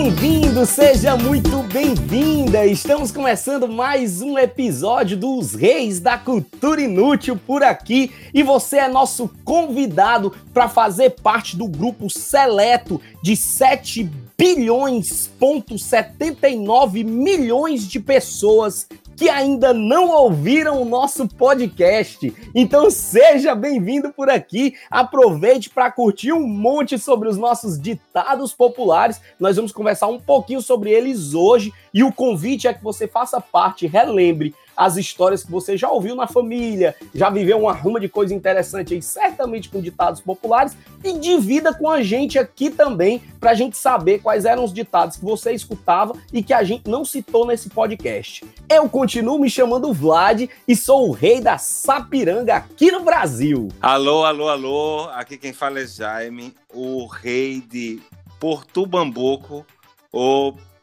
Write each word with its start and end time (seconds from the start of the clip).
Bem-vindo, 0.00 0.64
seja 0.64 1.16
muito 1.16 1.60
bem-vinda. 1.64 2.64
Estamos 2.64 3.10
começando 3.10 3.66
mais 3.66 4.22
um 4.22 4.38
episódio 4.38 5.16
dos 5.16 5.54
Reis 5.54 5.98
da 5.98 6.16
Cultura 6.16 6.80
Inútil 6.80 7.36
por 7.36 7.64
aqui 7.64 8.12
e 8.32 8.44
você 8.44 8.76
é 8.76 8.88
nosso 8.88 9.28
convidado 9.44 10.32
para 10.54 10.68
fazer 10.68 11.16
parte 11.20 11.56
do 11.56 11.66
grupo 11.66 12.08
seleto 12.08 13.00
de 13.24 13.34
7 13.34 14.08
bilhões, 14.38 15.28
ponto 15.36 15.76
79 15.76 17.02
milhões 17.02 17.84
de 17.88 17.98
pessoas 17.98 18.86
que 19.18 19.28
ainda 19.28 19.74
não 19.74 20.10
ouviram 20.10 20.80
o 20.80 20.84
nosso 20.84 21.26
podcast. 21.26 22.32
Então 22.54 22.88
seja 22.88 23.52
bem-vindo 23.52 24.12
por 24.12 24.30
aqui. 24.30 24.76
Aproveite 24.88 25.68
para 25.68 25.90
curtir 25.90 26.32
um 26.32 26.46
monte 26.46 26.96
sobre 26.96 27.28
os 27.28 27.36
nossos 27.36 27.80
ditados 27.80 28.54
populares. 28.54 29.20
Nós 29.40 29.56
vamos 29.56 29.72
conversar 29.72 30.06
um 30.06 30.20
pouquinho 30.20 30.62
sobre 30.62 30.92
eles 30.92 31.34
hoje 31.34 31.74
e 31.92 32.04
o 32.04 32.12
convite 32.12 32.68
é 32.68 32.72
que 32.72 32.82
você 32.82 33.08
faça 33.08 33.40
parte, 33.40 33.88
relembre 33.88 34.54
as 34.78 34.96
histórias 34.96 35.42
que 35.42 35.50
você 35.50 35.76
já 35.76 35.90
ouviu 35.90 36.14
na 36.14 36.28
família, 36.28 36.94
já 37.12 37.28
viveu 37.28 37.58
uma 37.58 37.72
ruma 37.72 37.98
de 37.98 38.08
coisa 38.08 38.32
interessante 38.32 38.94
aí, 38.94 39.02
certamente 39.02 39.68
com 39.68 39.80
ditados 39.80 40.20
populares, 40.20 40.76
e 41.02 41.18
divida 41.18 41.74
com 41.74 41.90
a 41.90 42.00
gente 42.00 42.38
aqui 42.38 42.70
também, 42.70 43.20
para 43.40 43.50
a 43.50 43.54
gente 43.54 43.76
saber 43.76 44.20
quais 44.20 44.44
eram 44.44 44.62
os 44.62 44.72
ditados 44.72 45.16
que 45.16 45.24
você 45.24 45.52
escutava 45.52 46.12
e 46.32 46.44
que 46.44 46.54
a 46.54 46.62
gente 46.62 46.88
não 46.88 47.04
citou 47.04 47.44
nesse 47.44 47.68
podcast. 47.68 48.46
Eu 48.70 48.88
continuo 48.88 49.40
me 49.40 49.50
chamando 49.50 49.92
Vlad 49.92 50.48
e 50.68 50.76
sou 50.76 51.08
o 51.08 51.12
rei 51.12 51.40
da 51.40 51.58
Sapiranga 51.58 52.54
aqui 52.54 52.92
no 52.92 53.02
Brasil. 53.02 53.68
Alô, 53.80 54.24
alô, 54.24 54.48
alô, 54.48 55.08
aqui 55.10 55.36
quem 55.36 55.52
fala 55.52 55.80
é 55.80 55.86
Jaime, 55.86 56.54
o 56.72 57.06
rei 57.06 57.60
de 57.60 58.00
Porto 58.38 58.86
Bambuco, 58.86 59.66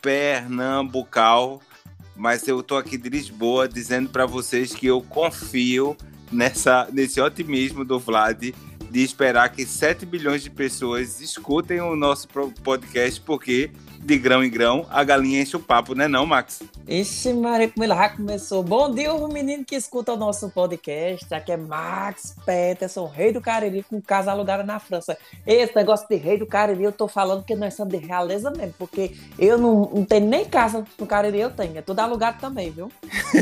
Pernambucal 0.02 1.62
mas 2.16 2.48
eu 2.48 2.64
tô 2.64 2.78
aqui 2.78 2.98
de 2.98 3.10
Lisboa 3.10 3.68
dizendo 3.68 4.10
para 4.10 4.26
vocês 4.26 4.74
que 4.74 4.88
eu 4.88 5.02
confio 5.02 5.96
nessa, 6.32 6.88
nesse 6.92 7.20
otimismo 7.20 7.84
do 7.84 8.00
Vlad 8.00 8.54
de 8.90 9.04
esperar 9.04 9.50
que 9.50 9.66
7 9.66 10.06
bilhões 10.06 10.44
de 10.44 10.50
pessoas 10.50 11.20
escutem 11.20 11.82
o 11.82 11.96
nosso 11.96 12.28
podcast, 12.64 13.20
porque 13.22 13.72
de 14.06 14.20
grão 14.20 14.44
em 14.44 14.50
grão, 14.52 14.86
a 14.92 15.04
galinha 15.04 15.42
enche 15.42 15.58
o 15.58 15.60
papo, 15.60 15.96
né 15.96 16.08
não, 16.08 16.28
Max? 16.28 16.62
Ixi, 16.88 17.34
Maria, 17.34 17.68
como 17.68 17.84
ele 17.84 17.96
já 17.96 18.10
começou. 18.10 18.62
Bom 18.62 18.94
dia, 18.94 19.12
o 19.12 19.28
menino 19.28 19.66
que 19.66 19.76
escuta 19.76 20.14
o 20.14 20.18
nosso 20.18 20.48
podcast. 20.52 21.34
Aqui 21.34 21.52
é 21.52 21.58
Max 21.58 22.36
Peterson, 22.46 23.08
rei 23.08 23.34
do 23.34 23.42
Cariri, 23.42 23.82
com 23.82 24.00
casa 24.00 24.30
alugada 24.30 24.62
na 24.62 24.78
França. 24.78 25.18
Esse 25.48 25.76
negócio 25.76 26.08
de 26.08 26.18
rei 26.18 26.38
do 26.38 26.46
Cariri, 26.46 26.84
eu 26.84 26.92
tô 26.92 27.08
falando 27.08 27.44
que 27.44 27.56
nós 27.56 27.74
somos 27.74 27.98
de 27.98 28.06
realeza 28.06 28.52
mesmo, 28.52 28.76
porque 28.78 29.16
eu 29.40 29.58
não, 29.58 29.90
não 29.92 30.06
tenho 30.06 30.28
nem 30.28 30.46
casa 30.46 30.86
no 31.00 31.08
Cariri, 31.08 31.40
eu 31.40 31.50
tenho. 31.50 31.76
É 31.76 31.82
tudo 31.82 32.00
alugado 32.00 32.40
também, 32.40 32.70
viu? 32.70 32.92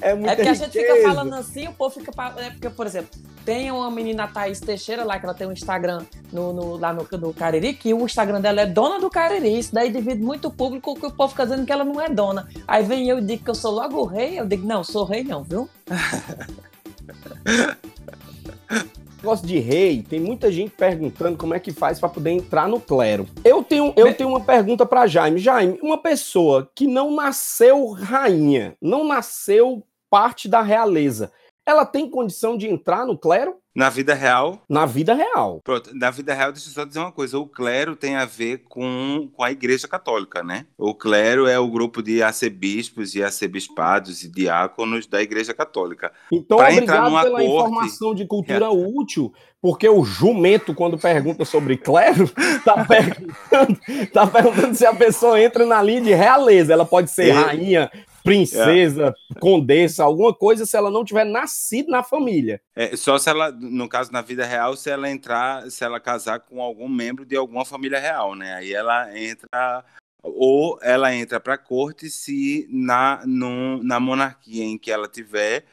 é, 0.00 0.12
é 0.12 0.16
porque 0.34 0.48
a 0.48 0.54
gente 0.54 0.72
fica 0.72 1.02
falando 1.02 1.34
assim, 1.34 1.68
o 1.68 1.74
povo 1.74 1.94
fica... 1.94 2.10
É 2.38 2.48
porque, 2.48 2.70
por 2.70 2.86
exemplo, 2.86 3.10
tem 3.44 3.70
uma 3.70 3.90
menina, 3.90 4.28
Thaís 4.28 4.60
Teixeira, 4.60 5.04
lá, 5.04 5.18
que 5.18 5.26
ela 5.26 5.34
tem 5.34 5.46
um 5.46 5.52
Instagram 5.52 6.04
no, 6.32 6.52
no 6.52 6.76
lá 6.76 6.92
no, 6.92 7.06
no 7.18 7.34
Cariri, 7.34 7.74
que 7.74 7.92
o 7.92 8.04
Instagram 8.04 8.40
dela 8.40 8.62
é 8.62 8.66
dona 8.66 8.98
do 8.98 9.10
Cariri. 9.10 9.58
Isso 9.58 9.74
daí 9.74 9.90
divide 9.90 10.22
muito 10.22 10.50
público 10.50 10.94
que 10.94 11.06
o 11.06 11.12
povo 11.12 11.30
fica 11.30 11.44
dizendo 11.44 11.66
que 11.66 11.72
ela 11.72 11.84
não 11.84 12.00
é 12.00 12.08
dona. 12.08 12.48
Aí 12.66 12.84
vem 12.84 13.08
eu 13.08 13.18
e 13.18 13.22
digo 13.22 13.44
que 13.44 13.50
eu 13.50 13.54
sou 13.54 13.72
logo 13.72 13.98
o 13.98 14.04
rei. 14.04 14.38
Eu 14.38 14.46
digo, 14.46 14.66
não, 14.66 14.84
sou 14.84 15.04
rei 15.04 15.24
não, 15.24 15.42
viu? 15.42 15.68
negócio 19.22 19.46
de 19.46 19.58
rei, 19.60 20.02
tem 20.02 20.18
muita 20.18 20.50
gente 20.50 20.70
perguntando 20.70 21.38
como 21.38 21.54
é 21.54 21.60
que 21.60 21.72
faz 21.72 22.00
para 22.00 22.08
poder 22.08 22.30
entrar 22.30 22.68
no 22.68 22.80
clero. 22.80 23.28
Eu 23.44 23.62
tenho, 23.62 23.94
eu 23.96 24.12
tenho 24.12 24.28
uma 24.28 24.40
pergunta 24.40 24.84
para 24.84 25.06
Jaime. 25.06 25.38
Jaime, 25.38 25.78
uma 25.80 25.96
pessoa 25.96 26.68
que 26.74 26.88
não 26.88 27.14
nasceu 27.14 27.90
rainha, 27.90 28.76
não 28.82 29.06
nasceu 29.06 29.86
parte 30.10 30.48
da 30.48 30.60
realeza, 30.60 31.30
ela 31.64 31.84
tem 31.84 32.10
condição 32.10 32.56
de 32.56 32.68
entrar 32.68 33.06
no 33.06 33.16
clero? 33.16 33.56
Na 33.74 33.88
vida 33.88 34.12
real? 34.12 34.60
Na 34.68 34.84
vida 34.84 35.14
real. 35.14 35.60
Pronto, 35.64 35.90
na 35.94 36.10
vida 36.10 36.34
real, 36.34 36.52
deixa 36.52 36.68
eu 36.68 36.74
só 36.74 36.84
dizer 36.84 36.98
uma 36.98 37.10
coisa. 37.10 37.38
O 37.38 37.46
clero 37.46 37.96
tem 37.96 38.16
a 38.16 38.26
ver 38.26 38.64
com, 38.68 39.30
com 39.32 39.42
a 39.42 39.50
igreja 39.50 39.88
católica, 39.88 40.42
né? 40.42 40.66
O 40.76 40.94
clero 40.94 41.46
é 41.46 41.58
o 41.58 41.70
grupo 41.70 42.02
de 42.02 42.22
arcebispos 42.22 43.14
e 43.14 43.24
arcebispados 43.24 44.24
e 44.24 44.28
diáconos 44.28 45.06
da 45.06 45.22
igreja 45.22 45.54
católica. 45.54 46.12
Então, 46.30 46.58
pra 46.58 46.68
obrigado 46.70 47.22
pela 47.22 47.30
corte... 47.30 47.44
informação 47.46 48.14
de 48.14 48.26
cultura 48.26 48.66
é. 48.66 48.68
útil, 48.68 49.32
porque 49.62 49.88
o 49.88 50.04
jumento, 50.04 50.74
quando 50.74 50.98
pergunta 50.98 51.46
sobre 51.46 51.78
clero, 51.78 52.28
tá 52.66 52.84
perguntando, 52.84 53.80
tá 54.12 54.26
perguntando 54.26 54.74
se 54.74 54.84
a 54.84 54.94
pessoa 54.94 55.40
entra 55.40 55.64
na 55.64 55.82
linha 55.82 56.02
de 56.02 56.12
realeza. 56.12 56.74
Ela 56.74 56.84
pode 56.84 57.10
ser 57.10 57.28
é. 57.28 57.32
rainha, 57.32 57.90
princesa, 58.22 59.14
é. 59.30 59.38
condessa, 59.38 60.04
alguma 60.04 60.32
coisa 60.32 60.64
se 60.64 60.76
ela 60.76 60.90
não 60.90 61.04
tiver 61.04 61.24
nascido 61.24 61.90
na 61.90 62.02
família. 62.02 62.60
É, 62.74 62.96
só 62.96 63.18
se 63.18 63.28
ela, 63.28 63.50
no 63.50 63.88
caso, 63.88 64.12
na 64.12 64.22
vida 64.22 64.44
real, 64.44 64.76
se 64.76 64.90
ela 64.90 65.10
entrar, 65.10 65.70
se 65.70 65.84
ela 65.84 66.00
casar 66.00 66.40
com 66.40 66.62
algum 66.62 66.88
membro 66.88 67.24
de 67.24 67.36
alguma 67.36 67.64
família 67.64 67.98
real, 67.98 68.34
né? 68.34 68.54
Aí 68.54 68.72
ela 68.72 69.18
entra 69.18 69.84
ou 70.22 70.78
ela 70.82 71.14
entra 71.14 71.40
para 71.40 71.54
a 71.54 71.58
corte 71.58 72.08
se 72.08 72.66
na, 72.70 73.22
no, 73.26 73.82
na 73.82 73.98
monarquia 73.98 74.64
em 74.64 74.78
que 74.78 74.90
ela 74.90 75.08
tiver 75.08 75.64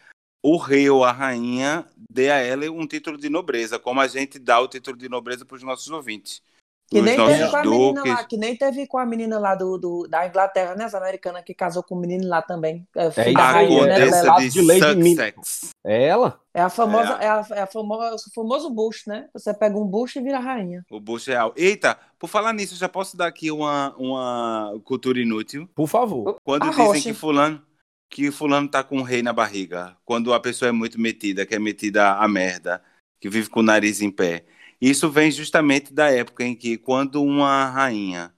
o 0.41 0.57
rei 0.57 0.89
ou 0.89 1.03
a 1.03 1.11
rainha 1.11 1.85
dê 2.09 2.31
a 2.31 2.37
ela 2.37 2.69
um 2.71 2.87
título 2.87 3.17
de 3.17 3.29
nobreza, 3.29 3.77
como 3.77 3.99
a 3.99 4.07
gente 4.07 4.39
dá 4.39 4.59
o 4.59 4.67
título 4.67 4.97
de 4.97 5.09
nobreza 5.09 5.45
para 5.45 5.57
os 5.57 5.63
nossos 5.63 5.89
ouvintes. 5.89 6.41
Que 6.89 7.01
nem, 7.01 7.15
teve 7.15 7.49
com 7.49 7.57
a 7.57 7.63
menina 7.63 8.03
lá, 8.03 8.23
que 8.23 8.37
nem 8.37 8.55
teve 8.55 8.87
com 8.87 8.97
a 8.97 9.05
menina 9.05 9.37
lá 9.37 9.53
do, 9.53 9.77
do 9.77 10.07
da 10.07 10.25
Inglaterra, 10.25 10.73
né? 10.75 10.85
As 10.85 10.95
americanas 10.95 11.43
que 11.43 11.53
casou 11.53 11.83
com 11.83 11.93
o 11.93 11.99
menino 11.99 12.27
lá 12.27 12.41
também. 12.41 12.87
É, 12.95 13.05
é 13.05 13.33
a 13.35 13.51
rainha, 13.51 13.85
né? 13.85 13.99
De, 14.39 14.49
de 14.49 14.61
Sussex. 14.61 15.69
É 15.85 16.07
ela? 16.07 16.39
É 16.51 16.61
a 16.61 16.69
famosa, 16.69 17.13
é, 17.13 17.13
a... 17.13 17.23
é, 17.23 17.29
a, 17.29 17.45
é 17.57 17.61
a 17.61 17.67
famosa, 17.67 18.15
o 18.15 18.33
famoso 18.33 18.69
Bush, 18.71 19.05
né? 19.05 19.29
Você 19.33 19.53
pega 19.53 19.77
um 19.77 19.85
Bush 19.85 20.15
e 20.15 20.21
vira 20.21 20.39
rainha. 20.39 20.83
O 20.89 20.99
Bush 20.99 21.27
real. 21.27 21.53
Eita, 21.55 21.95
por 22.17 22.27
falar 22.27 22.53
nisso, 22.53 22.75
já 22.75 22.89
posso 22.89 23.15
dar 23.15 23.27
aqui 23.27 23.51
uma, 23.51 23.95
uma 23.95 24.81
cultura 24.83 25.19
inútil? 25.19 25.69
Por 25.75 25.87
favor. 25.87 26.37
Quando 26.43 26.63
a 26.63 26.69
dizem 26.69 26.85
Rocha. 26.85 27.01
que 27.03 27.13
fulano 27.13 27.61
que 28.09 28.31
fulano 28.31 28.67
tá 28.67 28.83
com 28.83 28.97
um 28.97 29.03
rei 29.03 29.21
na 29.21 29.31
barriga, 29.31 29.95
quando 30.03 30.33
a 30.33 30.39
pessoa 30.39 30.69
é 30.69 30.71
muito 30.71 30.99
metida, 30.99 31.45
que 31.45 31.53
é 31.53 31.59
metida 31.59 32.13
a 32.15 32.27
merda, 32.27 32.81
que 33.19 33.29
vive 33.29 33.49
com 33.49 33.59
o 33.59 33.63
nariz 33.63 34.01
em 34.01 34.09
pé. 34.09 34.45
Isso 34.81 35.09
vem 35.09 35.31
justamente 35.31 35.93
da 35.93 36.09
época 36.09 36.43
em 36.43 36.55
que, 36.55 36.77
quando 36.77 37.21
uma 37.23 37.65
rainha 37.69 38.33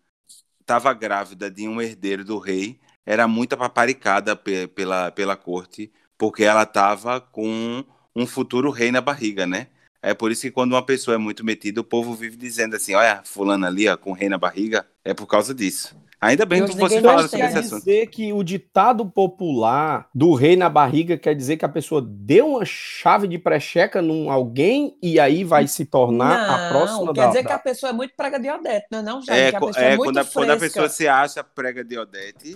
estava 0.62 0.94
grávida 0.94 1.52
de 1.52 1.68
um 1.68 1.82
herdeiro 1.82 2.26
do 2.26 2.40
rei, 2.40 2.80
era 3.06 3.28
muito 3.28 3.58
paparicada 3.58 4.36
pela, 4.36 5.12
pela 5.12 5.38
corte, 5.38 5.92
porque 6.18 6.44
ela 6.44 6.64
estava 6.64 7.22
com 7.22 7.84
um 8.16 8.28
futuro 8.28 8.72
rei 8.72 8.92
na 8.92 9.02
barriga, 9.02 9.48
né? 9.48 9.68
É 10.02 10.14
por 10.14 10.32
isso 10.32 10.42
que 10.44 10.52
quando 10.52 10.74
uma 10.74 10.86
pessoa 10.86 11.16
é 11.16 11.18
muito 11.18 11.46
metida, 11.46 11.82
o 11.82 11.84
povo 11.84 12.16
vive 12.16 12.36
dizendo 12.38 12.76
assim, 12.76 12.96
olha, 12.96 13.24
fulano 13.24 13.66
ali, 13.68 13.88
ó, 13.88 13.98
com 13.98 14.14
rei 14.14 14.30
na 14.30 14.38
barriga, 14.38 14.88
é 15.06 15.14
por 15.14 15.28
causa 15.28 15.54
disso. 15.54 15.96
Ainda 16.22 16.46
bem 16.46 16.64
que 16.64 16.76
você 16.76 17.02
falou 17.02 17.28
sobre 17.28 17.48
esse 17.48 17.58
assunto. 17.58 17.80
dizer 17.80 18.06
que 18.06 18.32
o 18.32 18.44
ditado 18.44 19.04
popular 19.10 20.08
do 20.14 20.36
rei 20.36 20.56
na 20.56 20.70
barriga 20.70 21.18
quer 21.18 21.34
dizer 21.34 21.58
que 21.58 21.66
a 21.66 21.70
pessoa 21.70 22.00
deu 22.00 22.50
uma 22.50 22.64
chave 22.64 23.28
de 23.28 23.40
precheca 23.40 24.04
num 24.04 24.30
alguém 24.30 24.96
e 25.02 25.20
aí 25.20 25.44
vai 25.44 25.68
se 25.68 25.84
tornar 25.84 26.48
não, 26.48 26.54
a 26.54 26.70
próxima 26.70 27.14
quer 27.14 27.28
dizer 27.30 27.42
da... 27.42 27.48
que 27.48 27.54
a 27.54 27.60
pessoa 27.60 27.90
é 27.90 27.94
muito 27.94 28.14
prega 28.16 28.40
de 28.40 28.52
Odete, 28.52 28.86
não 28.92 29.00
é 29.00 29.02
não, 29.02 29.22
já? 29.24 29.36
É, 29.36 29.50
que 29.50 29.56
a 29.56 29.60
pessoa 29.60 29.84
é, 29.84 29.94
é 29.94 29.98
quando, 29.98 30.18
a, 30.20 30.26
quando, 30.26 30.50
a, 30.52 30.58
pessoa 30.58 30.90
se 30.90 31.08
acha 31.08 31.44
prega 31.44 31.84
de 31.84 31.98
Odete, 31.98 32.56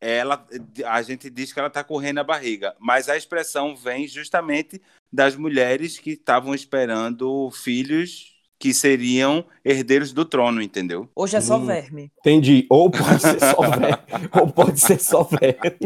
ela, 0.00 0.44
a 0.86 1.00
gente 1.00 1.30
diz 1.30 1.52
que 1.52 1.60
ela 1.60 1.68
está 1.68 1.84
correndo 1.84 2.18
a 2.18 2.24
barriga, 2.24 2.74
mas 2.80 3.08
a 3.08 3.16
expressão 3.16 3.76
vem 3.76 4.08
justamente 4.08 4.82
das 5.12 5.36
mulheres 5.36 5.96
que 5.96 6.10
estavam 6.10 6.52
esperando 6.52 7.52
filhos 7.52 8.35
que 8.58 8.72
seriam 8.72 9.44
herdeiros 9.64 10.12
do 10.12 10.24
trono, 10.24 10.62
entendeu? 10.62 11.08
Hoje 11.14 11.36
é 11.36 11.40
só 11.40 11.58
Hum. 11.58 11.66
verme. 11.66 12.10
Entendi. 12.20 12.66
Ou 12.70 12.90
pode 12.90 13.20
ser 13.20 13.38
só 13.40 13.60
verme, 13.68 14.28
ou 14.40 14.48
pode 14.48 14.80
ser 14.80 15.00
só 15.00 15.22
verme. 15.24 15.78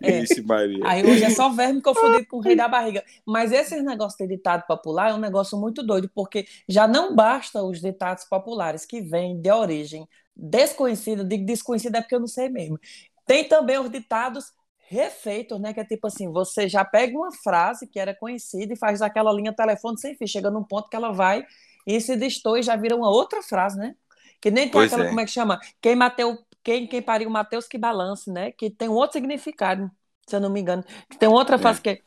É. 0.00 0.20
Ixi, 0.20 0.42
Maria. 0.42 0.80
Aí 0.84 1.04
hoje 1.04 1.24
é 1.24 1.30
só 1.30 1.48
verme 1.50 1.80
confundido 1.82 2.26
com 2.26 2.36
o 2.36 2.40
rei 2.40 2.54
da 2.54 2.68
barriga. 2.68 3.02
Mas 3.26 3.50
esse 3.52 3.80
negócio 3.82 4.16
de 4.18 4.36
ditado 4.36 4.64
popular 4.66 5.10
é 5.10 5.14
um 5.14 5.18
negócio 5.18 5.58
muito 5.58 5.82
doido, 5.82 6.08
porque 6.14 6.46
já 6.68 6.86
não 6.86 7.14
basta 7.14 7.62
os 7.62 7.80
ditados 7.80 8.24
populares 8.24 8.84
que 8.86 9.00
vêm 9.00 9.40
de 9.40 9.50
origem 9.50 10.06
desconhecida, 10.36 11.24
digo 11.24 11.44
desconhecida 11.44 11.98
é 11.98 12.00
porque 12.00 12.14
eu 12.14 12.20
não 12.20 12.26
sei 12.26 12.48
mesmo. 12.48 12.78
Tem 13.26 13.44
também 13.48 13.78
os 13.78 13.90
ditados 13.90 14.52
refeitos, 14.94 15.60
né? 15.60 15.74
Que 15.74 15.80
é 15.80 15.84
tipo 15.84 16.06
assim, 16.06 16.30
você 16.30 16.68
já 16.68 16.84
pega 16.84 17.16
uma 17.16 17.32
frase 17.32 17.86
que 17.86 17.98
era 17.98 18.14
conhecida 18.14 18.72
e 18.72 18.76
faz 18.76 19.02
aquela 19.02 19.32
linha 19.32 19.52
telefone 19.54 19.98
sem 19.98 20.16
fio, 20.16 20.28
chega 20.28 20.50
num 20.50 20.64
ponto 20.64 20.88
que 20.88 20.96
ela 20.96 21.12
vai 21.12 21.44
e 21.86 22.00
se 22.00 22.16
distorce 22.16 22.60
e 22.60 22.62
já 22.64 22.76
vira 22.76 22.96
uma 22.96 23.10
outra 23.10 23.42
frase, 23.42 23.78
né? 23.78 23.94
Que 24.40 24.50
nem 24.50 24.70
tem 24.70 24.82
aquela, 24.82 25.04
é. 25.04 25.06
como 25.06 25.20
é 25.20 25.24
que 25.24 25.30
chama? 25.30 25.60
Quem 25.80 25.96
mateu, 25.96 26.38
quem, 26.62 26.86
quem 26.86 27.02
pariu 27.02 27.30
Mateus 27.30 27.66
que 27.66 27.78
balance, 27.78 28.30
né? 28.30 28.52
Que 28.52 28.70
tem 28.70 28.88
um 28.88 28.92
outro 28.94 29.14
significado, 29.14 29.90
se 30.26 30.36
eu 30.36 30.40
não 30.40 30.50
me 30.50 30.60
engano. 30.60 30.84
Tem 31.18 31.28
outra 31.28 31.58
É. 31.58 31.58
frase 31.58 31.80
que 31.80 31.88
é 31.90 31.98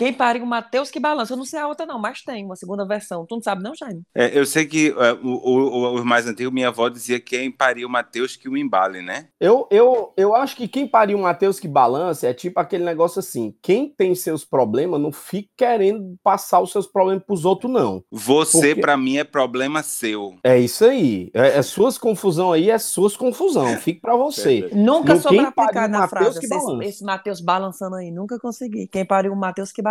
quem 0.00 0.14
pariu 0.14 0.46
Mateus 0.46 0.90
que 0.90 0.98
balança. 0.98 1.34
Eu 1.34 1.36
não 1.36 1.44
sei 1.44 1.60
a 1.60 1.68
outra, 1.68 1.84
não, 1.84 2.00
mas 2.00 2.22
tem 2.22 2.42
uma 2.42 2.56
segunda 2.56 2.86
versão. 2.86 3.26
Tu 3.26 3.34
não 3.34 3.42
sabe, 3.42 3.62
não, 3.62 3.74
Jaime? 3.74 4.00
É, 4.14 4.38
eu 4.38 4.46
sei 4.46 4.64
que 4.64 4.94
é, 4.96 5.12
o, 5.12 5.28
o, 5.28 5.94
os 5.96 6.04
mais 6.04 6.26
antigos, 6.26 6.50
minha 6.50 6.68
avó 6.68 6.88
dizia 6.88 7.20
que 7.20 7.36
quem 7.36 7.50
pariu 7.50 7.86
Mateus 7.86 8.34
que 8.34 8.48
o 8.48 8.56
embale, 8.56 9.02
né? 9.02 9.28
Eu, 9.38 9.68
eu, 9.70 10.14
eu 10.16 10.34
acho 10.34 10.56
que 10.56 10.66
quem 10.66 10.88
pariu 10.88 11.18
o 11.18 11.20
Matheus 11.20 11.60
que 11.60 11.68
balança 11.68 12.26
é 12.26 12.32
tipo 12.32 12.58
aquele 12.58 12.82
negócio 12.82 13.18
assim: 13.18 13.54
quem 13.60 13.90
tem 13.90 14.14
seus 14.14 14.42
problemas 14.42 14.98
não 14.98 15.12
fica 15.12 15.50
querendo 15.54 16.16
passar 16.24 16.60
os 16.60 16.72
seus 16.72 16.86
problemas 16.86 17.22
pros 17.24 17.44
outros, 17.44 17.70
não. 17.70 18.02
Você, 18.10 18.68
Por 18.68 18.74
quê? 18.76 18.80
pra 18.80 18.96
mim, 18.96 19.18
é 19.18 19.24
problema 19.24 19.82
seu. 19.82 20.34
É 20.42 20.58
isso 20.58 20.82
aí. 20.86 21.30
É, 21.34 21.58
é 21.58 21.62
suas 21.62 21.98
confusão 21.98 22.52
aí, 22.52 22.70
é 22.70 22.78
suas 22.78 23.18
confusão. 23.18 23.76
Fique 23.76 24.00
pra 24.00 24.16
você. 24.16 24.70
Nunca 24.72 25.20
soube 25.20 25.40
aplicar 25.40 25.90
na 25.90 26.00
Mateus 26.00 26.38
frase 26.38 26.38
esse, 26.38 26.88
esse 26.88 27.04
Mateus 27.04 27.42
balançando 27.42 27.96
aí. 27.96 28.10
Nunca 28.10 28.38
consegui. 28.38 28.88
Quem 28.88 29.04
pariu 29.04 29.36
Mateus 29.36 29.70
que 29.70 29.82
balança. 29.82 29.89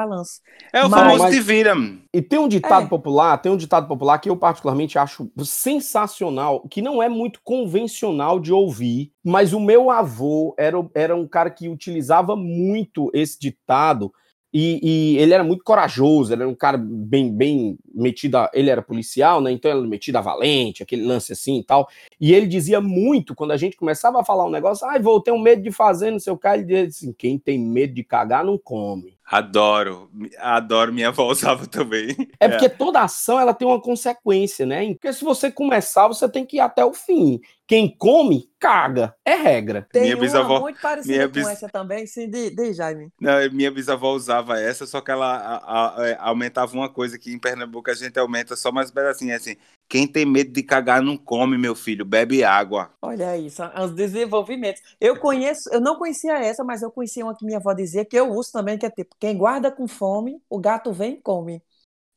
É 0.74 0.84
o 0.86 0.90
Mas- 0.90 1.00
famoso 1.02 1.24
mas- 1.24 1.36
te 1.36 1.42
vira. 1.42 1.74
E 2.14 2.22
tem 2.22 2.40
um 2.40 2.48
ditado 2.48 2.86
É. 2.86 2.90
popular, 2.90 3.38
tem 3.38 3.52
um 3.52 3.58
ditado 3.58 3.88
popular 3.88 4.18
que 4.20 4.30
eu 4.30 4.38
particularmente 4.38 4.98
acho 4.98 5.30
sensacional, 5.44 6.62
que 6.70 6.82
não 6.82 7.02
é 7.02 7.10
muito 7.10 7.40
convencional 7.44 8.40
de 8.40 8.52
ouvir, 8.54 9.12
mas 9.24 9.54
o 9.54 9.60
meu 9.60 9.90
avô 9.92 10.54
era, 10.58 10.78
era 10.96 11.16
um 11.16 11.28
cara 11.28 11.50
que 11.50 11.70
utilizava 11.70 12.36
muito 12.36 13.10
esse 13.14 13.40
ditado 13.40 14.12
e, 14.52 14.80
e 15.14 15.18
ele 15.20 15.32
era 15.32 15.44
muito 15.44 15.64
corajoso, 15.64 16.34
ele 16.34 16.42
era 16.42 16.50
um 16.50 16.56
cara 16.56 16.76
bem, 16.76 17.32
bem 17.32 17.78
metido, 17.94 18.36
a, 18.40 18.50
ele 18.52 18.72
era 18.72 18.82
policial, 18.82 19.40
né? 19.42 19.52
Então 19.52 19.70
ele 19.70 19.82
era 19.82 19.88
metido 19.88 20.16
a 20.16 20.22
valente, 20.22 20.82
aquele 20.82 21.06
lance 21.06 21.32
assim 21.32 21.60
e 21.60 21.64
tal. 21.64 21.88
E 22.20 22.34
ele 22.34 22.48
dizia 22.48 22.82
muito, 22.82 23.36
quando 23.36 23.52
a 23.52 23.58
gente 23.58 23.78
começava 23.78 24.20
a 24.20 24.24
falar 24.26 24.46
um 24.46 24.50
negócio, 24.50 24.88
ai, 24.88 25.00
vou 25.00 25.22
ter 25.22 25.32
um 25.32 25.40
medo 25.40 25.62
de 25.62 25.72
fazer, 25.72 26.10
não 26.10 26.18
sei 26.20 26.34
o 26.34 26.38
que, 26.38 26.48
ele 26.48 26.64
dizia 26.64 26.88
assim, 26.88 27.14
quem 27.14 27.38
tem 27.38 27.60
medo 27.60 27.94
de 27.94 28.04
cagar 28.04 28.44
não 28.44 28.58
come. 28.58 29.19
Adoro. 29.32 30.10
Adoro. 30.40 30.92
Minha 30.92 31.10
avó 31.10 31.28
usava 31.30 31.68
também. 31.68 32.16
É 32.40 32.50
porque 32.50 32.68
toda 32.68 33.02
ação 33.02 33.40
ela 33.40 33.54
tem 33.54 33.68
uma 33.68 33.80
consequência, 33.82 34.66
né? 34.66 34.88
Porque 34.94 35.14
se 35.14 35.24
você 35.24 35.52
começar, 35.52 36.08
você 36.08 36.28
tem 36.28 36.46
que 36.46 36.58
ir 36.58 36.62
até 36.62 36.84
o 36.84 36.94
fim. 36.94 37.40
Quem 37.68 37.96
come, 37.96 38.50
caga. 38.60 39.14
É 39.24 39.36
regra. 39.36 39.88
Tem 39.92 40.02
Minha 40.04 40.16
uma 40.16 40.22
bisavó- 40.22 40.60
muito 40.60 40.82
parecida 40.82 41.14
minha 41.14 41.28
com 41.28 41.34
bis- 41.34 41.48
essa 41.48 41.70
também. 41.70 42.08
Sim, 42.08 42.28
de, 42.30 42.50
de 42.50 42.74
Jaime. 42.74 43.10
Não, 43.22 43.34
minha 43.52 43.70
bisavó 43.70 44.14
usava 44.14 44.60
essa, 44.60 44.88
só 44.88 45.00
que 45.02 45.12
ela 45.12 45.36
a- 45.38 45.96
a- 46.02 46.08
é, 46.08 46.18
aumentava 46.20 46.74
uma 46.74 46.90
coisa 46.90 47.20
que 47.20 47.32
em 47.32 47.38
Pernambuco 47.38 47.92
a 47.92 47.94
gente 47.94 48.18
aumenta 48.18 48.56
só 48.56 48.72
mais 48.72 48.90
um 48.90 48.94
pedacinho, 48.94 49.32
é 49.32 49.36
assim. 49.36 49.56
Quem 49.90 50.08
tem 50.08 50.26
medo 50.26 50.52
de 50.54 50.64
cagar 50.64 51.02
não 51.02 51.18
come, 51.18 51.58
meu 51.58 51.76
filho, 51.76 52.06
bebe 52.06 52.44
água. 52.44 52.94
Olha 53.02 53.38
isso, 53.38 53.64
os 53.82 53.94
desenvolvimentos. 53.94 54.82
Eu 55.00 55.18
conheço, 55.20 55.70
eu 55.72 55.80
não 55.80 55.98
conhecia 55.98 56.34
essa, 56.38 56.64
mas 56.66 56.82
eu 56.82 56.92
conhecia 56.92 57.24
uma 57.24 57.36
que 57.36 57.46
minha 57.46 57.58
avó 57.58 57.74
dizia, 57.74 58.04
que 58.06 58.18
eu 58.18 58.30
uso 58.34 58.52
também, 58.52 58.78
que 58.78 58.86
é 58.86 58.90
tipo, 58.90 59.16
quem 59.20 59.38
guarda 59.38 59.72
com 59.72 59.88
fome, 59.88 60.42
o 60.50 60.60
gato 60.60 60.92
vem 60.92 61.14
e 61.14 61.22
come. 61.22 61.64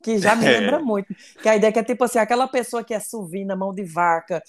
Que 0.02 0.18
já 0.18 0.36
me 0.36 0.46
É. 0.48 0.48
lembra 0.48 0.80
muito. 0.80 1.14
Que 1.42 1.48
a 1.48 1.56
ideia 1.56 1.72
que 1.72 1.78
é 1.80 1.84
tipo 1.84 2.04
assim, 2.04 2.18
aquela 2.18 2.48
pessoa 2.48 2.84
que 2.84 2.94
é 2.94 3.00
suvina, 3.00 3.56
mão 3.56 3.74
de 3.74 3.84
vaca, 3.84 4.42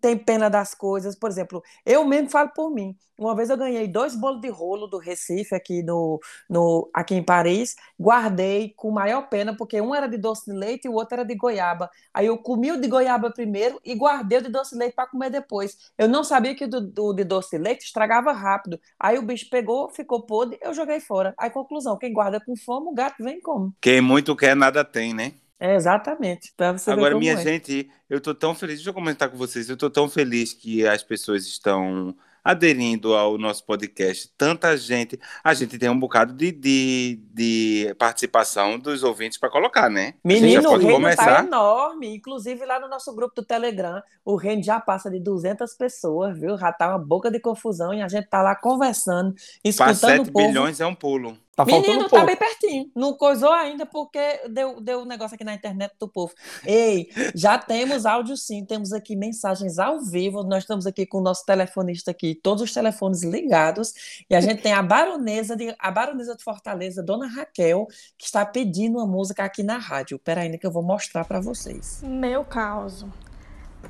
tem 0.00 0.16
pena 0.16 0.48
das 0.48 0.74
coisas. 0.74 1.16
Por 1.16 1.30
exemplo, 1.30 1.62
eu 1.84 2.04
mesmo 2.04 2.30
falo 2.30 2.50
por 2.50 2.70
mim. 2.70 2.96
Uma 3.18 3.34
vez 3.34 3.50
eu 3.50 3.56
ganhei 3.56 3.88
dois 3.88 4.14
bolos 4.14 4.40
de 4.40 4.48
rolo 4.48 4.86
do 4.86 4.98
Recife, 4.98 5.54
aqui, 5.54 5.82
no, 5.82 6.20
no, 6.48 6.88
aqui 6.94 7.16
em 7.16 7.22
Paris, 7.22 7.74
guardei 7.98 8.72
com 8.76 8.90
maior 8.92 9.22
pena, 9.28 9.56
porque 9.56 9.80
um 9.80 9.92
era 9.94 10.06
de 10.08 10.16
doce 10.16 10.44
de 10.50 10.56
leite 10.56 10.84
e 10.86 10.88
o 10.88 10.92
outro 10.94 11.14
era 11.14 11.24
de 11.24 11.34
goiaba. 11.34 11.90
Aí 12.14 12.26
eu 12.26 12.38
comi 12.38 12.70
o 12.70 12.80
de 12.80 12.86
goiaba 12.86 13.30
primeiro 13.32 13.80
e 13.84 13.94
guardei 13.94 14.38
o 14.38 14.42
de 14.42 14.48
doce 14.50 14.72
de 14.72 14.78
leite 14.78 14.94
para 14.94 15.08
comer 15.08 15.30
depois. 15.30 15.76
Eu 15.98 16.06
não 16.08 16.22
sabia 16.22 16.54
que 16.54 16.64
o 16.64 16.68
do, 16.68 16.80
do- 16.80 17.12
de 17.12 17.24
doce 17.24 17.50
de 17.56 17.58
leite 17.62 17.84
estragava 17.86 18.32
rápido. 18.32 18.80
Aí 18.98 19.18
o 19.18 19.22
bicho 19.22 19.48
pegou, 19.50 19.90
ficou 19.90 20.22
podre, 20.24 20.58
eu 20.62 20.72
joguei 20.72 21.00
fora. 21.00 21.34
Aí, 21.38 21.50
conclusão, 21.50 21.98
quem 21.98 22.12
guarda 22.12 22.40
com 22.40 22.54
fome, 22.56 22.88
o 22.88 22.94
gato 22.94 23.22
vem 23.22 23.38
e 23.38 23.40
come. 23.40 23.72
Quem 23.80 24.00
muito 24.00 24.36
quer, 24.36 24.54
nada 24.54 24.84
tem, 24.84 25.12
né? 25.12 25.34
É, 25.60 25.74
exatamente. 25.74 26.52
Pra 26.56 26.72
você 26.72 26.90
Agora, 26.90 27.18
minha 27.18 27.34
é. 27.34 27.42
gente, 27.42 27.90
eu 28.08 28.20
tô 28.20 28.34
tão 28.34 28.54
feliz, 28.54 28.76
deixa 28.76 28.90
eu 28.90 28.94
comentar 28.94 29.28
com 29.28 29.36
vocês, 29.36 29.68
eu 29.68 29.76
tô 29.76 29.90
tão 29.90 30.08
feliz 30.08 30.52
que 30.52 30.86
as 30.86 31.02
pessoas 31.02 31.46
estão 31.46 32.14
aderindo 32.48 33.14
ao 33.14 33.36
nosso 33.36 33.64
podcast. 33.66 34.30
Tanta 34.38 34.74
gente. 34.76 35.20
A 35.44 35.52
gente 35.52 35.78
tem 35.78 35.90
um 35.90 35.98
bocado 35.98 36.32
de, 36.32 36.50
de, 36.50 37.20
de 37.34 37.94
participação 37.98 38.78
dos 38.78 39.02
ouvintes 39.02 39.38
para 39.38 39.50
colocar, 39.50 39.90
né? 39.90 40.14
Menino, 40.24 40.70
o 40.70 40.76
reino 40.76 40.86
tá 40.86 40.92
começar. 40.92 41.44
enorme. 41.44 42.16
Inclusive, 42.16 42.64
lá 42.64 42.80
no 42.80 42.88
nosso 42.88 43.14
grupo 43.14 43.34
do 43.34 43.44
Telegram, 43.44 44.00
o 44.24 44.36
reino 44.36 44.62
já 44.62 44.80
passa 44.80 45.10
de 45.10 45.20
200 45.20 45.74
pessoas, 45.74 46.38
viu? 46.38 46.56
Já 46.56 46.72
tá 46.72 46.88
uma 46.88 46.98
boca 46.98 47.30
de 47.30 47.38
confusão 47.38 47.92
e 47.92 48.00
a 48.00 48.08
gente 48.08 48.28
tá 48.28 48.40
lá 48.40 48.54
conversando, 48.56 49.34
Para 49.76 49.92
escutando 49.92 50.24
7 50.24 50.30
o 50.30 50.32
povo. 50.32 50.46
bilhões 50.46 50.80
é 50.80 50.86
um 50.86 50.94
pulo. 50.94 51.36
Tá 51.58 51.64
Menino, 51.64 52.04
tá 52.04 52.10
pouco. 52.10 52.26
bem 52.26 52.36
pertinho. 52.36 52.88
Não 52.94 53.14
coisou 53.14 53.50
ainda 53.50 53.84
porque 53.84 54.20
deu, 54.48 54.80
deu 54.80 55.00
um 55.00 55.04
negócio 55.04 55.34
aqui 55.34 55.42
na 55.42 55.54
internet 55.54 55.92
do 55.98 56.06
povo. 56.06 56.32
Ei, 56.64 57.10
já 57.34 57.58
temos 57.58 58.06
áudio 58.06 58.36
sim, 58.36 58.64
temos 58.64 58.92
aqui 58.92 59.16
mensagens 59.16 59.76
ao 59.80 60.00
vivo. 60.00 60.44
Nós 60.44 60.62
estamos 60.62 60.86
aqui 60.86 61.04
com 61.04 61.18
o 61.18 61.20
nosso 61.20 61.44
telefonista 61.44 62.12
aqui, 62.12 62.32
todos 62.32 62.62
os 62.62 62.72
telefones 62.72 63.24
ligados. 63.24 64.22
E 64.30 64.36
a 64.36 64.40
gente 64.40 64.62
tem 64.62 64.72
a 64.72 64.84
baronesa 64.84 65.56
de, 65.56 65.74
a 65.80 65.90
baronesa 65.90 66.36
de 66.36 66.44
Fortaleza, 66.44 67.02
Dona 67.02 67.26
Raquel, 67.26 67.88
que 68.16 68.26
está 68.26 68.46
pedindo 68.46 68.98
uma 68.98 69.06
música 69.06 69.42
aqui 69.42 69.64
na 69.64 69.78
rádio. 69.78 70.16
Pera 70.16 70.42
ainda 70.42 70.58
que 70.58 70.66
eu 70.66 70.70
vou 70.70 70.84
mostrar 70.84 71.24
para 71.24 71.40
vocês. 71.40 72.00
Meu 72.04 72.44
caos 72.44 73.04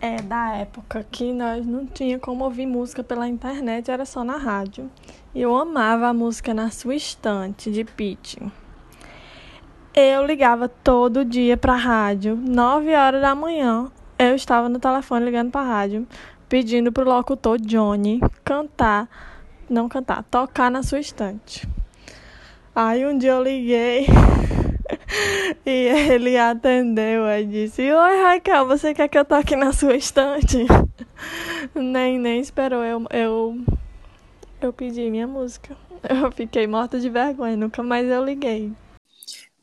é 0.01 0.23
da 0.23 0.57
época 0.57 1.05
que 1.11 1.33
nós 1.33 1.67
não 1.67 1.87
tinha 1.87 2.19
como 2.19 2.45
ouvir 2.45 2.67
música 2.67 3.03
pela 3.03 3.29
internet, 3.29 3.91
era 3.91 4.05
só 4.05 4.23
na 4.23 4.37
rádio. 4.37 4.91
E 5.35 5.43
eu 5.43 5.55
amava 5.57 6.09
a 6.09 6.15
música 6.15 6.55
Na 6.55 6.71
Sua 6.71 6.95
Estante, 6.95 7.71
de 7.71 7.85
Pitty. 7.85 8.41
Eu 9.95 10.25
ligava 10.25 10.69
todo 10.69 11.25
dia 11.25 11.57
pra 11.57 11.75
rádio, 11.75 12.37
9 12.37 12.95
horas 12.95 13.21
da 13.21 13.35
manhã. 13.35 13.91
Eu 14.19 14.35
estava 14.35 14.69
no 14.69 14.79
telefone 14.79 15.25
ligando 15.25 15.51
pra 15.51 15.63
rádio, 15.63 16.07
pedindo 16.49 16.93
pro 16.93 17.05
locutor 17.05 17.59
Johnny 17.61 18.21
cantar, 18.45 19.09
não 19.69 19.89
cantar, 19.89 20.23
tocar 20.25 20.71
na 20.71 20.83
sua 20.83 21.01
estante. 21.01 21.69
Aí 22.75 23.05
um 23.05 23.19
dia 23.19 23.33
eu 23.33 23.43
liguei 23.43 24.07
e 25.65 25.71
ele 25.71 26.37
atendeu 26.37 27.29
e 27.29 27.45
disse: 27.45 27.83
Oi 27.83 28.23
Raquel, 28.23 28.67
você 28.67 28.95
quer 28.95 29.09
que 29.09 29.19
eu 29.19 29.25
toque 29.25 29.57
na 29.57 29.73
sua 29.73 29.97
estante? 29.97 30.67
nem, 31.75 32.19
nem 32.19 32.41
esperou 32.41 32.83
eu, 32.83 33.05
eu, 33.11 33.59
eu 34.61 34.73
pedi 34.73 35.11
minha 35.11 35.27
música. 35.27 35.77
Eu 36.09 36.31
fiquei 36.31 36.65
morta 36.65 37.01
de 37.01 37.11
vergonha, 37.11 37.57
nunca 37.57 37.83
mais 37.83 38.09
eu 38.09 38.25
liguei. 38.25 38.73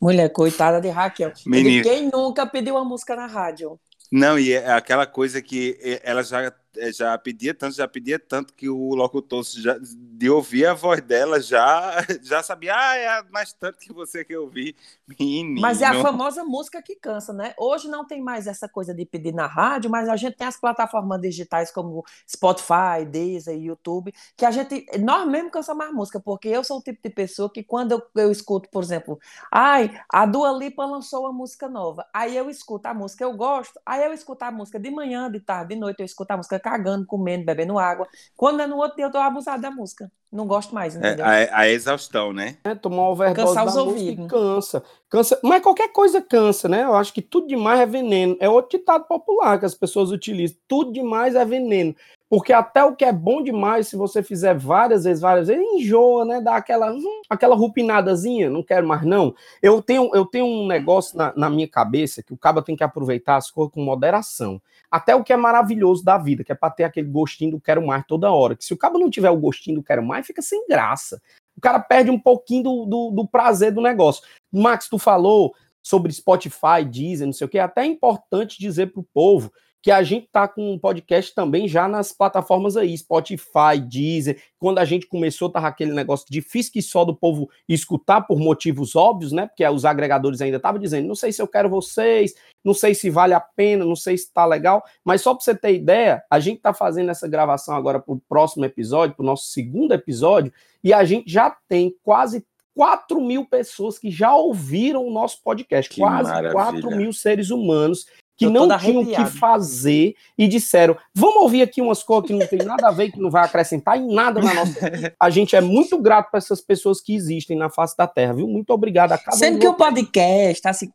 Mulher, 0.02 0.28
coitada 0.28 0.82
de 0.82 0.90
Raquel. 0.90 1.32
Menino. 1.46 1.82
Quem 1.82 2.10
nunca 2.12 2.46
pediu 2.46 2.76
uma 2.76 2.84
música 2.84 3.16
na 3.16 3.26
rádio? 3.26 3.80
Não, 4.12 4.38
e 4.38 4.52
é 4.52 4.74
aquela 4.74 5.08
coisa 5.08 5.42
que 5.42 5.78
ela 6.04 6.22
já, 6.24 6.54
já 6.94 7.18
pedia 7.18 7.54
tanto, 7.54 7.76
já 7.76 7.88
pedia 7.88 8.20
tanto 8.20 8.54
que 8.54 8.70
o 8.70 8.96
locutor 8.96 9.44
já, 9.44 9.78
de 9.82 10.30
ouvir 10.30 10.66
a 10.66 10.74
voz 10.74 11.02
dela 11.02 11.42
já, 11.42 12.06
já 12.22 12.42
sabia, 12.42 12.74
ah, 12.76 12.98
é 12.98 13.24
mais 13.32 13.54
tanto 13.54 13.80
que 13.80 13.94
você 13.94 14.24
que 14.24 14.34
eu 14.34 14.50
vi. 14.50 14.76
Menino. 15.08 15.62
Mas 15.62 15.82
é 15.82 15.86
a 15.86 16.02
famosa 16.02 16.44
música 16.44 16.82
que 16.82 16.96
cansa, 16.96 17.32
né? 17.34 17.54
Hoje 17.58 17.88
não 17.88 18.06
tem 18.06 18.22
mais 18.22 18.48
essa 18.48 18.68
coisa 18.68 18.94
de 18.94 19.06
pedir 19.06 19.34
na 19.34 19.48
rádio, 19.48 19.90
mas 19.90 20.10
a 20.10 20.16
gente 20.16 20.36
tem 20.36 20.48
as 20.48 20.60
plataformas 20.60 21.22
digitais 21.22 21.72
como 21.72 22.04
Spotify, 22.28 23.06
Deezer, 23.08 23.58
YouTube, 23.58 24.14
que 24.36 24.46
a 24.46 24.52
gente, 24.52 24.86
nós 25.00 25.28
mesmo 25.28 25.52
cansa 25.52 25.74
mais 25.74 25.94
música, 25.94 26.20
porque 26.20 26.48
eu 26.48 26.64
sou 26.64 26.80
o 26.80 26.82
tipo 26.82 27.00
de 27.04 27.10
pessoa 27.10 27.52
que 27.52 27.64
quando 27.64 27.92
eu, 27.92 28.02
eu 28.16 28.32
escuto, 28.32 28.70
por 28.70 28.84
exemplo, 28.84 29.20
ai, 29.52 29.96
a 30.10 30.26
Dua 30.26 30.52
Lipa 30.52 30.86
lançou 30.86 31.22
uma 31.22 31.34
música 31.34 31.68
nova, 31.68 32.06
aí 32.14 32.36
eu 32.36 32.50
escuto 32.50 32.88
a 32.88 32.94
música, 32.94 33.24
eu 33.24 33.34
gosto, 33.34 33.80
aí 33.86 34.04
eu 34.04 34.14
escuto 34.14 34.44
a 34.44 34.52
música 34.52 34.80
de 34.80 34.90
manhã, 34.90 35.30
de 35.32 35.40
tarde, 35.40 35.76
de 35.76 35.80
noite, 35.80 36.00
eu 36.00 36.06
escuto 36.06 36.32
a 36.32 36.38
música 36.38 36.60
cagando, 36.66 37.06
comendo, 37.06 37.46
bebendo 37.46 37.78
água. 37.78 38.08
Quando 38.36 38.60
é 38.62 38.66
no 38.68 38.78
outro 38.78 38.96
dia, 38.98 39.06
eu 39.06 39.12
tô 39.12 39.20
abusado 39.20 39.62
da 39.62 39.70
música. 39.70 40.12
Não 40.32 40.48
gosto 40.48 40.74
mais, 40.74 40.96
É, 40.96 41.00
entendeu? 41.00 41.24
a, 41.26 41.60
a 41.60 41.70
exaustão, 41.70 42.34
né? 42.34 42.58
né? 42.66 42.74
Tomar 42.76 43.10
overdose 43.10 43.48
Cansar 43.56 43.66
da 43.66 43.70
os 43.72 43.76
música 43.94 44.02
ouvidos. 44.02 44.28
cansa. 44.28 44.84
cansa. 45.10 45.40
Mas 45.44 45.62
qualquer 45.62 45.90
coisa 45.90 46.20
cansa, 46.22 46.68
né? 46.68 46.84
Eu 46.84 46.96
acho 46.96 47.14
que 47.14 47.22
tudo 47.22 47.48
demais 47.48 47.80
é 47.80 47.86
veneno. 47.86 48.36
É 48.40 48.50
outro 48.50 48.78
ditado 48.78 49.06
popular 49.06 49.60
que 49.60 49.66
as 49.66 49.76
pessoas 49.76 50.12
utilizam. 50.12 50.58
Tudo 50.68 50.92
demais 50.92 51.36
é 51.36 51.46
veneno. 51.46 51.96
Porque 52.36 52.52
até 52.52 52.84
o 52.84 52.94
que 52.94 53.06
é 53.06 53.14
bom 53.14 53.42
demais, 53.42 53.88
se 53.88 53.96
você 53.96 54.22
fizer 54.22 54.54
várias 54.58 55.06
vezes, 55.06 55.22
várias 55.22 55.48
vezes, 55.48 55.64
enjoa, 55.64 56.26
né? 56.26 56.42
Dá 56.42 56.58
aquela, 56.58 56.92
hum, 56.92 57.22
aquela 57.30 57.56
rupinadazinha, 57.56 58.50
não 58.50 58.62
quero 58.62 58.86
mais 58.86 59.04
não. 59.04 59.34
Eu 59.62 59.82
tenho, 59.82 60.12
eu 60.14 60.26
tenho 60.26 60.46
um 60.46 60.68
negócio 60.68 61.18
na, 61.18 61.32
na 61.34 61.50
minha 61.50 61.66
cabeça 61.66 62.22
que 62.22 62.34
o 62.34 62.38
cabo 62.38 62.62
tem 62.62 62.76
que 62.76 62.84
aproveitar 62.84 63.38
as 63.38 63.50
coisas 63.50 63.74
com 63.74 63.82
moderação. 63.82 64.62
Até 64.92 65.16
o 65.16 65.24
que 65.24 65.32
é 65.32 65.38
maravilhoso 65.38 66.04
da 66.04 66.18
vida, 66.18 66.44
que 66.44 66.52
é 66.52 66.56
pra 66.56 66.70
ter 66.70 66.84
aquele 66.84 67.08
gostinho 67.08 67.52
do 67.52 67.62
quero 67.62 67.88
mais 67.88 68.04
toda 68.06 68.30
hora. 68.30 68.54
Que 68.54 68.66
se 68.66 68.74
o 68.74 68.78
cabo 68.78 69.00
não 69.00 69.10
tiver 69.10 69.30
o 69.30 69.40
gostinho 69.40 69.78
do 69.78 69.84
quero 69.84 70.04
mais, 70.04 70.28
fica 70.28 70.42
sem 70.42 70.68
graça. 70.68 71.22
O 71.56 71.62
cara 71.62 71.80
perde 71.80 72.12
um 72.12 72.20
pouquinho 72.20 72.64
do, 72.64 72.86
do, 72.86 73.12
do 73.12 73.26
prazer 73.26 73.72
do 73.72 73.80
negócio. 73.80 74.22
Max, 74.52 74.90
tu 74.90 75.00
falou 75.00 75.56
sobre 75.82 76.12
Spotify, 76.12 76.84
Deezer, 76.86 77.28
não 77.28 77.32
sei 77.32 77.46
o 77.46 77.50
que, 77.50 77.60
é 77.60 77.62
até 77.62 77.86
importante 77.86 78.60
dizer 78.60 78.92
pro 78.92 79.08
povo 79.14 79.54
que 79.86 79.92
a 79.92 80.02
gente 80.02 80.28
tá 80.32 80.48
com 80.48 80.74
um 80.74 80.80
podcast 80.80 81.36
também 81.36 81.68
já 81.68 81.88
nas 81.88 82.12
plataformas 82.12 82.76
aí, 82.76 82.98
Spotify, 82.98 83.80
Deezer. 83.80 84.42
Quando 84.58 84.80
a 84.80 84.84
gente 84.84 85.06
começou, 85.06 85.48
tava 85.48 85.68
aquele 85.68 85.94
negócio 85.94 86.26
difícil 86.28 86.74
que 86.74 86.82
só 86.82 87.06
do 87.06 87.16
povo 87.16 87.52
escutar 87.70 88.22
por 88.22 88.40
motivos 88.40 88.96
óbvios, 88.96 89.32
né? 89.32 89.46
Porque 89.46 89.64
os 89.68 89.86
agregadores 89.86 90.42
ainda 90.42 90.58
estavam 90.58 90.82
dizendo, 90.82 91.08
não 91.08 91.14
sei 91.14 91.32
se 91.32 91.40
eu 91.40 91.48
quero 91.48 91.70
vocês, 91.70 92.34
não 92.64 92.74
sei 92.74 92.96
se 92.96 93.12
vale 93.12 93.36
a 93.36 93.40
pena, 93.40 93.86
não 93.86 93.96
sei 93.96 94.18
se 94.18 94.34
tá 94.34 94.44
legal, 94.44 94.84
mas 95.04 95.22
só 95.22 95.36
para 95.36 95.44
você 95.44 95.54
ter 95.54 95.76
ideia, 95.76 96.24
a 96.32 96.40
gente 96.40 96.62
tá 96.62 96.74
fazendo 96.74 97.12
essa 97.12 97.28
gravação 97.28 97.76
agora 97.76 98.00
pro 98.00 98.20
próximo 98.28 98.66
episódio, 98.66 99.16
pro 99.16 99.24
nosso 99.24 99.50
segundo 99.50 99.94
episódio, 99.94 100.52
e 100.84 100.92
a 100.94 101.06
gente 101.06 101.32
já 101.32 101.56
tem 101.68 101.96
quase 102.02 102.44
4 102.76 103.22
mil 103.22 103.46
pessoas 103.46 104.00
que 104.00 104.10
já 104.10 104.36
ouviram 104.36 105.06
o 105.06 105.14
nosso 105.14 105.44
podcast, 105.44 105.94
Que 105.94 106.02
quase 106.02 106.32
maravilha. 106.32 106.54
4 106.54 106.90
mil 106.98 107.14
seres 107.14 107.52
humanos 107.52 108.08
que 108.38 108.48
não 108.48 108.78
tinham 108.78 109.02
o 109.02 109.06
que 109.06 109.26
fazer 109.26 110.16
e 110.38 110.48
disseram: 110.48 110.98
vamos 111.14 111.44
ouvir 111.44 111.62
aqui 111.62 111.82
umas 111.82 112.04
coisas 112.04 112.28
que 112.28 112.34
não 112.34 112.46
tem 112.48 112.60
nada 112.60 112.88
a 112.88 112.92
ver, 112.92 113.12
que 113.12 113.20
não 113.20 113.30
vai 113.30 113.44
acrescentar 113.44 113.98
em 113.98 114.14
nada 114.14 114.42
na 114.42 114.54
nossa. 114.54 114.76
A 115.20 115.30
gente 115.30 115.56
é 115.56 115.62
muito 115.62 115.98
grato 116.02 116.30
para 116.30 116.38
essas 116.38 116.62
pessoas 116.62 117.02
que 117.02 117.16
existem 117.16 117.58
na 117.58 117.70
face 117.70 117.96
da 117.98 118.08
Terra, 118.08 118.34
viu? 118.34 118.48
Muito 118.48 118.72
obrigado 118.72 119.12
a 119.12 119.18
cada 119.18 119.38
Sendo 119.38 119.58
um. 119.58 119.60
que 119.60 119.68
o 119.68 119.74
podcast, 119.74 120.68
assim, 120.68 120.92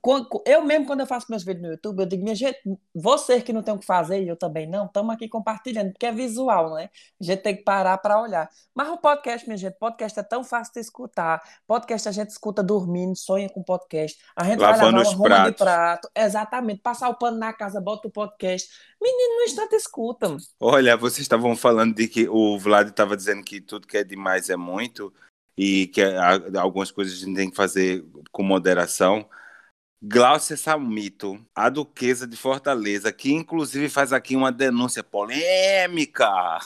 eu 0.47 0.65
mesmo 0.65 0.87
quando 0.87 1.01
eu 1.01 1.07
faço 1.07 1.27
meus 1.31 1.45
vídeos 1.45 1.63
no 1.63 1.71
YouTube, 1.73 2.01
eu 2.01 2.07
digo, 2.07 2.23
minha 2.23 2.35
gente, 2.35 2.59
vocês 2.95 3.43
que 3.43 3.53
não 3.53 3.63
tem 3.63 3.75
o 3.75 3.79
que 3.79 3.87
fazer, 3.87 4.23
e 4.23 4.29
eu 4.29 4.37
também 4.37 4.67
não, 4.67 4.87
estamos 4.87 5.15
aqui 5.15 5.29
compartilhando, 5.29 5.93
porque 5.93 6.07
é 6.07 6.13
visual, 6.13 6.75
né? 6.75 6.91
A 7.21 7.25
gente 7.25 7.43
tem 7.43 7.57
que 7.57 7.63
parar 7.63 7.99
para 7.99 8.21
olhar. 8.21 8.49
Mas 8.75 8.89
o 8.89 8.99
podcast, 8.99 9.47
minha 9.47 9.57
gente, 9.57 9.75
podcast 9.75 10.19
é 10.19 10.23
tão 10.23 10.43
fácil 10.43 10.75
de 10.75 10.81
escutar. 10.81 11.41
Podcast 11.67 12.09
a 12.09 12.13
gente 12.13 12.31
escuta 12.31 12.63
dormindo, 12.63 13.17
sonha 13.17 13.49
com 13.49 13.63
podcast. 13.63 14.19
A 14.35 14.45
gente 14.45 14.59
vai 14.59 14.73
Lavando 14.73 14.99
lavar 14.99 15.13
os 15.13 15.19
uma 15.19 15.51
de 15.51 15.57
prato. 15.57 16.09
Exatamente. 16.15 16.81
Passar 16.81 17.09
o 17.09 17.15
pano 17.15 17.30
na 17.39 17.53
casa, 17.53 17.81
bota 17.81 18.09
o 18.09 18.11
podcast. 18.11 18.71
Menino, 19.01 19.37
no 19.37 19.43
instante 19.45 19.75
escuta. 19.75 20.37
Olha, 20.59 20.97
vocês 20.97 21.21
estavam 21.21 21.57
falando 21.57 21.95
de 21.95 22.09
que 22.09 22.29
o 22.29 22.59
Vlad 22.59 22.89
estava 22.89 23.17
dizendo 23.17 23.43
que 23.43 23.61
tudo 23.61 23.87
que 23.87 23.97
é 23.97 24.05
demais 24.05 24.51
é 24.51 24.57
muito 24.57 25.13
e 25.57 25.89
que 25.89 26.03
algumas 26.59 26.91
coisas 26.91 27.15
a 27.15 27.25
gente 27.25 27.37
tem 27.37 27.51
que 27.51 27.57
fazer 27.57 28.05
com 28.31 28.43
moderação. 28.43 29.29
Glaucia 30.03 30.57
Salmito, 30.57 31.39
a 31.55 31.69
duquesa 31.69 32.27
de 32.27 32.35
Fortaleza, 32.35 33.13
que 33.13 33.31
inclusive 33.33 33.87
faz 33.91 34.15
aqui 34.15 34.35
uma 34.35 34.51
denúncia 34.51 35.05
polêmica. 35.05 36.59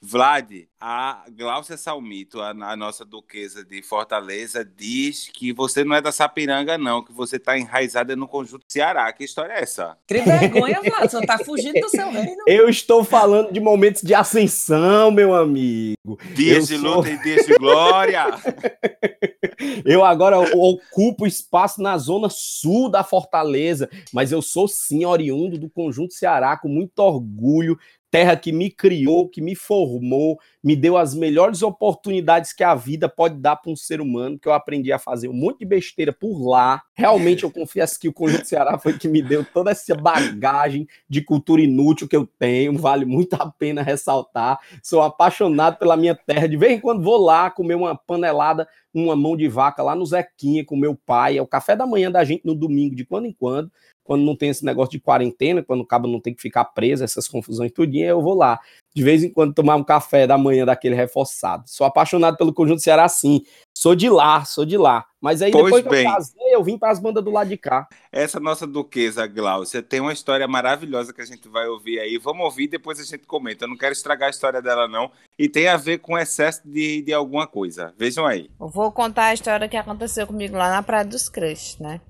Vlad, 0.00 0.68
a 0.80 1.24
Glaucia 1.34 1.76
Salmito, 1.76 2.40
a, 2.40 2.50
a 2.50 2.76
nossa 2.76 3.04
duquesa 3.04 3.64
de 3.64 3.82
Fortaleza, 3.82 4.64
diz 4.64 5.28
que 5.32 5.52
você 5.52 5.82
não 5.84 5.96
é 5.96 6.02
da 6.02 6.12
Sapiranga, 6.12 6.76
não, 6.76 7.02
que 7.02 7.12
você 7.12 7.36
está 7.36 7.58
enraizada 7.58 8.14
no 8.14 8.28
conjunto 8.28 8.64
Ceará. 8.68 9.10
Que 9.12 9.24
história 9.24 9.54
é 9.54 9.62
essa? 9.62 9.96
Cria 10.06 10.24
vergonha, 10.24 10.80
Vlad. 10.82 11.10
Você 11.10 11.24
tá 11.26 11.38
fugindo 11.38 11.80
do 11.80 11.88
seu 11.88 12.10
reino. 12.10 12.36
Eu 12.46 12.68
estou 12.68 13.02
falando 13.04 13.52
de 13.52 13.60
momentos 13.60 14.02
de 14.02 14.14
ascensão, 14.14 15.10
meu 15.10 15.34
amigo. 15.34 16.18
Dias 16.34 16.70
Eu 16.70 16.76
de 16.76 16.82
sou- 16.82 16.96
luta 16.96 17.10
e 17.10 17.22
dias 17.22 17.46
de 17.46 17.54
glória. 17.54 18.24
Eu 19.84 20.04
agora 20.04 20.38
ocupo 20.38 21.26
espaço 21.26 21.80
na 21.80 21.96
zona 21.96 22.28
sul 22.30 22.90
da 22.90 23.02
Fortaleza, 23.02 23.88
mas 24.12 24.30
eu 24.30 24.42
sou 24.42 24.68
sim 24.68 25.04
oriundo 25.06 25.58
do 25.58 25.70
Conjunto 25.70 26.12
Ceará 26.12 26.56
com 26.58 26.68
muito 26.68 26.98
orgulho, 26.98 27.78
terra 28.10 28.36
que 28.36 28.52
me 28.52 28.70
criou, 28.70 29.28
que 29.28 29.40
me 29.40 29.54
formou, 29.54 30.38
me 30.62 30.74
deu 30.74 30.96
as 30.96 31.14
melhores 31.14 31.62
oportunidades 31.62 32.52
que 32.52 32.64
a 32.64 32.74
vida 32.74 33.08
pode 33.08 33.36
dar 33.36 33.56
para 33.56 33.70
um 33.70 33.76
ser 33.76 34.00
humano, 34.00 34.38
que 34.38 34.48
eu 34.48 34.52
aprendi 34.52 34.92
a 34.92 34.98
fazer 34.98 35.28
um 35.28 35.32
monte 35.32 35.60
de 35.60 35.66
besteira 35.66 36.12
por 36.12 36.40
lá. 36.46 36.82
Realmente 36.94 37.44
eu 37.44 37.50
confesso 37.50 37.98
que 37.98 38.08
o 38.08 38.12
Conjunto 38.12 38.46
Ceará 38.46 38.78
foi 38.78 38.98
que 38.98 39.08
me 39.08 39.22
deu 39.22 39.44
toda 39.44 39.70
essa 39.70 39.94
bagagem 39.94 40.86
de 41.08 41.22
cultura 41.22 41.62
inútil 41.62 42.08
que 42.08 42.16
eu 42.16 42.26
tenho, 42.38 42.76
vale 42.78 43.04
muito 43.04 43.34
a 43.34 43.50
pena 43.50 43.82
ressaltar. 43.82 44.58
Sou 44.82 45.02
apaixonado 45.02 45.78
pela 45.78 45.96
minha 45.96 46.14
terra, 46.14 46.48
de 46.48 46.56
vez 46.56 46.72
em 46.72 46.80
quando 46.80 47.02
vou 47.02 47.18
lá 47.18 47.50
comer 47.50 47.74
uma 47.74 47.96
panelada 47.96 48.66
uma 48.98 49.14
mão 49.14 49.36
de 49.36 49.46
vaca 49.46 49.82
lá 49.82 49.94
no 49.94 50.06
Zequinha 50.06 50.64
com 50.64 50.76
meu 50.76 50.96
pai. 50.96 51.36
É 51.36 51.42
o 51.42 51.46
café 51.46 51.76
da 51.76 51.86
manhã 51.86 52.10
da 52.10 52.24
gente 52.24 52.44
no 52.44 52.54
domingo, 52.54 52.94
de 52.94 53.04
quando 53.04 53.26
em 53.26 53.32
quando, 53.32 53.70
quando 54.06 54.22
não 54.24 54.36
tem 54.36 54.48
esse 54.48 54.64
negócio 54.64 54.92
de 54.92 55.00
quarentena, 55.00 55.62
quando 55.62 55.80
o 55.80 55.86
cabo 55.86 56.06
não 56.06 56.20
tem 56.20 56.32
que 56.34 56.40
ficar 56.40 56.64
preso, 56.66 57.02
essas 57.04 57.26
confusões 57.28 57.72
tudinho, 57.72 58.06
eu 58.06 58.22
vou 58.22 58.34
lá. 58.34 58.58
De 58.94 59.02
vez 59.02 59.22
em 59.22 59.30
quando 59.30 59.52
tomar 59.52 59.76
um 59.76 59.84
café 59.84 60.26
da 60.26 60.38
manhã 60.38 60.64
daquele 60.64 60.94
reforçado. 60.94 61.64
Sou 61.66 61.86
apaixonado 61.86 62.36
pelo 62.38 62.54
Conjunto 62.54 62.80
Ceará, 62.80 63.06
sim. 63.08 63.42
Sou 63.76 63.94
de 63.94 64.08
lá, 64.08 64.42
sou 64.46 64.64
de 64.64 64.78
lá. 64.78 65.04
Mas 65.20 65.42
aí 65.42 65.50
Pois 65.52 65.64
depois 65.64 65.82
que 65.82 65.90
bem. 65.90 66.06
eu 66.06 66.12
casei, 66.12 66.54
eu 66.54 66.64
vim 66.64 66.78
para 66.78 66.90
as 66.92 66.98
bandas 66.98 67.22
do 67.22 67.30
lado 67.30 67.48
de 67.48 67.58
cá. 67.58 67.86
Essa 68.10 68.40
nossa 68.40 68.66
duquesa 68.66 69.26
Gláucia 69.26 69.82
tem 69.82 70.00
uma 70.00 70.12
história 70.14 70.48
maravilhosa 70.48 71.12
que 71.12 71.20
a 71.20 71.26
gente 71.26 71.46
vai 71.46 71.68
ouvir 71.68 71.98
aí. 71.98 72.16
Vamos 72.16 72.44
ouvir 72.44 72.64
e 72.64 72.68
depois 72.68 72.98
a 72.98 73.02
gente 73.04 73.26
comenta. 73.26 73.64
Eu 73.64 73.68
não 73.68 73.76
quero 73.76 73.92
estragar 73.92 74.28
a 74.28 74.30
história 74.30 74.62
dela, 74.62 74.88
não. 74.88 75.10
E 75.38 75.46
tem 75.46 75.68
a 75.68 75.76
ver 75.76 75.98
com 75.98 76.16
excesso 76.16 76.62
de, 76.64 77.02
de 77.02 77.12
alguma 77.12 77.46
coisa. 77.46 77.92
Vejam 77.98 78.24
aí. 78.24 78.48
Eu 78.58 78.68
vou 78.68 78.90
contar 78.90 79.26
a 79.26 79.34
história 79.34 79.68
que 79.68 79.76
aconteceu 79.76 80.26
comigo 80.26 80.56
lá 80.56 80.70
na 80.70 80.82
Praia 80.82 81.04
dos 81.04 81.28
Creixes, 81.28 81.78
né? 81.78 82.00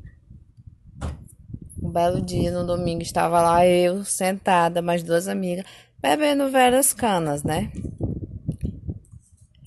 Um 1.87 1.91
belo 1.93 2.21
dia, 2.21 2.51
no 2.51 2.67
domingo, 2.67 3.01
estava 3.01 3.41
lá 3.41 3.65
eu, 3.65 4.05
sentada, 4.05 4.83
mais 4.83 5.05
duas 5.05 5.29
amigas, 5.29 5.65
bebendo 6.03 6.51
velhas 6.51 6.93
canas, 6.93 7.45
né? 7.45 7.71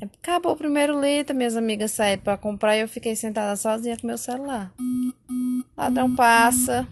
Acabou 0.01 0.51
o 0.51 0.57
primeiro 0.57 0.99
litro, 0.99 1.33
minhas 1.33 1.55
amigas 1.55 1.91
saíram 1.91 2.21
para 2.21 2.35
comprar 2.35 2.75
e 2.75 2.81
eu 2.81 2.89
fiquei 2.89 3.15
sentada 3.15 3.55
sozinha 3.55 3.95
com 3.95 4.05
meu 4.05 4.17
celular. 4.17 4.69
Ladrão 5.77 6.13
passa 6.13 6.85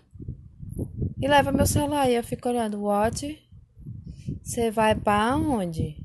e 1.22 1.28
leva 1.28 1.52
meu 1.52 1.66
celular 1.66 2.10
e 2.10 2.16
eu 2.16 2.24
fico 2.24 2.48
olhando, 2.48 2.82
what? 2.82 3.38
Você 4.42 4.72
vai 4.72 4.96
para 4.96 5.36
onde? 5.36 5.98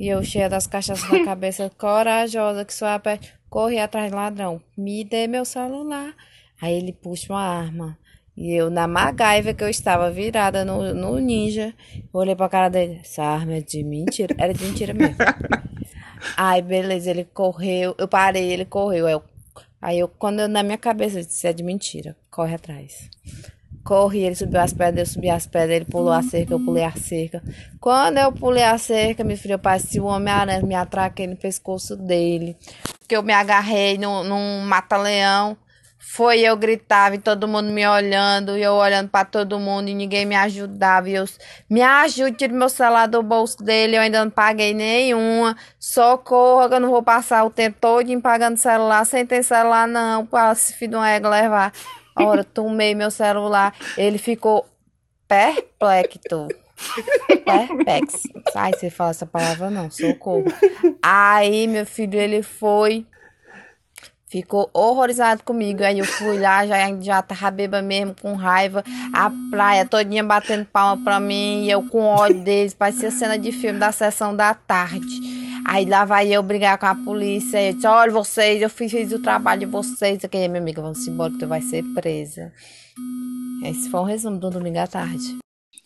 E 0.00 0.08
eu 0.08 0.24
cheia 0.24 0.48
das 0.48 0.66
cachaças 0.66 1.06
na 1.10 1.20
cabeça, 1.26 1.70
corajosa, 1.76 2.64
que 2.64 2.72
sou 2.72 2.88
a 2.88 2.98
pé, 2.98 3.20
corri 3.50 3.78
atrás 3.78 4.10
do 4.10 4.16
ladrão. 4.16 4.58
Me 4.74 5.04
dê 5.04 5.26
meu 5.26 5.44
celular. 5.44 6.14
Aí 6.62 6.72
ele 6.72 6.94
puxa 6.94 7.30
uma 7.30 7.42
arma. 7.42 7.98
E 8.36 8.54
eu, 8.54 8.70
na 8.70 8.86
MacGyver 8.86 9.54
que 9.54 9.62
eu 9.62 9.68
estava 9.68 10.10
virada 10.10 10.64
no, 10.64 10.94
no 10.94 11.18
ninja, 11.18 11.74
olhei 12.12 12.34
pra 12.34 12.48
cara 12.48 12.68
dele. 12.68 13.00
Essa 13.02 13.22
arma 13.22 13.54
é 13.54 13.60
de 13.60 13.84
mentira. 13.84 14.34
Era 14.38 14.54
de 14.54 14.64
mentira 14.64 14.94
mesmo. 14.94 15.16
Aí, 16.36 16.62
beleza, 16.62 17.10
ele 17.10 17.24
correu. 17.24 17.94
Eu 17.98 18.08
parei, 18.08 18.50
ele 18.50 18.64
correu. 18.64 19.06
Aí 19.06 19.12
eu, 19.12 19.22
aí 19.80 19.98
eu 19.98 20.08
quando 20.08 20.40
eu, 20.40 20.48
na 20.48 20.62
minha 20.62 20.78
cabeça, 20.78 21.18
eu 21.18 21.24
disse: 21.24 21.46
é 21.46 21.52
de 21.52 21.62
mentira. 21.62 22.16
Corre 22.30 22.54
atrás. 22.54 23.10
Corri, 23.84 24.20
ele 24.20 24.36
subiu 24.36 24.60
as 24.60 24.72
pedras, 24.72 25.08
eu 25.08 25.14
subi 25.14 25.28
as 25.28 25.44
pedras, 25.44 25.76
ele 25.76 25.84
pulou 25.84 26.12
a 26.12 26.22
cerca, 26.22 26.54
eu 26.54 26.60
pulei 26.60 26.84
a 26.84 26.92
cerca. 26.92 27.42
Quando 27.80 28.18
eu 28.18 28.30
pulei 28.30 28.62
a 28.62 28.78
cerca, 28.78 29.24
meu 29.24 29.36
filho, 29.36 29.54
eu 29.54 29.58
parecia 29.58 30.00
o 30.00 30.06
Homem-Aranha, 30.06 30.62
me 30.62 30.74
atraquei 30.74 31.26
no 31.26 31.36
pescoço 31.36 31.96
dele. 31.96 32.56
Porque 33.00 33.16
eu 33.16 33.24
me 33.24 33.32
agarrei 33.32 33.98
num, 33.98 34.22
num 34.22 34.60
mata-leão. 34.60 35.56
Foi 36.04 36.40
eu 36.40 36.56
gritava 36.56 37.14
e 37.14 37.18
todo 37.18 37.46
mundo 37.46 37.70
me 37.70 37.86
olhando, 37.86 38.58
e 38.58 38.62
eu 38.62 38.72
olhando 38.72 39.08
pra 39.08 39.24
todo 39.24 39.58
mundo 39.58 39.88
e 39.88 39.94
ninguém 39.94 40.26
me 40.26 40.34
ajudava. 40.34 41.08
E 41.08 41.14
eu, 41.14 41.24
me 41.70 41.80
ajude, 41.80 42.36
tire 42.36 42.52
meu 42.52 42.68
celular 42.68 43.06
do 43.06 43.22
bolso 43.22 43.62
dele, 43.62 43.96
eu 43.96 44.00
ainda 44.00 44.24
não 44.24 44.30
paguei 44.30 44.74
nenhuma. 44.74 45.56
Socorro, 45.78 46.68
que 46.68 46.74
eu 46.74 46.80
não 46.80 46.90
vou 46.90 47.02
passar 47.02 47.44
o 47.44 47.50
tempo 47.50 47.78
todo 47.80 48.20
pagando 48.20 48.56
celular, 48.56 49.06
sem 49.06 49.24
ter 49.24 49.42
celular 49.42 49.86
não, 49.86 50.26
pra 50.26 50.52
esse 50.52 50.74
filho 50.74 50.90
de 50.90 50.96
uma 50.96 51.08
égua 51.08 51.30
levar. 51.30 51.72
A 52.16 52.24
hora, 52.24 52.44
tomei 52.44 52.94
meu 52.94 53.10
celular, 53.10 53.72
ele 53.96 54.18
ficou 54.18 54.66
perplexo. 55.26 56.48
Perplexo. 57.44 58.28
Ai, 58.54 58.72
você 58.72 58.90
fala 58.90 59.10
essa 59.10 59.24
palavra 59.24 59.70
não, 59.70 59.90
socorro. 59.90 60.44
Aí, 61.02 61.66
meu 61.68 61.86
filho, 61.86 62.18
ele 62.18 62.42
foi, 62.42 63.06
Ficou 64.32 64.70
horrorizado 64.72 65.42
comigo. 65.44 65.84
Aí 65.84 65.98
eu 65.98 66.06
fui 66.06 66.38
lá, 66.38 66.66
já, 66.66 66.76
já 67.02 67.20
tava 67.20 67.50
bêbada 67.50 67.82
mesmo, 67.86 68.14
com 68.18 68.32
raiva. 68.32 68.82
A 69.12 69.30
praia 69.50 69.84
todinha 69.84 70.24
batendo 70.24 70.64
palma 70.64 71.04
pra 71.04 71.20
mim. 71.20 71.64
E 71.64 71.70
eu 71.70 71.82
com 71.86 72.00
ódio 72.06 72.42
deles. 72.42 72.72
Parecia 72.72 73.10
cena 73.10 73.38
de 73.38 73.52
filme 73.52 73.78
da 73.78 73.92
sessão 73.92 74.34
da 74.34 74.54
tarde. 74.54 75.06
Aí 75.66 75.84
lá 75.84 76.06
vai 76.06 76.32
eu 76.32 76.42
brigar 76.42 76.78
com 76.78 76.86
a 76.86 76.94
polícia. 76.94 77.62
Eu 77.62 77.74
disse, 77.74 77.86
olha 77.86 78.10
vocês, 78.10 78.62
eu 78.62 78.70
fiz, 78.70 78.90
fiz 78.90 79.12
o 79.12 79.18
trabalho 79.22 79.60
de 79.60 79.66
vocês. 79.66 80.24
Aqui, 80.24 80.48
minha 80.48 80.62
amiga, 80.62 80.80
vamos 80.80 81.06
embora 81.06 81.30
que 81.30 81.38
tu 81.38 81.46
vai 81.46 81.60
ser 81.60 81.84
presa. 81.94 82.50
Esse 83.64 83.90
foi 83.90 84.00
um 84.00 84.04
resumo 84.04 84.38
do 84.38 84.48
domingo 84.48 84.78
à 84.78 84.86
tarde. 84.86 85.36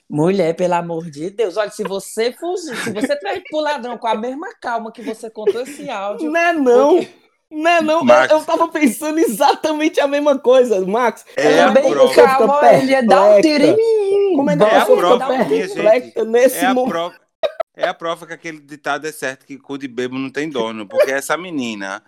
Mulher, 0.08 0.54
pelo 0.54 0.74
amor 0.74 1.10
de 1.10 1.30
Deus, 1.30 1.56
olha, 1.56 1.68
se 1.70 1.82
você 1.82 2.30
fugir, 2.32 2.76
se 2.76 2.92
você 2.92 3.16
trair 3.18 3.42
pro 3.50 3.58
ladrão 3.58 3.98
com 3.98 4.06
a 4.06 4.14
mesma 4.14 4.54
calma 4.62 4.92
que 4.92 5.02
você 5.02 5.28
contou 5.28 5.62
esse 5.62 5.90
áudio. 5.90 6.30
Não 6.30 6.40
é 6.40 6.52
não. 6.52 6.96
porque- 6.98 7.25
Não 7.50 7.70
é 7.70 7.80
não, 7.80 8.04
Max. 8.04 8.32
eu, 8.32 8.38
eu 8.38 8.44
tava 8.44 8.68
pensando 8.68 9.18
exatamente 9.18 10.00
a 10.00 10.06
mesma 10.08 10.38
coisa, 10.38 10.84
Max. 10.84 11.24
É 11.36 11.60
a 11.62 11.70
Bem 11.70 11.90
prova. 11.90 12.14
calma, 12.14 12.72
ele 12.74 12.90
ia 12.90 13.02
dar 13.06 13.22
um 13.36 13.40
tiro 13.40 13.64
em 13.64 13.76
mim. 13.76 14.36
Como 14.36 14.50
é 14.50 14.56
que 14.56 14.62
É 14.64 14.76
a 14.78 14.84
prova, 14.84 15.28
minha 15.44 15.46
perplexa 15.46 16.24
nesse 16.24 16.56
É 16.58 16.66
a, 16.66 16.74
momento? 16.74 16.90
prova, 16.92 17.14
é 17.76 17.88
a 17.88 17.94
prova 17.94 18.26
que 18.26 18.32
aquele 18.32 18.58
ditado 18.60 19.06
é 19.06 19.12
certo, 19.12 19.46
que 19.46 19.56
cu 19.58 19.78
de 19.78 19.86
bebo 19.86 20.18
não 20.18 20.30
tem 20.30 20.48
dono, 20.50 20.86
porque 20.86 21.12
essa 21.12 21.36
menina 21.36 22.02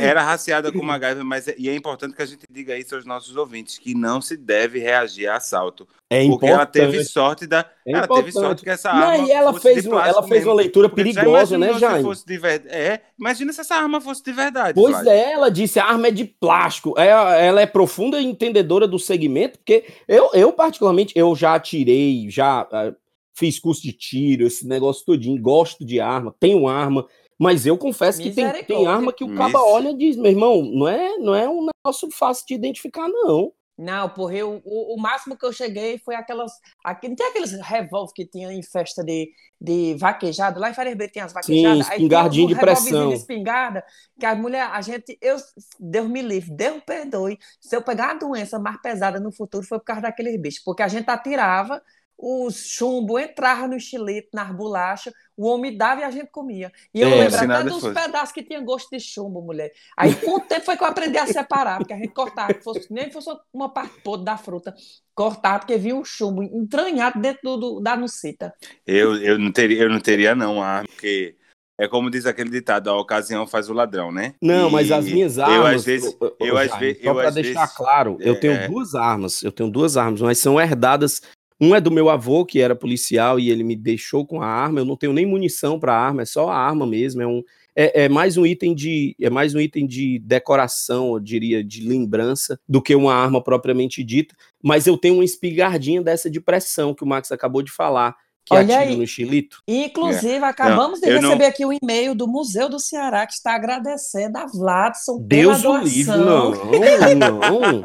era 0.00 0.22
raciada 0.22 0.72
com 0.72 0.82
MacGyver, 0.82 1.24
mas 1.24 1.48
é, 1.48 1.54
e 1.58 1.68
é 1.68 1.74
importante 1.74 2.14
que 2.14 2.22
a 2.22 2.26
gente 2.26 2.46
diga 2.50 2.76
isso 2.76 2.94
aos 2.94 3.04
nossos 3.04 3.36
ouvintes, 3.36 3.78
que 3.78 3.94
não 3.94 4.20
se 4.20 4.36
deve 4.36 4.78
reagir 4.78 5.28
a 5.28 5.36
assalto. 5.36 5.86
É 6.10 6.26
Porque 6.26 6.46
ela 6.46 6.66
teve 6.66 7.02
sorte 7.04 7.46
da. 7.46 7.60
É 7.86 7.92
ela 7.92 8.06
teve 8.06 8.28
importante. 8.28 8.32
sorte 8.32 8.62
que 8.62 8.70
essa 8.70 8.92
Não, 8.92 9.08
arma. 9.08 9.26
e 9.26 9.30
ela 9.30 9.58
fez, 9.58 9.86
uma, 9.86 10.06
ela 10.06 10.22
fez 10.22 10.40
mesmo. 10.40 10.50
uma 10.50 10.56
leitura 10.56 10.88
perigosa, 10.88 11.58
né, 11.58 11.78
Jaime? 11.78 12.02
fosse 12.04 12.24
de 12.26 12.38
verdade. 12.38 12.74
É, 12.74 13.00
imagina 13.18 13.52
se 13.52 13.60
essa 13.60 13.74
arma 13.74 14.00
fosse 14.00 14.22
de 14.22 14.32
verdade. 14.32 14.74
Pois 14.74 14.92
Flávio. 14.92 15.10
é, 15.10 15.32
ela 15.32 15.50
disse, 15.50 15.80
a 15.80 15.86
arma 15.86 16.08
é 16.08 16.10
de 16.10 16.24
plástico. 16.24 16.94
É, 16.98 17.08
ela 17.46 17.60
é 17.60 17.66
profunda 17.66 18.20
entendedora 18.20 18.86
do 18.86 18.98
segmento, 18.98 19.58
porque 19.58 19.84
eu, 20.06 20.30
eu 20.34 20.52
particularmente, 20.52 21.12
eu 21.16 21.34
já 21.34 21.54
atirei, 21.54 22.28
já 22.30 22.68
ah, 22.70 22.92
fiz 23.34 23.58
curso 23.58 23.82
de 23.82 23.92
tiro, 23.92 24.46
esse 24.46 24.66
negócio 24.66 25.04
todinho, 25.04 25.40
gosto 25.40 25.84
de 25.84 26.00
arma, 26.00 26.34
tenho 26.38 26.68
arma, 26.68 27.06
mas 27.38 27.66
eu 27.66 27.76
confesso 27.76 28.20
que 28.22 28.30
tem, 28.30 28.64
tem 28.64 28.86
arma 28.86 29.12
que 29.12 29.24
o 29.24 29.34
caba 29.34 29.60
olha 29.62 29.90
e 29.90 29.96
diz, 29.96 30.16
meu 30.16 30.30
irmão, 30.30 30.62
não 30.62 30.88
é, 30.88 31.16
não 31.18 31.34
é 31.34 31.48
um 31.48 31.66
negócio 31.66 32.10
fácil 32.10 32.46
de 32.46 32.54
identificar, 32.54 33.08
não. 33.08 33.52
Não, 33.76 34.08
porra, 34.08 34.34
eu, 34.34 34.62
o, 34.64 34.94
o 34.94 35.00
máximo 35.00 35.36
que 35.36 35.44
eu 35.44 35.52
cheguei 35.52 35.98
foi 35.98 36.14
aquelas. 36.14 36.52
Aquele, 36.84 37.16
tem 37.16 37.26
aqueles 37.26 37.52
revólver 37.60 38.12
que 38.14 38.24
tinha 38.24 38.52
em 38.52 38.62
festa 38.62 39.02
de, 39.02 39.28
de 39.60 39.96
vaquejada. 39.98 40.60
Lá 40.60 40.70
em 40.70 40.74
Faria 40.74 40.92
Ribeiro 40.92 41.12
tem 41.12 41.22
as 41.22 41.32
vaquejadas. 41.32 41.80
aí 41.80 41.82
tinha 41.82 41.96
espingardinho 41.96 42.44
um 42.44 42.48
de 42.48 42.54
pressão. 42.54 43.08
de 43.08 43.14
espingarda, 43.16 43.84
que 44.18 44.24
a 44.24 44.34
mulher, 44.36 44.70
a 44.70 44.80
gente, 44.80 45.18
eu, 45.20 45.36
Deus 45.80 46.08
me 46.08 46.22
livre, 46.22 46.52
Deus 46.52 46.76
me 46.76 46.82
perdoe. 46.82 47.38
Se 47.60 47.74
eu 47.74 47.82
pegar 47.82 48.12
uma 48.12 48.20
doença 48.20 48.60
mais 48.60 48.80
pesada 48.80 49.18
no 49.18 49.32
futuro, 49.32 49.66
foi 49.66 49.80
por 49.80 49.86
causa 49.86 50.02
daqueles 50.02 50.40
bichos. 50.40 50.62
Porque 50.62 50.82
a 50.82 50.88
gente 50.88 51.08
atirava, 51.08 51.82
o 52.26 52.50
chumbo 52.50 53.18
entrava 53.18 53.68
no 53.68 53.76
estilete, 53.76 54.28
nas 54.32 54.50
bolachas, 54.54 55.12
o 55.36 55.46
homem 55.46 55.76
dava 55.76 56.00
e 56.00 56.04
a 56.04 56.10
gente 56.10 56.28
comia. 56.30 56.72
E 56.94 57.00
eu 57.02 57.08
É, 57.08 57.14
lembro 57.16 57.30
se 57.32 57.36
até 57.36 57.46
nada 57.46 57.68
dos 57.70 57.80
fosse. 57.82 57.94
pedaços 57.94 58.32
que 58.32 58.42
tinha 58.42 58.60
gosto 58.60 58.88
de 58.90 58.98
chumbo, 59.00 59.42
mulher. 59.42 59.72
Aí 59.96 60.14
com 60.14 60.36
o 60.36 60.40
tempo 60.40 60.64
foi 60.64 60.76
que 60.76 60.82
eu 60.82 60.88
aprendi 60.88 61.18
a 61.18 61.26
separar, 61.26 61.78
porque 61.78 61.92
a 61.92 61.96
gente 61.96 62.14
cortava, 62.14 62.54
que 62.54 62.62
fosse, 62.64 62.86
nem 62.92 63.10
fosse 63.10 63.28
uma 63.52 63.68
parte 63.68 64.00
podre 64.02 64.24
da 64.24 64.36
fruta, 64.38 64.74
cortava, 65.14 65.58
porque 65.60 65.76
vinha 65.76 65.96
um 65.96 66.04
chumbo 66.04 66.42
entranhado 66.42 67.20
dentro 67.20 67.40
do, 67.42 67.56
do- 67.56 67.80
da 67.80 67.96
nucita. 67.96 68.54
Eu, 68.86 69.16
eu, 69.16 69.38
não 69.38 69.52
teria, 69.52 69.82
eu 69.82 69.90
não 69.90 70.00
teria, 70.00 70.34
não, 70.34 70.62
a 70.62 70.66
arma, 70.66 70.88
porque 70.88 71.36
é 71.78 71.88
como 71.88 72.08
diz 72.10 72.24
aquele 72.26 72.50
ditado: 72.50 72.88
a 72.88 72.96
ocasião 72.98 73.46
faz 73.46 73.68
o 73.68 73.72
ladrão, 73.74 74.12
né? 74.12 74.34
Não, 74.40 74.68
E 74.68 74.72
mas 74.72 74.92
as 74.92 75.04
minhas 75.04 75.38
armas. 75.38 75.56
Eu, 75.56 75.66
às 75.66 75.84
vezes. 75.84 76.16
ô, 76.20 76.26
ô, 76.26 76.36
eu, 76.46 76.56
às 76.56 76.74
vezes 76.78 77.02
só 77.02 77.08
eu, 77.10 77.14
pra 77.16 77.28
às 77.28 77.34
deixar 77.34 77.60
vezes- 77.62 77.76
claro, 77.76 78.16
eu 78.20 78.38
tenho 78.38 78.52
é. 78.52 78.68
duas 78.68 78.94
armas. 78.94 79.42
Eu 79.42 79.50
tenho 79.52 79.68
duas 79.70 79.96
armas, 79.96 80.20
mas 80.20 80.38
são 80.38 80.60
herdadas. 80.60 81.20
Um 81.64 81.74
é 81.74 81.80
do 81.80 81.90
meu 81.90 82.10
avô, 82.10 82.44
que 82.44 82.60
era 82.60 82.76
policial, 82.76 83.40
e 83.40 83.50
ele 83.50 83.64
me 83.64 83.74
deixou 83.74 84.26
com 84.26 84.42
a 84.42 84.46
arma. 84.46 84.80
Eu 84.80 84.84
não 84.84 84.98
tenho 84.98 85.14
nem 85.14 85.24
munição 85.24 85.80
para 85.80 85.96
arma, 85.96 86.20
é 86.20 86.26
só 86.26 86.50
a 86.50 86.56
arma 86.58 86.86
mesmo. 86.86 87.22
É, 87.22 87.26
um, 87.26 87.42
é, 87.74 88.04
é 88.04 88.08
mais 88.08 88.36
um 88.36 88.44
item 88.44 88.74
de 88.74 89.16
é 89.18 89.30
mais 89.30 89.54
um 89.54 89.60
item 89.60 89.86
de 89.86 90.18
decoração, 90.18 91.14
eu 91.14 91.20
diria, 91.20 91.64
de 91.64 91.88
lembrança, 91.88 92.60
do 92.68 92.82
que 92.82 92.94
uma 92.94 93.14
arma 93.14 93.42
propriamente 93.42 94.04
dita. 94.04 94.34
Mas 94.62 94.86
eu 94.86 94.98
tenho 94.98 95.14
uma 95.14 95.24
espigardinha 95.24 96.02
dessa 96.02 96.28
de 96.28 96.38
pressão 96.38 96.92
que 96.94 97.02
o 97.02 97.06
Max 97.06 97.32
acabou 97.32 97.62
de 97.62 97.72
falar, 97.72 98.14
que 98.44 98.54
Olha 98.54 98.62
atira 98.76 98.80
aí. 98.90 98.96
no 98.96 99.02
estilito. 99.04 99.62
Inclusive, 99.66 100.44
acabamos 100.44 101.02
É. 101.02 101.06
Não, 101.06 101.12
eu 101.12 101.16
de 101.18 101.22
não- 101.22 101.28
receber 101.30 101.46
aqui 101.46 101.64
o 101.64 101.72
e-mail 101.72 102.14
do 102.14 102.28
Museu 102.28 102.68
do 102.68 102.78
Ceará, 102.78 103.26
que 103.26 103.32
está 103.32 103.54
agradecendo 103.54 104.36
a 104.38 104.46
Vladson 104.46 105.18
Deus 105.22 105.62
pela 105.62 105.80
o 105.80 105.84
livre, 105.84 106.04
doação 106.12 106.24
não, 107.14 107.14
não, 107.14 107.82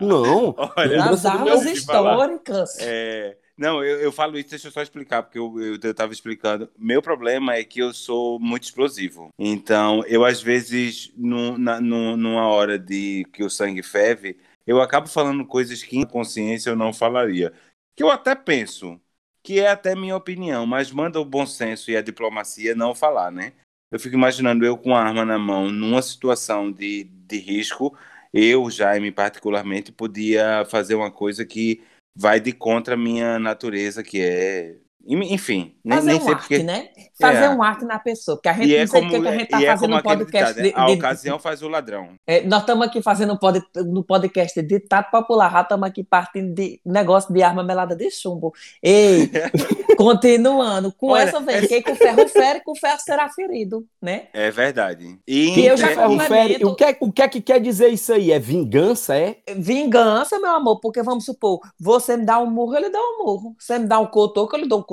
não. 0.00 0.54
Olha, 0.76 1.02
filho 1.16 1.16
falar. 1.18 1.72
históricas. 1.72 2.76
É, 2.80 3.36
não, 3.56 3.84
eu, 3.84 4.00
eu 4.00 4.10
falo 4.12 4.38
isso, 4.38 4.50
deixa 4.50 4.68
eu 4.68 4.72
só 4.72 4.82
explicar, 4.82 5.22
porque 5.22 5.38
eu, 5.38 5.54
eu, 5.60 5.78
eu 5.82 5.94
tava 5.94 6.12
explicando. 6.12 6.68
Meu 6.76 7.00
problema 7.02 7.54
é 7.54 7.62
que 7.64 7.80
eu 7.80 7.92
sou 7.92 8.40
muito 8.40 8.64
explosivo. 8.64 9.28
Então, 9.38 10.02
eu 10.06 10.24
às 10.24 10.42
vezes, 10.42 11.12
nu- 11.16 11.58
na, 11.58 11.80
nu- 11.80 12.16
numa 12.16 12.48
hora 12.48 12.78
de 12.78 13.24
que 13.32 13.44
o 13.44 13.50
sangue 13.50 13.82
ferve, 13.82 14.36
eu 14.66 14.80
acabo 14.80 15.08
falando 15.08 15.44
coisas 15.46 15.82
que 15.82 15.96
em 15.98 16.04
consciência 16.06 16.70
eu 16.70 16.76
não 16.76 16.92
falaria. 16.92 17.52
Que 17.94 18.02
eu 18.02 18.10
até 18.10 18.34
penso, 18.34 18.98
que 19.42 19.60
é 19.60 19.68
até 19.68 19.94
minha 19.94 20.16
opinião, 20.16 20.66
mas 20.66 20.90
manda 20.90 21.20
o 21.20 21.24
bom 21.24 21.46
senso 21.46 21.90
e 21.90 21.96
a 21.96 22.02
diplomacia 22.02 22.74
não 22.74 22.94
falar, 22.94 23.30
né? 23.30 23.52
Eu 23.90 24.00
fico 24.00 24.14
imaginando 24.14 24.64
eu 24.64 24.78
com 24.78 24.94
a 24.94 25.02
arma 25.02 25.24
na 25.24 25.38
mão, 25.38 25.70
numa 25.70 26.00
situação 26.00 26.72
de, 26.72 27.04
de 27.04 27.38
risco, 27.38 27.96
eu, 28.32 28.70
Jaime, 28.70 29.12
particularmente, 29.12 29.92
podia 29.92 30.64
fazer 30.64 30.94
uma 30.94 31.10
coisa 31.10 31.44
que 31.44 31.82
vai 32.16 32.40
de 32.40 32.52
contra 32.52 32.94
a 32.94 32.96
minha 32.96 33.38
natureza, 33.38 34.02
que 34.02 34.20
é. 34.20 34.78
Enfim, 35.06 35.74
nem, 35.84 35.98
Fazer 35.98 36.10
nem 36.12 36.20
um 36.20 36.24
sei 36.24 36.32
arte, 36.34 36.40
porque. 36.42 36.58
né? 36.62 36.88
Fazer 37.20 37.44
É. 37.44 37.50
um 37.50 37.62
arte 37.62 37.84
na 37.84 37.98
pessoa. 37.98 38.36
Porque 38.36 38.48
a 38.48 38.52
gente 38.52 38.68
E 38.68 38.76
é 38.76 38.80
não 38.80 38.86
sei 38.86 39.00
como, 39.00 39.12
o 39.12 39.14
que, 39.16 39.20
que 39.22 39.28
a 39.28 39.32
gente 39.32 39.42
está 39.44 39.60
e 39.60 39.64
é 39.64 39.68
fazendo 39.70 39.80
como 39.90 39.96
no 39.96 40.02
podcast. 40.02 40.54
ditado, 40.54 40.56
né? 40.64 40.70
de- 40.70 40.74
a 40.80 40.86
de- 40.86 40.92
ocasião 40.92 41.38
faz 41.38 41.62
o 41.62 41.68
ladrão. 41.68 42.10
É, 42.26 42.42
nós 42.42 42.60
estamos 42.60 42.86
aqui 42.86 43.02
fazendo 43.02 43.38
pod, 43.38 43.60
no 43.86 44.04
podcast 44.04 44.60
de 44.62 44.66
ditado 44.66 45.10
popular, 45.10 45.50
já 45.52 45.60
estamos 45.62 45.88
aqui 45.88 46.04
partindo 46.04 46.54
de 46.54 46.80
negócio 46.86 47.32
de 47.34 47.42
arma 47.42 47.62
melada 47.64 47.96
de 47.96 48.10
chumbo. 48.10 48.52
Ei, 48.82 49.28
continuando, 49.96 50.92
com 50.92 51.08
Olha, 51.08 51.22
essa 51.22 51.40
vez, 51.40 51.66
quem 51.66 51.82
com 51.82 51.94
ferro 51.94 52.28
fere, 52.28 52.60
com 52.62 52.74
ferro 52.74 52.98
será 53.00 53.28
ferido, 53.28 53.84
né? 54.00 54.28
É 54.32 54.50
verdade. 54.50 55.18
E 55.26 55.52
Que 55.52 55.66
eu 55.66 55.76
já 55.76 55.90
é- 55.90 55.94
Ferro 55.94 56.18
fere, 56.20 56.64
o, 56.64 56.74
que, 56.74 56.84
é- 56.84 56.96
o 57.00 57.12
que 57.12 57.22
é 57.22 57.28
que 57.28 57.40
quer 57.40 57.60
dizer 57.60 57.88
isso 57.88 58.12
aí? 58.12 58.32
É 58.32 58.38
vingança, 58.38 59.16
é? 59.16 59.36
Vingança, 59.56 60.38
meu 60.38 60.50
amor, 60.50 60.80
porque 60.80 61.02
vamos 61.02 61.24
supor, 61.24 61.60
você 61.78 62.16
me 62.16 62.24
dá 62.24 62.38
um 62.38 62.50
murro, 62.50 62.76
ele 62.76 62.90
dá 62.90 62.98
um 63.00 63.24
murro. 63.24 63.54
Você 63.58 63.78
me 63.78 63.86
dá 63.86 63.98
um 63.98 64.06
cotoco, 64.06 64.56
ele 64.56 64.66
dá 64.68 64.76
um 64.76 64.78
cotoco. 64.82 64.91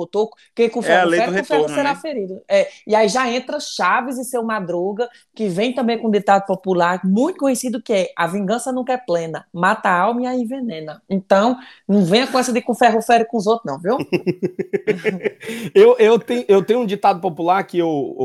Quem 0.54 0.68
com 0.68 0.80
É 0.80 0.82
ferro 0.82 1.10
fere, 1.10 1.38
com 1.38 1.44
ferro 1.44 1.68
será 1.68 1.94
né? 1.94 2.00
ferido. 2.00 2.40
É, 2.48 2.68
e 2.86 2.94
aí 2.94 3.08
já 3.08 3.30
entra 3.30 3.58
Chaves 3.60 4.18
e 4.18 4.24
seu 4.24 4.42
Madruga, 4.42 5.08
que 5.34 5.48
vem 5.48 5.74
também 5.74 5.98
com 5.98 6.08
um 6.08 6.10
ditado 6.10 6.46
popular 6.46 7.00
muito 7.04 7.38
conhecido 7.38 7.82
que 7.82 7.92
é 7.92 8.08
a 8.16 8.26
vingança 8.26 8.72
nunca 8.72 8.92
é 8.92 8.96
plena, 8.96 9.46
mata 9.52 9.88
a 9.88 10.00
alma 10.00 10.22
e 10.22 10.26
a 10.26 10.34
envenena. 10.34 11.02
Então, 11.08 11.58
não 11.88 12.04
venha 12.04 12.26
com 12.26 12.38
essa 12.38 12.52
de 12.52 12.60
com 12.60 12.74
ferro 12.74 13.02
fere 13.02 13.24
com 13.24 13.36
os 13.36 13.46
outros, 13.46 13.72
não, 13.72 13.80
viu? 13.80 13.98
Eu, 15.74 15.96
eu, 15.98 16.18
tenho, 16.18 16.44
eu 16.48 16.64
tenho 16.64 16.80
um 16.80 16.86
ditado 16.86 17.20
popular 17.20 17.62
que 17.64 17.78
eu, 17.78 18.16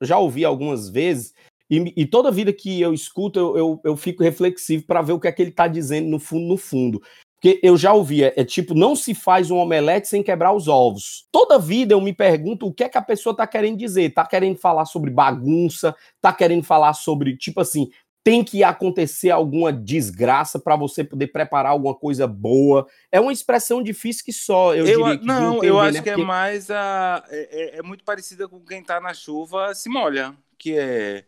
eu 0.00 0.06
já 0.06 0.18
ouvi 0.18 0.44
algumas 0.44 0.88
vezes, 0.88 1.32
e, 1.70 1.92
e 1.96 2.06
toda 2.06 2.30
vida 2.30 2.52
que 2.52 2.80
eu 2.80 2.92
escuto, 2.92 3.38
eu, 3.38 3.56
eu, 3.56 3.80
eu 3.84 3.96
fico 3.96 4.22
reflexivo 4.22 4.84
para 4.86 5.02
ver 5.02 5.12
o 5.12 5.20
que 5.20 5.28
é 5.28 5.32
que 5.32 5.42
ele 5.42 5.50
está 5.50 5.66
dizendo 5.66 6.08
no 6.08 6.18
fundo, 6.18 6.46
no 6.46 6.56
fundo. 6.56 7.02
Porque 7.40 7.60
eu 7.62 7.76
já 7.76 7.92
ouvi, 7.92 8.24
é, 8.24 8.32
é 8.36 8.44
tipo, 8.44 8.72
não 8.74 8.96
se 8.96 9.14
faz 9.14 9.50
um 9.50 9.56
omelete 9.58 10.08
sem 10.08 10.22
quebrar 10.22 10.52
os 10.52 10.66
ovos. 10.66 11.26
Toda 11.30 11.58
vida 11.58 11.92
eu 11.92 12.00
me 12.00 12.12
pergunto 12.12 12.66
o 12.66 12.72
que 12.72 12.84
é 12.84 12.88
que 12.88 12.96
a 12.96 13.02
pessoa 13.02 13.32
está 13.32 13.46
querendo 13.46 13.76
dizer. 13.76 14.04
Está 14.04 14.24
querendo 14.26 14.56
falar 14.58 14.86
sobre 14.86 15.10
bagunça, 15.10 15.94
está 16.16 16.32
querendo 16.32 16.62
falar 16.64 16.94
sobre, 16.94 17.36
tipo 17.36 17.60
assim, 17.60 17.90
tem 18.24 18.42
que 18.42 18.64
acontecer 18.64 19.28
alguma 19.30 19.70
desgraça 19.70 20.58
para 20.58 20.74
você 20.76 21.04
poder 21.04 21.26
preparar 21.26 21.72
alguma 21.72 21.94
coisa 21.94 22.26
boa. 22.26 22.86
É 23.12 23.20
uma 23.20 23.30
expressão 23.34 23.82
difícil 23.82 24.24
que 24.24 24.32
só 24.32 24.74
eu, 24.74 24.86
Eu, 24.86 24.98
diria 25.02 25.18
que 25.18 25.26
não, 25.26 25.52
entender, 25.56 25.68
eu 25.68 25.78
acho 25.78 25.92
né? 25.98 26.02
que 26.02 26.08
é 26.08 26.12
Porque- 26.14 26.26
mais 26.26 26.70
a. 26.70 27.22
É, 27.28 27.76
é- 27.76 27.78
é 27.80 27.82
muito 27.82 28.02
parecida 28.02 28.48
com 28.48 28.58
quem 28.60 28.82
tá 28.82 28.98
na 28.98 29.12
chuva 29.12 29.74
se 29.74 29.90
molha. 29.90 30.34
Que 30.58 30.78
é. 30.78 31.24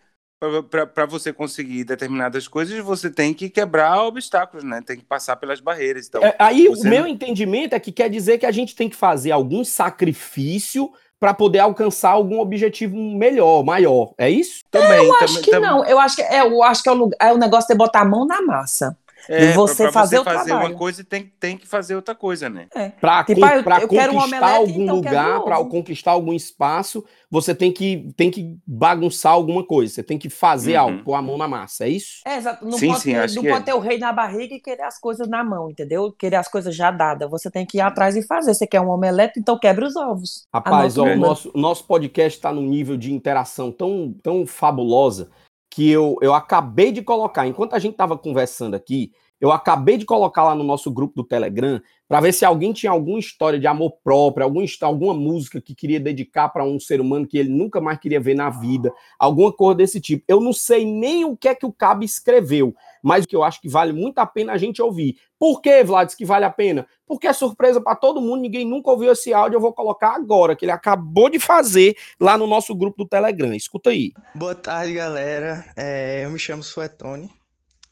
Para 0.94 1.07
você 1.07 1.33
conseguir 1.33 1.85
determinadas 1.85 2.46
coisas, 2.46 2.79
você 2.85 3.11
tem 3.11 3.33
que 3.33 3.49
quebrar 3.49 4.03
obstáculos, 4.03 4.62
né? 4.64 4.83
Tem 4.85 4.99
que 4.99 5.05
passar 5.05 5.37
pelas 5.37 5.61
barreiras. 5.61 6.07
Então, 6.09 6.22
É, 6.22 6.35
aí 6.38 6.68
você 6.68 6.87
o 6.87 6.90
meu 6.90 7.03
não- 7.03 7.09
entendimento 7.09 7.75
é 7.75 7.81
que 7.81 7.90
quer 7.90 8.11
dizer 8.11 8.37
que 8.37 8.44
a 8.44 8.53
gente 8.53 8.77
tem 8.77 8.87
que 8.88 8.96
fazer 8.96 9.31
algum 9.31 9.64
sacrifício 9.64 10.92
para 11.18 11.33
poder 11.33 11.61
alcançar 11.61 12.11
algum 12.11 12.38
objetivo 12.38 12.94
melhor, 12.96 13.64
maior. 13.64 14.12
É 14.18 14.29
isso? 14.29 14.61
também. 14.70 15.07
Eu 15.07 15.12
também- 15.12 15.25
acho 15.25 15.40
que 15.40 15.51
também- 15.51 15.70
não. 15.70 15.85
Eu 15.87 15.99
acho 15.99 16.16
que 16.16 16.22
é, 16.22 16.40
eu 16.42 16.62
acho 16.62 16.83
que 16.83 16.88
é 16.90 16.92
o, 16.92 16.96
lugar- 16.96 17.16
é 17.18 17.33
o 17.33 17.38
negócio 17.38 17.68
de 17.68 17.75
botar 17.75 18.01
a 18.01 18.05
mão 18.05 18.27
na 18.27 18.42
massa. 18.42 18.94
É, 19.29 19.45
e 19.45 19.53
você 19.53 19.85
pra, 19.85 19.93
pra 19.93 20.01
fazer 20.01 20.17
você 20.17 20.21
o 20.21 20.25
fazer 20.25 20.45
trabalho. 20.51 20.69
uma 20.71 20.79
coisa, 20.79 21.05
tem, 21.05 21.33
tem 21.41 21.57
que 21.57 21.67
fazer 21.67 21.95
outra 21.97 22.15
coisa, 22.15 22.49
né? 22.49 22.67
É. 22.75 22.89
Pra, 22.91 23.25
Tipo, 23.25 23.41
con- 23.41 23.47
ah, 23.47 23.59
um 23.59 23.62
conquistar 23.89 24.11
omelete, 24.11 24.45
algum 24.45 24.83
então 24.83 24.97
lugar, 24.97 25.41
para 25.43 25.65
conquistar 25.65 26.11
algum 26.12 26.33
espaço, 26.33 27.05
você 27.31 27.55
tem 27.55 27.73
que, 27.73 28.12
tem 28.17 28.31
que 28.31 28.57
bagunçar 28.67 29.33
alguma 29.33 29.65
coisa. 29.65 29.93
Você 29.95 30.03
tem 30.03 30.19
que 30.19 30.29
fazer 30.31 30.75
Uhum. 30.75 30.81
algo, 30.81 31.05
pôr 31.05 31.15
a 31.15 31.23
mão 31.23 31.37
na 31.37 31.49
massa, 31.49 31.85
é 31.87 31.89
isso? 31.89 32.21
É, 32.25 32.37
exato. 32.37 32.65
Não 32.65 32.79
Sim, 32.79 32.89
pode, 32.89 33.01
sim, 33.01 33.12
ter, 33.12 33.19
acho 33.21 33.35
não 33.37 33.43
que 33.43 33.49
pode 33.49 33.62
é. 33.62 33.65
ter 33.65 33.75
o 33.75 33.79
rei 33.81 33.99
na 33.99 34.12
barriga 34.12 34.55
e 34.55 34.61
querer 34.61 34.83
as 34.83 34.99
coisas 34.99 35.29
na 35.29 35.43
mão, 35.43 35.71
entendeu? 35.71 36.12
Querer 36.12 36.37
as 36.37 36.49
coisas 36.49 36.75
já 36.75 36.91
dadas. 36.91 37.31
Você 37.31 37.51
tem 37.51 37.67
que 37.67 37.79
ir 37.79 37.81
atrás 37.81 38.17
e 38.17 38.23
fazer. 38.27 38.55
Você 38.55 38.67
quer 38.67 38.81
um 38.81 38.91
omelete, 38.91 39.39
então 39.41 39.59
quebre 39.59 39.85
os 39.85 39.97
ovos. 39.97 40.47
Rapaz, 40.55 40.97
ó, 40.99 41.05
o 41.05 41.07
o 41.12 41.17
nosso, 41.17 41.51
o 41.55 41.59
nosso 41.59 41.85
podcast 41.85 42.39
está 42.39 42.53
num 42.53 42.62
nível 42.62 42.97
de 42.97 43.12
interação 43.12 43.73
tão, 43.73 44.15
tão 44.23 44.47
fabulosa 44.47 45.31
que 45.77 45.91
eu, 45.91 46.17
eu 46.23 46.33
acabei 46.33 46.91
de 46.91 47.03
colocar, 47.03 47.47
enquanto 47.47 47.75
a 47.75 47.79
gente 47.79 47.93
estava 47.93 48.17
conversando 48.17 48.75
aqui, 48.75 49.12
eu 49.40 49.53
acabei 49.53 49.96
de 49.96 50.05
colocar 50.05 50.44
lá 50.44 50.55
no 50.55 50.64
nosso 50.64 50.90
grupo 50.90 51.14
do 51.14 51.25
Telegram 51.25 51.81
para 52.09 52.20
ver 52.20 52.33
se 52.33 52.44
alguém 52.44 52.72
tinha 52.72 52.92
alguma 52.92 53.18
história 53.18 53.59
de 53.59 53.66
amor 53.66 53.96
próprio, 54.03 54.44
alguma, 54.44 54.64
alguma 54.83 55.14
música 55.14 55.61
que 55.61 55.75
queria 55.75 55.99
dedicar 55.99 56.49
para 56.49 56.64
um 56.64 56.79
ser 56.79 57.01
humano 57.01 57.27
que 57.27 57.37
ele 57.37 57.49
nunca 57.49 57.81
mais 57.81 57.99
queria 57.99 58.20
ver 58.20 58.35
na 58.35 58.49
vida, 58.49 58.92
alguma 59.18 59.53
coisa 59.53 59.77
desse 59.77 60.01
tipo. 60.01 60.25
Eu 60.29 60.40
não 60.40 60.53
sei 60.53 60.85
nem 60.85 61.25
o 61.25 61.37
que 61.37 61.49
é 61.49 61.55
que 61.55 61.66
o 61.66 61.72
Cabo 61.72 62.05
escreveu, 62.05 62.75
mas 63.03 63.25
o 63.25 63.29
que 63.29 63.35
eu 63.35 63.42
acho 63.42 63.61
que 63.61 63.68
vale 63.68 63.92
muito 63.92 64.18
a 64.18 64.27
pena 64.27 64.53
a 64.53 64.57
gente 64.57 64.81
ouvir. 64.81 65.16
Por 65.38 65.61
que, 65.61 65.83
Vlad, 65.85 66.14
que 66.14 66.25
vale 66.25 66.44
a 66.44 66.51
pena? 66.51 66.87
Porque 67.07 67.27
é 67.27 67.33
surpresa 67.33 67.81
para 67.81 67.96
todo 67.96 68.20
mundo, 68.20 68.40
ninguém 68.40 68.64
nunca 68.64 68.90
ouviu 68.90 69.12
esse 69.12 69.35
áudio, 69.35 69.57
eu 69.57 69.61
vou 69.61 69.72
colocar 69.72 70.14
agora, 70.14 70.57
que 70.57 70.64
ele 70.64 70.72
acabou 70.72 71.29
de 71.29 71.38
fazer 71.38 71.96
lá 72.18 72.38
no 72.38 72.46
nosso 72.46 72.75
grupo 72.75 73.05
do 73.05 73.09
Telegram. 73.09 73.53
Escuta 73.53 73.90
aí. 73.90 74.12
Boa 74.35 74.55
tarde, 74.55 74.94
galera. 74.94 75.64
É, 75.77 76.25
eu 76.25 76.31
me 76.31 76.38
chamo 76.38 76.62
Suetone. 76.62 77.31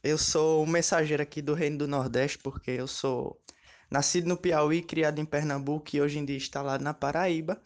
Eu 0.05 0.19
sou 0.19 0.63
o 0.63 0.67
mensageiro 0.67 1.23
aqui 1.23 1.41
do 1.41 1.55
Reino 1.55 1.79
do 1.79 1.89
Nordeste, 1.89 2.37
porque 2.37 2.73
eu 2.73 2.87
sou 2.87 3.41
nascido 3.91 4.29
no 4.29 4.37
Piauí, 4.37 4.83
criado 4.83 5.19
em 5.19 5.25
Pernambuco 5.25 5.97
e 5.97 6.01
hoje 6.03 6.19
em 6.19 6.27
dia 6.27 6.37
instalado 6.37 6.85
na 6.85 6.93
Paraíba. 6.93 7.59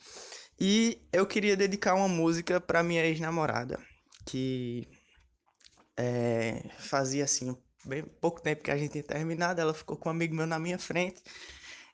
E 0.56 1.02
eu 1.12 1.26
queria 1.26 1.56
dedicar 1.56 1.94
uma 1.94 2.06
música 2.06 2.60
para 2.60 2.80
minha 2.80 3.04
ex-namorada, 3.04 3.80
que 4.24 4.86
é, 5.96 6.62
fazia 6.78 7.24
assim 7.24 7.56
bem 7.84 8.04
pouco 8.04 8.40
tempo 8.40 8.62
que 8.62 8.70
a 8.70 8.76
gente 8.76 8.92
tinha 8.92 9.02
terminado, 9.02 9.60
ela 9.60 9.74
ficou 9.74 9.96
com 9.96 10.08
um 10.08 10.12
amigo 10.12 10.36
meu 10.36 10.46
na 10.46 10.60
minha 10.60 10.78
frente. 10.78 11.20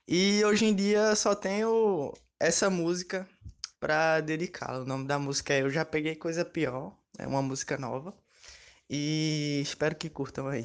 E 0.07 0.45
hoje 0.45 0.67
em 0.67 0.75
dia 0.75 1.17
só 1.17 1.35
tenho 1.35 2.13
essa 2.39 2.69
música 2.69 3.27
para 3.81 4.21
dedicá-la. 4.21 4.81
O 4.81 4.85
nome 4.85 5.07
da 5.07 5.19
música 5.19 5.55
é 5.55 5.63
Eu 5.63 5.71
Já 5.71 5.87
Peguei 5.87 6.17
Coisa 6.17 6.45
Pior, 6.45 6.95
é 7.19 7.27
uma 7.27 7.41
música 7.41 7.79
nova. 7.79 8.15
E 8.97 9.61
espero 9.61 9.97
que 9.97 10.09
curtam 10.09 10.47
aí. 10.47 10.65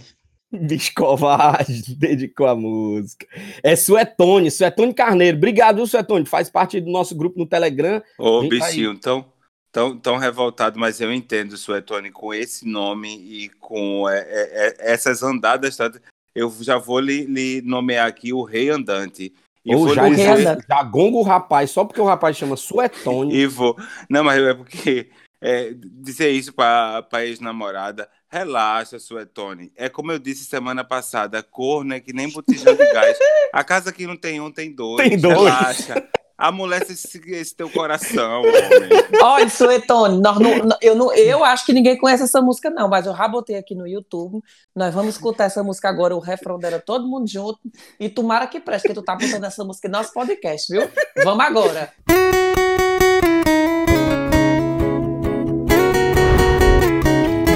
Bicho 0.51 0.91
covarde, 0.95 1.95
dedicou 1.97 2.45
a 2.45 2.55
música. 2.55 3.25
É 3.63 3.75
Suetone, 3.75 4.51
Suetone 4.51 4.93
Carneiro. 4.93 5.37
Obrigado, 5.37 5.77
viu, 5.77 5.87
Suetone? 5.87 6.25
Faz 6.27 6.47
parte 6.47 6.79
do 6.79 6.91
nosso 6.91 7.15
grupo 7.15 7.39
no 7.39 7.47
Telegram. 7.47 8.03
Ô, 8.19 8.41
Vem 8.41 8.59
tá 8.59 8.67
bichinho, 8.67 8.99
tão, 8.99 9.25
tão, 9.71 9.97
tão 9.97 10.17
revoltado, 10.17 10.79
mas 10.79 11.01
eu 11.01 11.11
entendo, 11.11 11.57
Suetone, 11.57 12.11
com 12.11 12.31
esse 12.31 12.67
nome 12.67 13.15
e 13.17 13.49
com 13.59 14.07
é, 14.07 14.19
é, 14.19 14.67
é, 14.67 14.93
essas 14.93 15.23
andadas, 15.23 15.75
tá? 15.75 15.91
eu 16.35 16.53
já 16.61 16.77
vou 16.77 16.99
lhe, 16.99 17.25
lhe 17.25 17.61
nomear 17.63 18.07
aqui 18.07 18.31
o 18.31 18.43
Rei 18.43 18.69
Andante. 18.69 19.33
E 19.65 19.75
Ou 19.75 19.93
já, 19.93 20.07
dizer- 20.07 20.29
Andante. 20.29 20.65
já 20.67 20.83
gonga 20.83 21.17
o 21.17 21.23
rapaz, 21.23 21.71
só 21.71 21.83
porque 21.83 21.99
o 22.01 22.05
rapaz 22.05 22.37
chama 22.37 22.55
Suetone. 22.55 23.33
E 23.35 23.47
vou. 23.47 23.75
Não, 24.07 24.23
mas 24.23 24.39
é 24.39 24.53
porque 24.53 25.09
é, 25.41 25.73
dizer 25.73 26.29
isso 26.29 26.53
para 26.53 27.05
a 27.11 27.25
ex-namorada. 27.25 28.09
Relaxa, 28.29 28.99
Suetone. 28.99 29.71
É 29.75 29.89
como 29.89 30.11
eu 30.11 30.19
disse 30.19 30.45
semana 30.45 30.83
passada: 30.83 31.41
corno 31.41 31.93
é 31.93 31.99
que 31.99 32.13
nem 32.13 32.29
botijão 32.29 32.75
de 32.75 32.93
gás. 32.93 33.17
A 33.53 33.63
casa 33.63 33.91
que 33.91 34.05
não 34.05 34.17
tem 34.17 34.39
um 34.39 34.51
tem 34.51 34.73
dois. 34.73 35.07
Tem 35.07 35.17
dois. 35.17 35.37
Relaxa. 35.37 36.07
Amolece 36.37 36.93
esse, 36.93 37.21
esse 37.31 37.53
teu 37.53 37.69
coração, 37.69 38.43
homem. 38.43 38.89
Olha, 39.21 39.49
Suetone, 39.49 40.21
nós 40.21 40.39
não, 40.39 40.69
eu, 40.81 40.95
não, 40.95 41.13
eu 41.13 41.43
acho 41.43 41.65
que 41.65 41.73
ninguém 41.73 41.97
conhece 41.97 42.23
essa 42.23 42.41
música, 42.41 42.69
não, 42.69 42.87
mas 42.87 43.05
eu 43.05 43.13
já 43.13 43.27
botei 43.27 43.57
aqui 43.57 43.75
no 43.75 43.85
YouTube. 43.85 44.41
Nós 44.73 44.93
vamos 44.93 45.15
escutar 45.15 45.45
essa 45.45 45.61
música 45.61 45.89
agora, 45.89 46.15
o 46.15 46.19
refrão 46.19 46.57
dela, 46.57 46.79
todo 46.79 47.05
mundo 47.05 47.29
junto. 47.29 47.59
E 47.99 48.07
tomara 48.07 48.47
que 48.47 48.61
preste, 48.61 48.87
que 48.87 48.93
tu 48.93 49.01
tá 49.01 49.15
botando 49.15 49.43
essa 49.43 49.65
música 49.65 49.89
em 49.89 49.91
nosso 49.91 50.13
podcast, 50.13 50.71
viu? 50.71 50.89
Vamos 51.25 51.43
agora. 51.43 51.91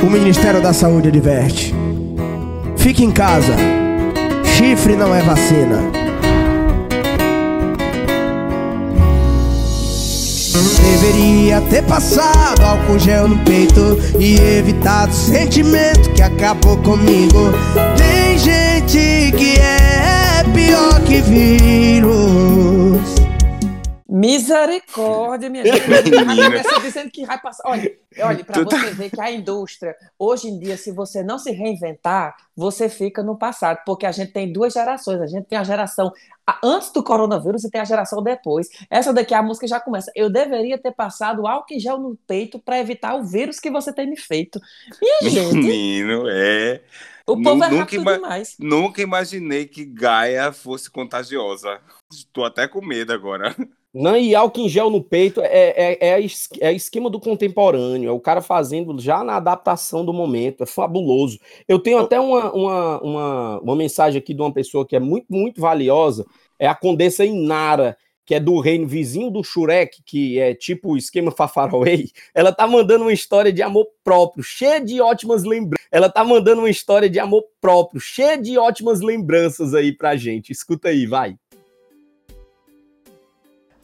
O 0.04 0.10
Ministério 0.10 0.62
da 0.62 0.74
Saúde 0.74 1.08
adverte: 1.08 1.74
fique 2.76 3.06
em 3.06 3.12
casa, 3.12 3.56
chifre 4.44 4.98
não 4.98 5.16
é 5.16 5.22
vacina. 5.22 5.80
Deveria 10.84 11.62
ter 11.70 11.84
passado 11.84 12.62
álcool 12.62 13.00
gel 13.00 13.30
no 13.30 13.38
peito 13.40 13.98
e 14.20 14.36
evitado 14.58 15.12
o 15.12 15.16
sentimento 15.16 16.10
que 16.12 16.22
acabou 16.22 16.78
comigo. 16.78 17.52
Tem 17.98 18.38
gente 18.38 19.34
que 19.38 19.58
é 19.60 20.44
pior 20.54 21.00
que 21.02 21.22
vírus. 21.22 22.73
Misericórdia, 24.14 25.50
minha 25.50 25.66
gente. 25.66 25.90
Menina. 26.26 26.62
dizendo 26.82 27.10
que 27.10 27.26
vai 27.26 27.42
passar. 27.42 27.64
Olha, 27.66 27.92
olha 28.20 28.44
para 28.46 28.64
tá- 28.64 28.78
você 28.78 28.92
ver 28.94 29.10
que 29.10 29.20
a 29.20 29.32
indústria, 29.32 29.96
hoje 30.20 30.50
em 30.50 30.60
dia, 30.60 30.78
se 30.78 30.92
você 30.92 31.24
não 31.24 31.40
se 31.40 31.52
reinventar, 31.52 32.36
você 32.56 32.88
fica 32.90 33.24
no 33.24 33.36
passado, 33.38 33.80
porque 33.86 34.06
a 34.06 34.12
gente 34.12 34.32
tem 34.32 34.54
duas 34.54 34.72
gerações. 34.74 35.20
A 35.20 35.26
gente 35.26 35.46
tem 35.48 35.58
a 35.58 35.64
geração 35.64 36.12
antes 36.64 36.92
do 36.92 37.02
coronavírus 37.04 37.64
e 37.64 37.72
tem 37.72 37.82
a 37.82 37.86
geração 37.86 38.22
depois. 38.22 38.68
Essa 38.88 39.12
daqui, 39.12 39.34
a 39.34 39.42
música 39.42 39.66
já 39.68 39.80
começa. 39.80 40.12
Eu 40.16 40.30
deveria 40.30 40.78
ter 40.78 40.92
passado 40.92 41.48
álcool 41.48 41.74
em 41.74 41.80
gel 41.80 41.98
no 41.98 42.16
peito 42.28 42.60
para 42.60 42.80
evitar 42.80 43.16
o 43.16 43.24
vírus 43.24 43.60
que 43.60 43.72
você 43.72 43.92
tem 43.92 44.08
me 44.08 44.18
feito. 44.18 44.60
Minha 45.02 45.32
gente, 45.32 45.56
Menino, 45.56 46.26
é. 46.30 46.82
o 47.26 47.42
povo 47.42 47.64
é 47.64 47.70
nunca 47.70 47.80
rápido 47.80 48.02
ima- 48.02 48.14
demais. 48.14 48.56
Nunca 48.60 49.02
imaginei 49.02 49.66
que 49.66 49.84
Gaia 49.86 50.52
fosse 50.52 50.88
contagiosa. 50.92 51.80
Estou 52.12 52.46
até 52.46 52.68
com 52.68 52.86
medo 52.86 53.12
agora. 53.12 53.56
Não, 53.94 54.18
e 54.18 54.34
álcool 54.34 54.62
em 54.62 54.70
gel 54.70 54.90
no 54.90 55.04
peito 55.04 55.40
é, 55.40 55.46
é, 56.02 56.18
é, 56.18 56.26
é 56.62 56.74
esquema 56.74 57.12
do 57.12 57.20
contemporâneo, 57.20 58.10
é 58.10 58.12
o 58.12 58.20
cara 58.20 58.42
fazendo 58.42 59.00
já 59.00 59.24
na 59.24 59.36
adaptação 59.36 60.04
do 60.04 60.12
momento, 60.12 60.64
é 60.64 60.66
fabuloso. 60.66 61.40
Eu 61.68 61.78
tenho 61.78 62.00
até 62.00 62.20
uma, 62.20 62.52
uma, 62.52 63.02
uma, 63.02 63.60
uma 63.60 63.76
mensagem 63.76 64.18
aqui 64.18 64.34
de 64.34 64.42
uma 64.42 64.52
pessoa 64.52 64.84
que 64.88 64.96
é 64.96 65.00
muito, 65.00 65.28
muito 65.30 65.62
valiosa, 65.62 66.26
é 66.58 66.66
a 66.66 66.74
Condessa 66.74 67.24
Inara, 67.24 67.96
que 68.26 68.34
é 68.34 68.40
do 68.40 68.60
reino 68.60 68.88
vizinho 68.88 69.30
do 69.30 69.44
Shurek, 69.44 70.02
que 70.04 70.40
é 70.40 70.56
tipo 70.56 70.94
o 70.94 70.98
esquema 70.98 71.30
Fafaraway. 71.32 72.10
Ela 72.34 72.52
tá 72.52 72.66
mandando 72.66 73.04
uma 73.04 73.14
história 73.14 73.52
de 73.52 73.62
amor 73.62 73.86
próprio, 74.04 74.44
cheia 74.44 74.80
de 74.80 75.02
ótimas 75.02 75.44
lembranças. 75.44 75.86
Ela 75.92 76.10
tá 76.10 76.24
mandando 76.24 76.62
uma 76.62 76.70
história 76.70 77.10
de 77.10 77.20
amor 77.20 77.44
próprio, 77.62 78.02
cheia 78.02 78.38
de 78.38 78.58
ótimas 78.58 79.02
lembranças 79.02 79.76
aí 79.76 79.96
pra 79.96 80.16
gente. 80.16 80.52
Escuta 80.52 80.90
aí, 80.90 81.06
vai. 81.06 81.36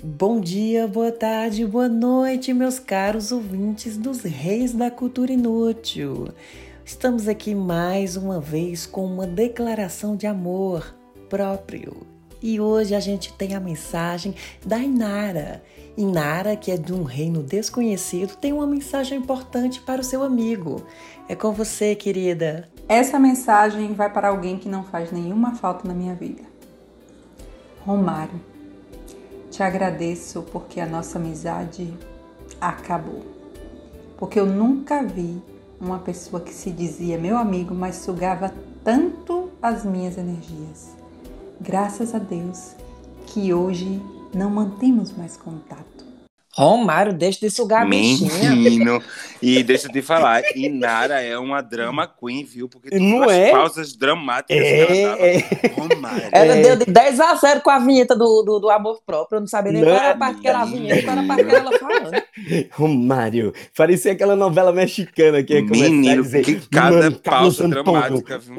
Bom 0.02 0.40
dia, 0.40 0.88
boa 0.88 1.12
tarde, 1.12 1.66
boa 1.66 1.90
noite, 1.90 2.54
meus 2.54 2.80
caros 2.80 3.34
ouvintes 3.34 3.98
dos 3.98 4.22
Reis 4.22 4.72
da 4.72 4.90
Cultura 4.90 5.34
Inútil. 5.34 6.30
Estamos 6.86 7.28
aqui 7.28 7.54
mais 7.54 8.16
uma 8.16 8.40
vez 8.40 8.86
com 8.86 9.06
uma 9.06 9.28
declaração 9.28 10.16
de 10.16 10.26
amor 10.26 10.96
próprio. 11.30 12.08
E 12.42 12.62
hoje 12.62 12.96
a 12.96 13.00
gente 13.02 13.34
tem 13.34 13.54
a 13.54 13.60
mensagem 13.60 14.34
da 14.66 14.78
Inara. 14.78 15.62
Inara, 15.98 16.56
que 16.56 16.72
é 16.72 16.78
de 16.78 16.94
um 16.94 17.04
reino 17.04 17.44
desconhecido, 17.44 18.38
tem 18.38 18.54
uma 18.54 18.66
mensagem 18.66 19.18
importante 19.18 19.82
para 19.82 20.00
o 20.00 20.06
seu 20.06 20.24
amigo. 20.24 20.82
É 21.28 21.36
com 21.36 21.52
você, 21.52 21.94
querida. 21.94 22.70
Essa 22.88 23.20
mensagem 23.20 23.94
vai 23.94 24.10
para 24.10 24.30
alguém 24.30 24.58
que 24.58 24.70
não 24.70 24.86
faz 24.86 25.12
nenhuma 25.12 25.56
falta 25.56 25.86
na 25.86 25.94
minha 25.94 26.16
vida. 26.16 26.44
Romário, 27.86 28.40
te 29.60 29.64
agradeço 29.64 30.42
porque 30.54 30.80
a 30.80 30.86
nossa 30.86 31.20
amizade 31.20 31.94
acabou. 32.62 33.26
Porque 34.18 34.40
eu 34.40 34.46
nunca 34.46 35.04
vi 35.04 35.38
uma 35.82 36.00
pessoa 36.00 36.42
que 36.42 36.54
se 36.54 36.72
dizia 36.72 37.18
meu 37.18 37.38
amigo, 37.38 37.76
mas 37.76 37.98
sugava 37.98 38.54
tanto 38.86 39.50
as 39.62 39.84
minhas 39.84 40.18
energias. 40.18 40.96
Graças 41.60 42.16
a 42.16 42.20
Deus 42.20 42.74
que 43.26 43.54
hoje 43.54 44.02
não 44.34 44.50
mantemos 44.50 45.12
mais 45.12 45.36
contato. 45.36 46.06
Romário, 46.56 47.14
deixa 47.14 47.40
de 47.42 47.50
sugar 47.50 47.84
a 47.84 47.86
bichinha. 47.86 48.52
Menino. 48.56 49.02
E 49.42 49.64
deixa 49.64 49.88
eu 49.88 49.92
te 49.92 50.02
falar, 50.02 50.42
Inara 50.56 51.22
é 51.22 51.38
uma 51.38 51.62
drama 51.62 52.08
queen, 52.08 52.44
viu? 52.44 52.68
Porque 52.68 52.90
tem 52.90 53.00
Não 53.00 53.18
umas 53.20 53.32
é? 53.32 53.52
pausas 53.52 53.96
dramáticas 53.96 54.58
que 54.58 54.80
ela 54.80 55.12
dava. 55.12 55.22
É, 55.22 55.36
é. 55.38 55.68
Romário. 55.80 56.30
Ela 56.32 56.56
É. 56.56 56.62
deu 56.62 56.76
de 56.76 56.86
10 56.86 57.20
a 57.20 57.36
0 57.36 57.62
com 57.62 57.70
a 57.70 57.80
vinheta 57.80 58.16
do, 58.16 58.42
do, 58.44 58.60
do 58.60 58.70
amor 58.70 59.00
próprio. 59.06 59.38
Eu 59.38 59.42
não 59.42 59.48
sabia 59.48 59.72
nem 59.72 59.82
Não, 59.84 59.90
qual 59.92 60.02
era 60.02 60.12
a 60.12 60.18
parte 60.18 60.42
que 60.42 60.48
era 60.48 60.60
a 60.60 60.66
vinheta, 60.66 61.04
qual 61.04 61.12
era 61.18 61.22
a 61.22 61.28
parte 61.28 61.46
que 61.46 61.56
ela 61.56 61.80
falando. 61.80 62.24
Romário, 62.72 63.54
parecia 63.78 64.12
aquela 64.12 64.36
novela 64.36 64.74
mexicana 64.74 65.42
que 65.44 65.54
ia 65.54 65.60
a 65.60 65.64
Menino, 65.64 66.24
dizer, 66.24 66.44
que 66.44 66.56
cada 66.68 66.98
"Mano, 66.98 67.20
Carlos 67.20 67.58
pausa 67.58 67.66
Antônio, 67.68 67.84
dramática, 67.84 68.40
viu? 68.40 68.56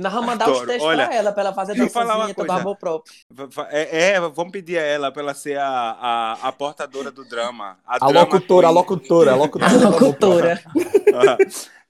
Nós 0.00 0.12
vamos 0.12 0.26
mandar 0.26 0.50
os 0.50 0.60
textos 0.60 0.82
Olha, 0.82 1.06
pra 1.06 1.14
ela, 1.14 1.32
pra 1.32 1.42
ela 1.42 1.52
fazer 1.52 1.74
dançazinha, 1.78 2.34
coisa. 2.34 2.54
amor 2.54 2.76
próprio. 2.76 3.14
É, 3.70 4.12
é, 4.12 4.20
vamos 4.20 4.50
pedir 4.50 4.78
a 4.78 4.82
ela 4.82 5.12
pra 5.12 5.22
ela 5.22 5.34
ser 5.34 5.58
a, 5.58 5.68
a, 5.68 6.32
a 6.48 6.52
portadora 6.52 7.10
do 7.10 7.24
drama. 7.24 7.78
A 7.86 7.98
drama 7.98 8.20
locutora, 8.20 8.66
a 8.66 8.70
locutora, 8.70 9.32
a 9.32 9.36
locutora. 9.36 9.70
A 9.80 9.88
locutora. 9.88 10.62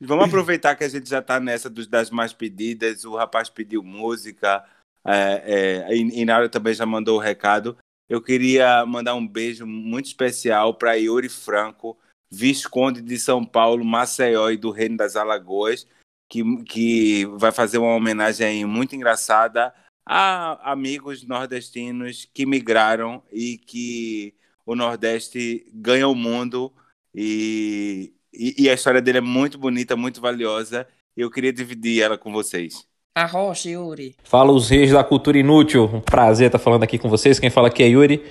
Vamos 0.01 0.25
aproveitar 0.27 0.75
que 0.75 0.85
a 0.85 0.89
gente 0.89 1.09
já 1.09 1.19
está 1.19 1.39
nessa 1.39 1.69
dos, 1.69 1.87
das 1.87 2.11
mais 2.11 2.33
pedidas. 2.33 3.05
O 3.05 3.17
rapaz 3.17 3.51
pediu 3.51 3.83
música, 3.83 4.65
é, 5.05 5.85
é, 5.89 5.97
e, 5.97 6.21
e 6.21 6.25
Nara 6.25 6.49
também 6.49 6.75
já 6.75 6.87
mandou 6.87 7.19
o 7.19 7.21
recado. 7.21 7.77
Eu 8.09 8.21
queria 8.21 8.85
mandar 8.87 9.15
um 9.15 9.27
beijo 9.27 9.67
muito 9.67 10.07
especial 10.07 10.75
para 10.75 10.95
Yuri 10.95 11.29
Franco, 11.29 11.97
Visconde 12.31 13.01
de 13.01 13.19
São 13.19 13.45
Paulo, 13.45 13.85
Maceió 13.85 14.51
e 14.51 14.57
do 14.57 14.71
Reino 14.71 14.97
das 14.97 15.17
Alagoas, 15.17 15.87
que, 16.31 16.65
que 16.65 17.27
vai 17.37 17.53
fazer 17.53 17.77
uma 17.77 17.95
homenagem 17.95 18.47
aí 18.47 18.65
muito 18.65 18.97
engraçada 18.97 19.75
a 20.07 20.73
amigos 20.73 21.27
nordestinos 21.27 22.27
que 22.33 22.47
migraram 22.47 23.23
e 23.31 23.59
que 23.59 24.33
o 24.65 24.75
Nordeste 24.75 25.67
ganha 25.75 26.09
o 26.09 26.15
mundo 26.15 26.73
e, 27.15 28.13
e, 28.33 28.63
e 28.63 28.71
a 28.71 28.73
história 28.73 29.03
dele 29.03 29.19
é 29.19 29.21
muito 29.21 29.59
bonita, 29.59 29.97
muito 29.97 30.21
valiosa. 30.21 30.87
E 31.17 31.21
eu 31.21 31.31
queria 31.31 31.53
dividir 31.53 32.03
ela 32.03 32.17
com 32.17 32.33
vocês. 32.33 32.87
Arrocha, 33.15 33.69
Yuri. 33.69 34.15
Fala 34.23 34.53
os 34.53 34.71
reis 34.71 34.93
da 34.93 35.05
cultura 35.05 35.37
inútil. 35.37 35.91
Um 35.93 36.01
prazer 36.01 36.47
estar 36.47 36.59
falando 36.59 36.85
aqui 36.85 36.99
com 36.99 37.09
vocês. 37.09 37.39
Quem 37.39 37.51
fala 37.51 37.69
aqui 37.69 37.83
é 37.83 37.89
Yuri. 37.89 38.25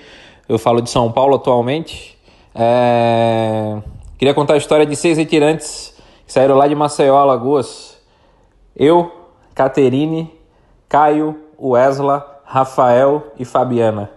Eu 0.48 0.58
falo 0.58 0.82
de 0.82 0.90
São 0.90 1.12
Paulo 1.12 1.36
atualmente. 1.36 2.18
É, 2.56 3.82
Queria 4.20 4.34
contar 4.34 4.56
a 4.56 4.58
história 4.58 4.86
de 4.86 4.98
seis 4.98 5.18
retirantes 5.18 5.94
que 6.26 6.34
saíram 6.34 6.58
lá 6.58 6.68
de 6.68 6.76
Maceió, 6.76 7.16
Alagoas. 7.16 7.88
Eu, 8.80 9.12
Caterine, 9.54 10.34
Caio, 10.88 11.38
Wesla, 11.60 12.39
Rafael 12.46 13.34
e 13.38 13.44
Fabiana. 13.44 14.10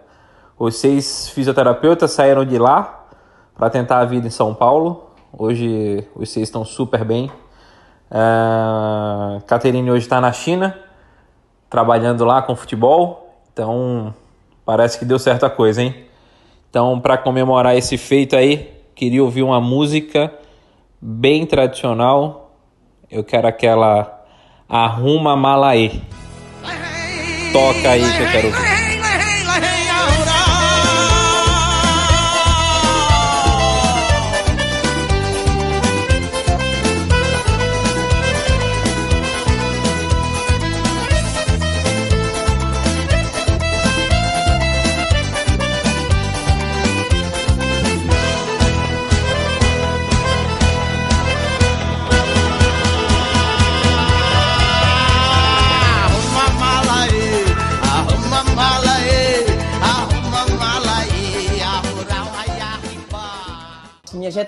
Os 0.57 0.77
seis 0.77 1.29
fisioterapeutas 1.31 2.12
saíram 2.12 2.44
de 2.44 2.57
lá 2.59 3.09
para 3.57 3.68
tentar 3.68 3.98
a 3.98 4.05
vida 4.05 4.29
em 4.29 4.31
São 4.31 4.55
Paulo. 4.55 5.11
Hoje 5.37 6.07
os 6.14 6.31
seis 6.31 6.46
estão 6.46 6.64
super 6.64 7.05
bem. 7.05 7.29
Uh, 8.09 9.42
Caterine 9.48 9.90
hoje 9.90 10.05
está 10.05 10.20
na 10.20 10.31
China, 10.31 10.79
trabalhando 11.68 12.25
lá 12.25 12.40
com 12.40 12.55
futebol. 12.55 13.35
Então 13.53 14.14
parece 14.64 14.96
que 14.96 15.05
deu 15.05 15.18
certa 15.18 15.51
coisa, 15.51 15.83
hein? 15.83 16.07
Então, 16.70 17.01
para 17.01 17.18
comemorar 17.18 17.77
esse 17.77 17.98
feito 17.98 18.37
aí, 18.37 18.72
queria 18.94 19.25
ouvir 19.25 19.42
uma 19.42 19.61
música 19.61 20.33
bem 21.01 21.44
tradicional. 21.44 22.53
Eu 23.11 23.25
quero 23.25 23.48
aquela 23.48 24.21
Arruma 24.72 25.37
Malaê. 25.37 25.90
Toca 27.52 27.90
aí 27.90 28.00
que 28.00 28.22
eu 28.22 28.30
quero 28.30 28.46
ouvir. 28.46 28.91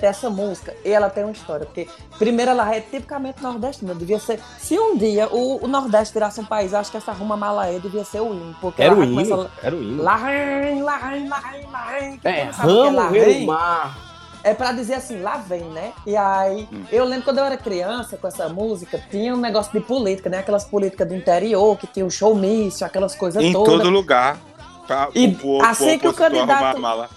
Essa 0.05 0.31
música, 0.31 0.75
ela 0.85 1.09
tem 1.11 1.25
uma 1.25 1.33
história, 1.33 1.67
porque 1.67 1.89
primeiro 2.19 2.51
ela 2.51 2.75
é 2.75 2.81
tipicamente 2.81 3.43
nordestina, 3.43 3.95
devia 3.95 4.19
ser, 4.19 4.41
se 4.59 4.79
um 4.79 4.97
dia 4.97 5.29
o, 5.29 5.65
o 5.65 5.69
Nordeste 5.69 6.15
virasse 6.15 6.41
um 6.41 6.45
país, 6.45 6.73
acho 6.75 6.91
que 6.91 6.97
essa 6.97 7.13
Ruma 7.13 7.37
Malaê 7.37 7.79
devia 7.79 8.05
ser 8.05 8.21
o 8.21 8.33
hino, 8.33 8.57
porque 8.61 8.83
Era 8.83 8.95
ela 8.95 9.05
o 9.05 9.09
começa 9.09 9.35
hino, 9.35 9.51
era 9.63 9.77
o 9.77 9.83
hino. 9.83 10.03
Larém, 10.03 10.83
larém, 10.83 11.29
larém, 11.29 11.67
larém. 11.71 12.21
É, 12.25 12.45
o 12.45 12.51
que 12.51 12.61
ramo, 12.61 13.11
rei, 13.11 13.47
mar. 13.47 13.99
É 14.43 14.53
pra 14.53 14.73
dizer 14.73 14.95
assim, 14.97 15.23
lá 15.23 15.39
vem, 15.39 15.63
né? 15.71 15.93
E 16.07 16.15
aí, 16.15 16.69
eu 16.93 17.07
lembro 17.07 17.25
quando 17.25 17.39
eu 17.39 17.47
era 17.47 17.57
criança 17.57 18.19
com 18.19 18.29
essa 18.29 18.47
música, 18.47 19.03
tinha 19.11 19.35
um 19.35 19.39
negócio 19.39 19.73
de 19.73 19.81
política, 19.81 20.29
né? 20.29 20.41
Aquelas 20.41 20.65
políticas 20.65 21.09
do 21.09 21.15
interior, 21.15 21.79
que 21.79 21.87
tinha 21.87 22.05
o 22.05 22.11
showmício, 22.11 22.85
aquelas 22.87 23.15
coisas 23.15 23.43
Em 23.43 23.55
todas. 23.55 23.79
todo 23.79 23.89
lugar. 23.89 24.37
Pra, 24.87 25.09
E 25.15 25.35
pro 25.35 25.63
assim 25.63 25.99
que 25.99 26.07
o 26.07 26.11
opositor 26.11 26.27
arrumar 26.27 26.75
candidato-. 26.75 27.11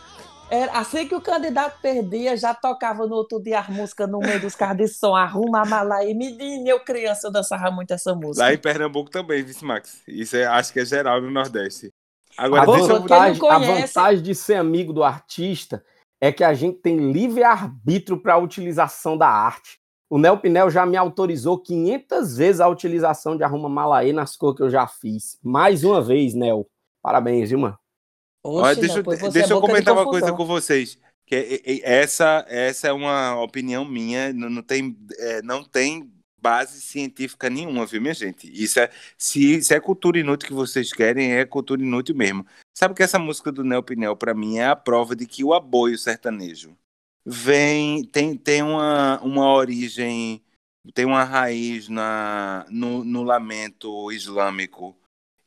Era, 0.49 0.79
assim 0.79 1.05
que 1.07 1.13
o 1.13 1.19
candidato 1.19 1.77
perdia, 1.81 2.37
já 2.37 2.53
tocava 2.53 3.05
no 3.05 3.15
outro 3.15 3.41
dia 3.41 3.59
as 3.59 3.67
músicas 3.67 4.09
no 4.09 4.19
meio 4.19 4.39
dos 4.39 4.55
carros 4.55 4.77
de 4.77 4.87
som, 4.87 5.13
arruma 5.13 5.61
a 5.61 5.65
mala 5.65 5.95
aí. 5.95 6.13
Menino, 6.13 6.67
eu 6.67 6.79
criança, 6.79 7.27
eu 7.27 7.31
dançava 7.31 7.69
muito 7.69 7.93
essa 7.93 8.15
música. 8.15 8.45
Lá 8.45 8.53
em 8.53 8.57
Pernambuco 8.57 9.09
também, 9.09 9.43
vice 9.43 9.65
Max. 9.65 10.01
Isso 10.07 10.37
é, 10.37 10.45
acho 10.45 10.71
que 10.71 10.79
é 10.79 10.85
geral 10.85 11.21
no 11.21 11.29
Nordeste. 11.29 11.91
Agora, 12.37 12.63
a, 12.63 12.65
deixa 12.65 12.93
eu... 12.93 13.01
vantagem, 13.01 13.39
conhece- 13.39 13.99
a 13.99 14.03
vantagem 14.03 14.23
de 14.23 14.35
ser 14.35 14.55
amigo 14.55 14.93
do 14.93 15.03
artista 15.03 15.83
é 16.21 16.31
que 16.31 16.43
a 16.43 16.53
gente 16.53 16.77
tem 16.77 17.11
livre 17.11 17.43
arbítrio 17.43 18.17
para 18.17 18.35
a 18.35 18.37
utilização 18.37 19.17
da 19.17 19.27
arte. 19.27 19.79
O 20.09 20.17
Nel 20.17 20.37
Pinel 20.37 20.69
já 20.69 20.85
me 20.85 20.95
autorizou 20.95 21.59
500 21.61 22.37
vezes 22.37 22.61
a 22.61 22.69
utilização 22.69 23.35
de 23.35 23.43
Arruma 23.43 23.67
Malaê 23.67 24.13
nas 24.13 24.37
cores 24.37 24.55
que 24.55 24.63
eu 24.63 24.69
já 24.69 24.87
fiz. 24.87 25.37
Mais 25.43 25.83
uma 25.83 26.01
vez, 26.01 26.33
Nel. 26.33 26.65
Parabéns, 27.03 27.49
viu, 27.49 27.59
mano? 27.59 27.77
Olha, 28.49 28.71
Oxe, 28.71 28.79
deixa 28.81 28.95
não, 28.97 29.03
você 29.03 29.29
deixa 29.29 29.53
é 29.53 29.53
eu 29.53 29.61
de 29.61 29.67
comentar 29.67 29.93
uma 29.93 30.05
coisa 30.05 30.31
com 30.31 30.45
vocês. 30.45 30.97
Que 31.25 31.35
é- 31.35 31.53
é- 31.55 31.61
é- 31.65 32.01
essa, 32.01 32.45
essa 32.47 32.87
é 32.87 32.93
uma 32.93 33.41
opinião 33.41 33.83
minha, 33.83 34.31
não, 34.31 34.49
não 34.49 34.63
tem, 34.63 34.97
é, 35.19 35.41
não 35.41 35.63
tem 35.65 36.09
base 36.41 36.79
científica 36.79 37.49
nenhuma, 37.49 37.85
viu, 37.85 38.01
minha 38.01 38.13
gente? 38.13 38.49
Isso 38.49 38.79
é, 38.79 38.89
se, 39.17 39.61
se 39.61 39.73
é 39.73 39.79
cultura 39.81 40.17
inútil 40.17 40.47
que 40.47 40.53
vocês 40.53 40.93
querem, 40.93 41.33
é 41.33 41.45
cultura 41.45 41.81
inútil 41.81 42.15
mesmo. 42.15 42.45
Sabe 42.73 42.93
que 42.93 43.03
essa 43.03 43.19
música 43.19 43.51
do 43.51 43.65
Neo 43.65 43.83
Pinel, 43.83 44.15
pra 44.15 44.33
mim, 44.33 44.57
é 44.59 44.67
a 44.67 44.75
prova 44.75 45.13
de 45.13 45.25
que 45.25 45.43
o 45.43 45.53
aboio 45.53 45.97
sertanejo 45.97 46.77
vem, 47.25 48.05
tem, 48.05 48.37
tem 48.37 48.63
uma, 48.63 49.19
uma 49.21 49.51
origem, 49.51 50.41
tem 50.93 51.03
uma 51.03 51.25
raiz 51.25 51.89
na, 51.89 52.65
no, 52.69 53.03
no 53.03 53.23
lamento 53.23 54.09
islâmico 54.13 54.95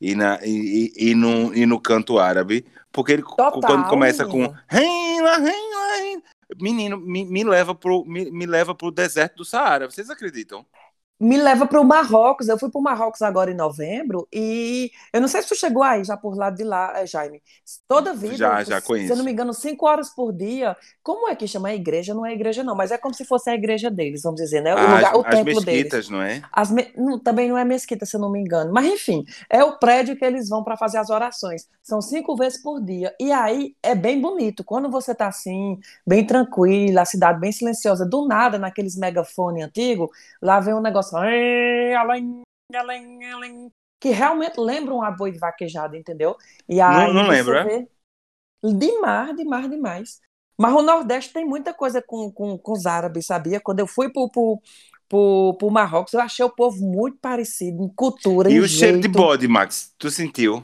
e, 0.01 0.15
na, 0.15 0.39
e, 0.43 0.91
e, 0.97 1.13
no, 1.13 1.53
e 1.53 1.65
no 1.65 1.79
canto 1.79 2.17
árabe, 2.17 2.65
porque 2.91 3.11
ele 3.11 3.21
Total, 3.21 3.61
quando 3.61 3.87
começa 3.87 4.25
com 4.25 4.39
menino. 4.39 4.59
"Hein, 4.71 5.21
lá, 5.21 5.37
hein, 5.37 5.71
lá, 5.73 5.99
hein", 5.99 6.23
menino, 6.59 6.97
me, 6.97 7.23
me 7.23 7.43
leva 7.43 7.75
pro 7.75 8.03
me, 8.03 8.31
me 8.31 8.45
leva 8.47 8.73
pro 8.73 8.89
deserto 8.91 9.37
do 9.37 9.45
Saara. 9.45 9.89
Vocês 9.89 10.09
acreditam? 10.09 10.65
Me 11.21 11.37
leva 11.37 11.67
para 11.67 11.79
o 11.79 11.85
Marrocos. 11.85 12.47
Eu 12.47 12.57
fui 12.57 12.69
para 12.71 12.79
o 12.79 12.83
Marrocos 12.83 13.21
agora 13.21 13.51
em 13.51 13.55
novembro 13.55 14.27
e 14.33 14.91
eu 15.13 15.21
não 15.21 15.27
sei 15.27 15.41
se 15.41 15.47
tu 15.49 15.55
chegou 15.55 15.83
aí 15.83 16.03
já 16.03 16.17
por 16.17 16.35
lá 16.35 16.49
de 16.49 16.63
lá, 16.63 16.93
eh, 16.99 17.05
Jaime. 17.05 17.41
Toda 17.87 18.13
vida, 18.13 18.37
Já, 18.37 18.63
já 18.63 18.81
se 18.81 18.87
conheço. 18.87 19.13
eu 19.13 19.17
não 19.17 19.23
me 19.25 19.31
engano, 19.31 19.53
cinco 19.53 19.85
horas 19.87 20.09
por 20.09 20.33
dia. 20.33 20.75
Como 21.03 21.29
é 21.29 21.35
que 21.35 21.47
chama 21.47 21.69
a 21.69 21.75
igreja? 21.75 22.13
Não 22.13 22.25
é 22.25 22.33
igreja, 22.33 22.63
não, 22.63 22.75
mas 22.75 22.91
é 22.91 22.97
como 22.97 23.13
se 23.13 23.25
fosse 23.25 23.49
a 23.49 23.55
igreja 23.55 23.89
deles, 23.91 24.21
vamos 24.23 24.41
dizer, 24.41 24.61
né? 24.61 24.75
O, 24.75 24.77
As, 24.77 24.89
lugar, 24.89 25.15
o 25.15 25.23
as 25.23 25.35
templo 25.35 25.61
deles. 25.61 25.93
mesquitas, 25.93 26.09
não 26.09 26.21
é? 26.21 26.41
As 26.51 26.69
me- 26.71 26.91
não, 26.97 27.17
também 27.19 27.47
não 27.49 27.57
é 27.57 27.63
mesquita, 27.63 28.05
se 28.05 28.15
eu 28.15 28.19
não 28.19 28.31
me 28.31 28.39
engano. 28.39 28.73
Mas, 28.73 28.85
enfim, 28.85 29.23
é 29.49 29.63
o 29.63 29.77
prédio 29.79 30.17
que 30.17 30.25
eles 30.25 30.49
vão 30.49 30.63
para 30.63 30.75
fazer 30.77 30.97
as 30.97 31.09
orações. 31.09 31.67
São 31.81 32.01
cinco 32.01 32.35
vezes 32.35 32.61
por 32.61 32.81
dia. 32.83 33.13
E 33.19 33.31
aí 33.31 33.75
é 33.81 33.95
bem 33.95 34.19
bonito. 34.19 34.63
Quando 34.63 34.89
você 34.89 35.15
tá 35.15 35.27
assim, 35.27 35.79
bem 36.05 36.25
tranquila, 36.25 37.01
a 37.03 37.05
cidade 37.05 37.39
bem 37.39 37.51
silenciosa, 37.51 38.05
do 38.05 38.27
nada, 38.27 38.57
naqueles 38.59 38.97
megafone 38.97 39.63
antigos, 39.63 40.09
lá 40.41 40.59
vem 40.59 40.73
um 40.73 40.81
negócio. 40.81 41.10
"Ei, 41.13 41.93
além, 41.95 42.41
além, 42.75 43.31
além", 43.31 43.71
Que 43.99 44.09
realmente 44.09 44.59
lembra 44.59 44.93
um 44.95 45.15
boi 45.15 45.31
de 45.31 45.39
vaquejada, 45.39 45.95
entendeu? 45.97 46.35
E 46.67 46.81
aí 46.81 47.13
não 47.13 47.27
você 47.27 47.27
lembro, 47.27 47.55
é? 47.55 47.75
Demais, 48.63 49.35
demais, 49.35 49.69
demais. 49.69 50.19
Mas 50.57 50.73
o 50.73 50.81
Nordeste 50.81 51.33
tem 51.33 51.45
muita 51.45 51.73
coisa 51.73 52.01
com, 52.01 52.31
com, 52.31 52.57
com 52.57 52.71
os 52.73 52.85
árabes, 52.85 53.25
sabia? 53.25 53.59
Quando 53.59 53.79
eu 53.79 53.87
fui 53.87 54.11
pro, 54.11 54.29
pro, 54.29 54.61
pro, 55.09 55.55
pro 55.57 55.71
Marrocos, 55.71 56.13
eu 56.13 56.21
achei 56.21 56.45
o 56.45 56.49
povo 56.55 56.77
muito 56.85 57.17
parecido 57.19 57.83
em 57.83 57.89
cultura, 57.95 58.49
E 58.49 58.59
em 58.59 58.61
o 58.61 58.67
cheiro 58.67 58.99
de 58.99 59.07
jeito. 59.09 59.19
bode, 59.19 59.47
Max? 59.47 59.93
Tu 59.97 60.09
sentiu? 60.11 60.63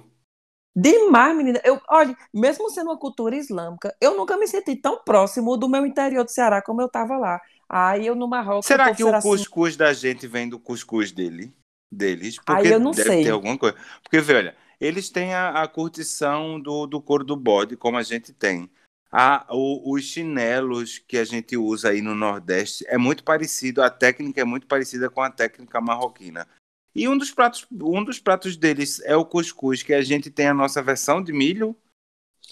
Demais, 0.76 1.36
menina. 1.36 1.60
Eu, 1.64 1.82
olha, 1.90 2.16
mesmo 2.34 2.70
sendo 2.70 2.92
uma 2.92 3.00
cultura 3.00 3.36
islâmica, 3.36 3.96
eu 4.00 4.16
nunca 4.16 4.38
me 4.38 4.48
senti 4.48 4.76
tão 4.76 5.04
próximo 5.04 5.58
do 5.58 5.68
meu 5.68 5.86
interior 5.86 6.24
do 6.24 6.30
Ceará 6.32 6.62
como 6.62 6.82
eu 6.82 6.90
tava 6.90 7.18
lá. 7.18 7.40
Aí 7.70 8.08
eu 8.08 8.16
no 8.16 8.28
Marrocos. 8.28 8.66
Será 8.66 8.94
que 8.94 9.04
o 9.04 9.14
assim, 9.14 9.28
cuscuz 9.30 9.76
da 9.76 9.94
gente 9.94 10.28
vem 10.28 10.48
do 10.48 10.60
cuscuz 10.60 11.12
dele? 11.12 11.54
Deles? 11.92 12.38
Aí 12.38 12.44
Porque 12.46 12.68
eu 12.70 12.80
não 12.80 12.92
deve 12.92 13.10
sei. 13.10 13.24
ter 13.24 13.32
alguma 13.32 13.58
coisa. 13.58 13.78
Porque, 14.02 14.20
vê, 14.20 14.36
olha, 14.36 14.58
eles 14.80 15.10
têm 15.10 15.34
a, 15.34 15.62
a 15.64 15.68
curtição 15.68 16.60
do, 16.60 16.86
do 16.86 17.02
couro 17.02 17.24
do 17.24 17.36
bode, 17.36 17.76
como 17.76 17.98
a 17.98 18.04
gente 18.04 18.34
tem. 18.34 18.70
A, 19.12 19.46
o- 19.50 19.94
os 19.94 20.04
chinelos 20.04 21.00
que 21.00 21.18
a 21.18 21.24
gente 21.24 21.56
usa 21.56 21.90
aí 21.90 22.02
no 22.02 22.14
Nordeste 22.14 22.86
é 22.88 22.98
muito 22.98 23.24
parecido, 23.24 23.82
a 23.82 23.90
técnica 23.90 24.42
é 24.42 24.46
muito 24.46 24.68
parecida 24.68 25.10
com 25.10 25.22
a 25.22 25.30
técnica 25.30 25.80
marroquina. 25.80 26.48
E 26.94 27.08
um 27.08 27.18
dos 27.18 27.32
pratos, 27.32 27.66
um 27.72 28.04
dos 28.04 28.20
pratos 28.20 28.58
deles 28.58 29.00
é 29.02 29.16
o 29.16 29.26
cuscuz, 29.26 29.82
que 29.84 29.94
a 29.94 30.02
gente 30.02 30.30
tem 30.30 30.48
a 30.48 30.54
nossa 30.54 30.82
versão 30.82 31.22
de 31.24 31.32
milho. 31.32 31.76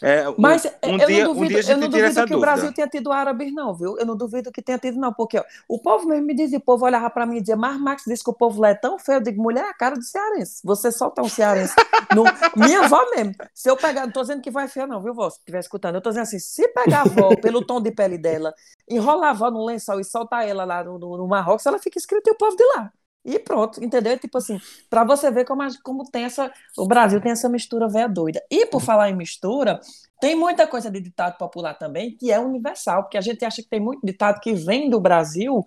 É, 0.01 0.27
um- 0.29 0.35
Mas 0.37 0.65
um, 0.83 0.97
eu 0.99 1.07
dia, 1.07 1.23
não 1.23 1.31
um 1.31 1.33
duvido, 1.35 1.53
dia 1.53 1.59
a 1.59 1.71
eu 1.73 1.77
não 1.77 1.89
duvido 1.89 2.13
que 2.13 2.19
o 2.21 2.25
dúvida. 2.25 2.39
Brasil 2.41 2.73
tenha 2.73 2.87
tido 2.87 3.11
árabes, 3.13 3.53
não, 3.53 3.73
viu? 3.73 3.97
Eu 3.97 4.05
não 4.05 4.15
duvido 4.17 4.51
que 4.51 4.61
tenha 4.61 4.77
tido, 4.77 4.99
não, 4.99 5.13
porque 5.13 5.37
ó, 5.39 5.43
o 5.69 5.79
povo 5.79 6.07
mesmo 6.07 6.25
me 6.25 6.35
dizia, 6.35 6.57
o 6.57 6.61
povo 6.61 6.83
olhava 6.85 7.09
pra 7.09 7.25
mim 7.25 7.37
e 7.37 7.39
dizia, 7.39 7.55
mas 7.55 7.79
Max 7.79 8.03
disse 8.05 8.23
que 8.23 8.29
o 8.29 8.33
povo 8.33 8.59
lá 8.61 8.69
é 8.69 8.75
tão 8.75 8.99
feio. 8.99 9.17
Eu 9.17 9.21
digo, 9.23 9.41
mulher, 9.41 9.63
é 9.65 9.69
a 9.69 9.73
cara 9.73 9.95
do 9.95 10.03
cearense. 10.03 10.59
Você 10.65 10.91
só 10.91 11.09
tá 11.09 11.21
um 11.21 11.29
cearense. 11.29 11.73
No- 12.13 12.25
minha 12.55 12.81
avó 12.81 13.09
mesmo. 13.15 13.33
Se 13.53 13.69
eu 13.69 13.77
pegar, 13.77 14.05
não 14.05 14.11
tô 14.11 14.21
dizendo 14.21 14.41
que 14.41 14.51
vai 14.51 14.67
feia, 14.67 14.85
não, 14.85 15.01
viu, 15.01 15.13
vó? 15.13 15.29
Se 15.29 15.39
estiver 15.39 15.59
escutando, 15.59 15.95
eu 15.95 16.01
tô 16.01 16.09
dizendo 16.09 16.23
assim, 16.23 16.39
se 16.39 16.67
pegar 16.69 16.99
a 16.99 17.01
avó 17.03 17.35
pelo 17.37 17.65
tom 17.65 17.81
de 17.81 17.91
pele 17.91 18.17
dela, 18.17 18.53
enrolar 18.89 19.29
a 19.29 19.31
avó 19.31 19.49
no 19.49 19.63
lençol 19.65 19.99
e 19.99 20.03
soltar 20.03 20.47
ela 20.47 20.65
lá 20.65 20.83
no, 20.83 20.99
no, 20.99 21.17
no 21.17 21.27
Marrocos, 21.27 21.65
ela 21.65 21.79
fica 21.79 21.97
escrita 21.97 22.29
e 22.29 22.33
o 22.33 22.37
povo 22.37 22.55
de 22.55 22.63
lá. 22.75 22.91
E 23.25 23.39
pronto, 23.39 23.83
entendeu? 23.83 24.17
Tipo 24.19 24.37
assim, 24.37 24.59
pra 24.87 25.03
você 25.03 25.31
ver 25.31 25.45
como, 25.45 25.63
como 25.81 26.03
tem 26.03 26.25
essa. 26.25 26.51
O 26.77 26.87
Brasil 26.87 27.19
tem 27.19 27.31
essa 27.31 27.49
mistura 27.49 27.89
velha 27.89 28.07
doida. 28.07 28.39
E 28.51 28.67
por 28.67 28.79
falar 28.79 29.09
em 29.09 29.15
mistura, 29.15 29.79
tem 30.21 30.35
muita 30.35 30.67
coisa 30.67 30.91
de 30.91 30.99
ditado 31.01 31.35
popular 31.37 31.73
também 31.73 32.15
que 32.15 32.31
é 32.31 32.39
universal, 32.39 33.01
porque 33.03 33.17
a 33.17 33.21
gente 33.21 33.43
acha 33.43 33.63
que 33.63 33.67
tem 33.67 33.79
muito 33.79 34.05
ditado 34.05 34.39
que 34.39 34.53
vem 34.53 34.89
do 34.91 34.99
Brasil, 34.99 35.65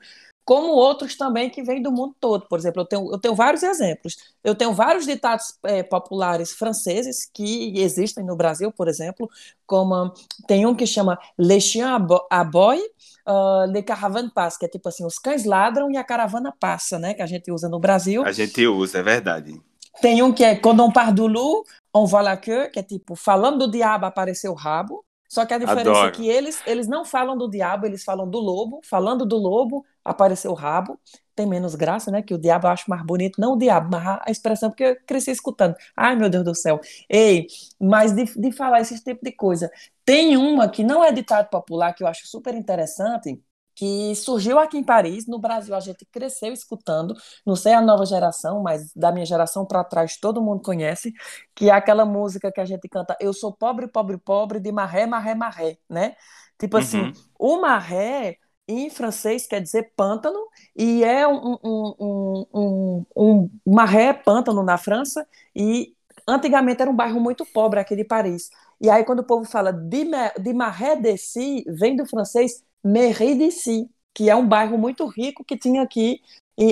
como 0.48 0.68
outros 0.68 1.14
também 1.14 1.50
que 1.50 1.62
vêm 1.62 1.82
do 1.82 1.92
mundo 1.92 2.16
todo. 2.18 2.46
Por 2.48 2.58
exemplo, 2.58 2.80
eu 2.80 2.86
tenho, 2.86 3.12
eu 3.12 3.18
tenho 3.18 3.34
vários 3.34 3.62
exemplos. 3.62 4.16
Eu 4.42 4.54
tenho 4.54 4.72
vários 4.72 5.04
ditados 5.04 5.58
eh, 5.62 5.82
populares 5.82 6.52
franceses 6.52 7.28
que 7.30 7.78
existem 7.78 8.24
no 8.24 8.34
Brasil, 8.34 8.72
por 8.72 8.88
exemplo, 8.88 9.28
como 9.66 10.10
tem 10.46 10.64
um 10.64 10.74
que 10.74 10.86
chama 10.86 11.18
chiens 11.60 11.88
abo- 11.88 12.26
aboient, 12.30 12.82
uh, 13.28 13.70
les 13.70 13.84
caravanes 13.84 14.32
passent, 14.32 14.58
que 14.58 14.64
é 14.64 14.68
tipo 14.70 14.88
assim, 14.88 15.04
os 15.04 15.18
cães 15.18 15.44
ladram 15.44 15.90
e 15.90 15.98
a 15.98 16.02
caravana 16.02 16.50
passa, 16.58 16.98
né? 16.98 17.12
Que 17.12 17.20
a 17.20 17.26
gente 17.26 17.52
usa 17.52 17.68
no 17.68 17.78
Brasil. 17.78 18.24
A 18.24 18.32
gente 18.32 18.66
usa, 18.66 19.00
é 19.00 19.02
verdade. 19.02 19.60
Tem 20.00 20.22
um 20.22 20.32
que 20.32 20.42
é 20.42 20.56
Quando 20.56 20.82
on 20.82 20.90
part 20.90 21.12
do 21.12 21.26
loup, 21.26 21.68
on 21.92 22.06
voit 22.06 22.24
la 22.24 22.38
queue, 22.38 22.70
que 22.70 22.78
é 22.78 22.82
tipo, 22.82 23.14
falando 23.14 23.66
do 23.66 23.70
diabo 23.70 24.06
apareceu 24.06 24.52
o 24.52 24.54
rabo. 24.54 25.04
Só 25.28 25.44
que 25.44 25.52
a 25.52 25.58
diferença 25.58 25.90
Adoro. 25.90 26.08
é 26.08 26.10
que 26.10 26.26
eles, 26.26 26.62
eles 26.66 26.88
não 26.88 27.04
falam 27.04 27.36
do 27.36 27.50
diabo, 27.50 27.84
eles 27.84 28.02
falam 28.02 28.26
do 28.28 28.38
lobo. 28.38 28.80
Falando 28.88 29.26
do 29.26 29.36
lobo, 29.36 29.84
apareceu 30.10 30.50
o 30.50 30.54
rabo. 30.54 30.98
Tem 31.34 31.46
menos 31.46 31.74
graça, 31.76 32.10
né? 32.10 32.22
Que 32.22 32.34
o 32.34 32.38
diabo 32.38 32.66
eu 32.66 32.70
acho 32.72 32.90
mais 32.90 33.02
bonito. 33.04 33.40
Não 33.40 33.52
o 33.54 33.58
diabo, 33.58 33.90
mas 33.92 34.04
a 34.26 34.30
expressão, 34.30 34.70
porque 34.70 34.84
eu 34.84 34.96
cresci 35.06 35.30
escutando. 35.30 35.74
Ai, 35.96 36.16
meu 36.16 36.28
Deus 36.28 36.44
do 36.44 36.54
céu. 36.54 36.80
Ei, 37.08 37.46
mas 37.80 38.12
de, 38.12 38.24
de 38.24 38.52
falar 38.52 38.80
esse 38.80 39.02
tipo 39.02 39.24
de 39.24 39.32
coisa. 39.32 39.70
Tem 40.04 40.36
uma 40.36 40.68
que 40.68 40.82
não 40.82 41.04
é 41.04 41.12
ditado 41.12 41.48
popular, 41.50 41.92
que 41.94 42.02
eu 42.02 42.06
acho 42.08 42.26
super 42.26 42.54
interessante, 42.54 43.40
que 43.74 44.14
surgiu 44.16 44.58
aqui 44.58 44.76
em 44.78 44.84
Paris. 44.84 45.26
No 45.28 45.38
Brasil, 45.38 45.74
a 45.74 45.80
gente 45.80 46.04
cresceu 46.06 46.52
escutando. 46.52 47.14
Não 47.46 47.54
sei 47.54 47.72
a 47.74 47.80
nova 47.80 48.04
geração, 48.06 48.62
mas 48.62 48.92
da 48.94 49.12
minha 49.12 49.26
geração 49.26 49.64
para 49.66 49.84
trás 49.84 50.16
todo 50.16 50.42
mundo 50.42 50.62
conhece, 50.62 51.12
que 51.54 51.70
é 51.70 51.72
aquela 51.72 52.04
música 52.04 52.50
que 52.52 52.60
a 52.60 52.64
gente 52.64 52.88
canta 52.88 53.16
Eu 53.20 53.32
sou 53.32 53.52
pobre, 53.52 53.86
pobre, 53.88 54.18
pobre, 54.18 54.58
de 54.60 54.72
marré, 54.72 55.06
marré, 55.06 55.34
marré, 55.34 55.78
né? 55.88 56.16
Tipo 56.58 56.76
assim, 56.76 57.06
Uhum. 57.06 57.12
o 57.38 57.60
marré 57.60 58.38
em 58.68 58.90
francês 58.90 59.46
quer 59.46 59.60
dizer 59.60 59.92
pântano, 59.96 60.38
e 60.76 61.02
é 61.02 61.26
um, 61.26 61.58
um, 61.64 61.94
um, 61.98 63.06
um, 63.16 63.50
um 63.64 63.72
marré 63.72 64.04
é 64.08 64.12
pântano 64.12 64.62
na 64.62 64.76
França, 64.76 65.26
e 65.56 65.94
antigamente 66.26 66.82
era 66.82 66.90
um 66.90 66.94
bairro 66.94 67.18
muito 67.20 67.46
pobre 67.46 67.80
aqui 67.80 67.96
de 67.96 68.04
Paris. 68.04 68.50
E 68.80 68.88
aí, 68.90 69.04
quando 69.04 69.20
o 69.20 69.24
povo 69.24 69.44
fala 69.44 69.72
de, 69.72 70.04
de 70.40 70.52
Marais 70.52 71.00
d'ici, 71.02 71.64
vem 71.66 71.96
do 71.96 72.06
francês 72.06 72.62
Mairie 72.84 73.34
d'ici, 73.34 73.88
que 74.14 74.30
é 74.30 74.36
um 74.36 74.46
bairro 74.46 74.78
muito 74.78 75.06
rico 75.06 75.44
que 75.44 75.56
tinha 75.56 75.82
aqui, 75.82 76.20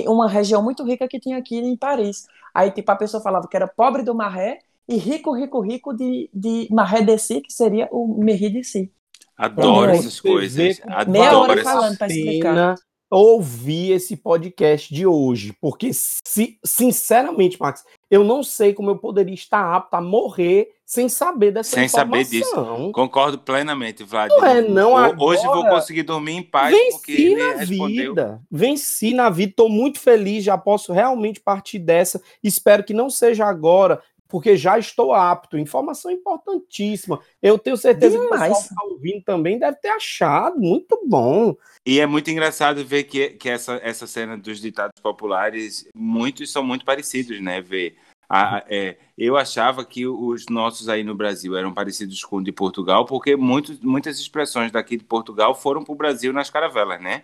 uma 0.05 0.27
região 0.27 0.61
muito 0.63 0.83
rica 0.83 1.07
que 1.07 1.19
tinha 1.19 1.37
aqui 1.37 1.57
em 1.57 1.75
Paris. 1.75 2.27
Aí, 2.53 2.71
tipo, 2.71 2.91
a 2.91 2.95
pessoa 2.95 3.21
falava 3.21 3.47
que 3.47 3.55
era 3.55 3.67
pobre 3.67 4.03
do 4.03 4.15
Marais 4.15 4.59
e 4.87 4.95
rico, 4.97 5.31
rico, 5.33 5.59
rico 5.61 5.93
de, 5.93 6.29
de 6.33 6.67
Marais 6.71 7.05
d'ici, 7.05 7.41
que 7.41 7.51
seria 7.51 7.87
o 7.91 8.07
Mairie 8.23 8.49
d'ici. 8.49 8.91
Adoro 9.37 9.91
essas 9.91 10.15
Você 10.15 10.21
coisas. 10.27 10.81
Adoro 10.87 11.11
Meia 11.11 11.37
hora 11.37 11.61
essas- 11.61 11.73
falando 11.73 11.97
pra 11.97 12.07
explicar. 12.07 12.49
pena 12.49 12.75
ouvir 13.09 13.91
esse 13.93 14.17
podcast 14.17 14.93
de 14.93 15.07
hoje, 15.07 15.53
porque 15.61 15.91
se, 15.93 16.59
sinceramente, 16.65 17.57
Max, 17.57 17.85
eu 18.11 18.21
não 18.23 18.43
sei 18.43 18.73
como 18.73 18.89
eu 18.89 18.97
poderia 18.97 19.33
estar 19.33 19.73
apto 19.75 19.95
a 19.95 20.01
morrer 20.01 20.67
sem 20.85 21.07
saber 21.07 21.51
dessa 21.51 21.71
Sem 21.75 21.87
saber 21.87 22.21
informação. 22.21 22.75
disso. 22.77 22.91
Concordo 22.91 23.37
plenamente, 23.39 24.03
Vlad. 24.03 24.29
Não 24.29 24.45
é 24.45 24.61
não 24.61 24.93
Ho- 24.93 25.25
Hoje 25.25 25.43
vou 25.43 25.53
agora. 25.55 25.75
conseguir 25.75 26.03
dormir 26.03 26.33
em 26.33 26.43
paz 26.43 26.75
porque 26.91 27.11
Venci 27.13 27.25
ele 27.31 27.35
na 27.43 27.53
respondeu. 27.55 28.09
vida, 28.09 28.41
venci 28.51 29.13
na 29.13 29.29
vida, 29.29 29.53
tô 29.55 29.69
muito 29.69 29.99
feliz, 30.01 30.43
já 30.43 30.57
posso 30.57 30.91
realmente 30.91 31.39
partir 31.39 31.79
dessa. 31.79 32.21
Espero 32.43 32.83
que 32.83 32.93
não 32.93 33.09
seja 33.09 33.45
agora, 33.45 34.01
porque 34.27 34.55
já 34.57 34.77
estou 34.77 35.13
apto. 35.13 35.57
Informação 35.57 36.11
importantíssima. 36.11 37.19
Eu 37.41 37.57
tenho 37.57 37.77
certeza 37.77 38.17
que 38.17 38.25
o 38.25 38.29
pessoal 38.29 38.47
Demais. 38.49 38.63
que 38.67 38.69
está 38.73 38.83
ouvindo 38.83 39.23
também 39.23 39.59
deve 39.59 39.77
ter 39.77 39.89
achado 39.89 40.59
muito 40.59 40.99
bom. 41.05 41.55
E 41.85 41.99
é 41.99 42.05
muito 42.05 42.29
engraçado 42.29 42.83
ver 42.85 43.03
que, 43.03 43.29
que 43.29 43.49
essa, 43.49 43.79
essa 43.83 44.05
cena 44.07 44.37
dos 44.37 44.59
ditados 44.59 44.99
populares, 45.01 45.87
muitos 45.95 46.51
são 46.51 46.63
muito 46.63 46.83
parecidos, 46.85 47.39
né? 47.41 47.61
Ver. 47.61 47.97
A- 48.29 48.65
é, 48.67 48.97
eu 49.17 49.37
achava 49.37 49.85
que 49.85 50.05
os 50.05 50.47
nossos 50.49 50.89
aí 50.89 51.01
no 51.01 51.15
Brasil 51.15 51.55
eram 51.55 51.73
parecidos 51.73 52.21
com 52.25 52.37
o 52.37 52.43
de 52.43 52.51
Portugal, 52.51 53.05
porque 53.05 53.37
muitos, 53.37 53.79
muitas 53.79 54.19
expressões 54.19 54.69
daqui 54.69 54.97
de 54.97 55.05
Portugal 55.05 55.55
foram 55.55 55.81
para 55.83 55.93
o 55.93 55.97
Brasil 55.97 56.33
nas 56.33 56.49
caravelas, 56.49 57.01
né? 57.01 57.23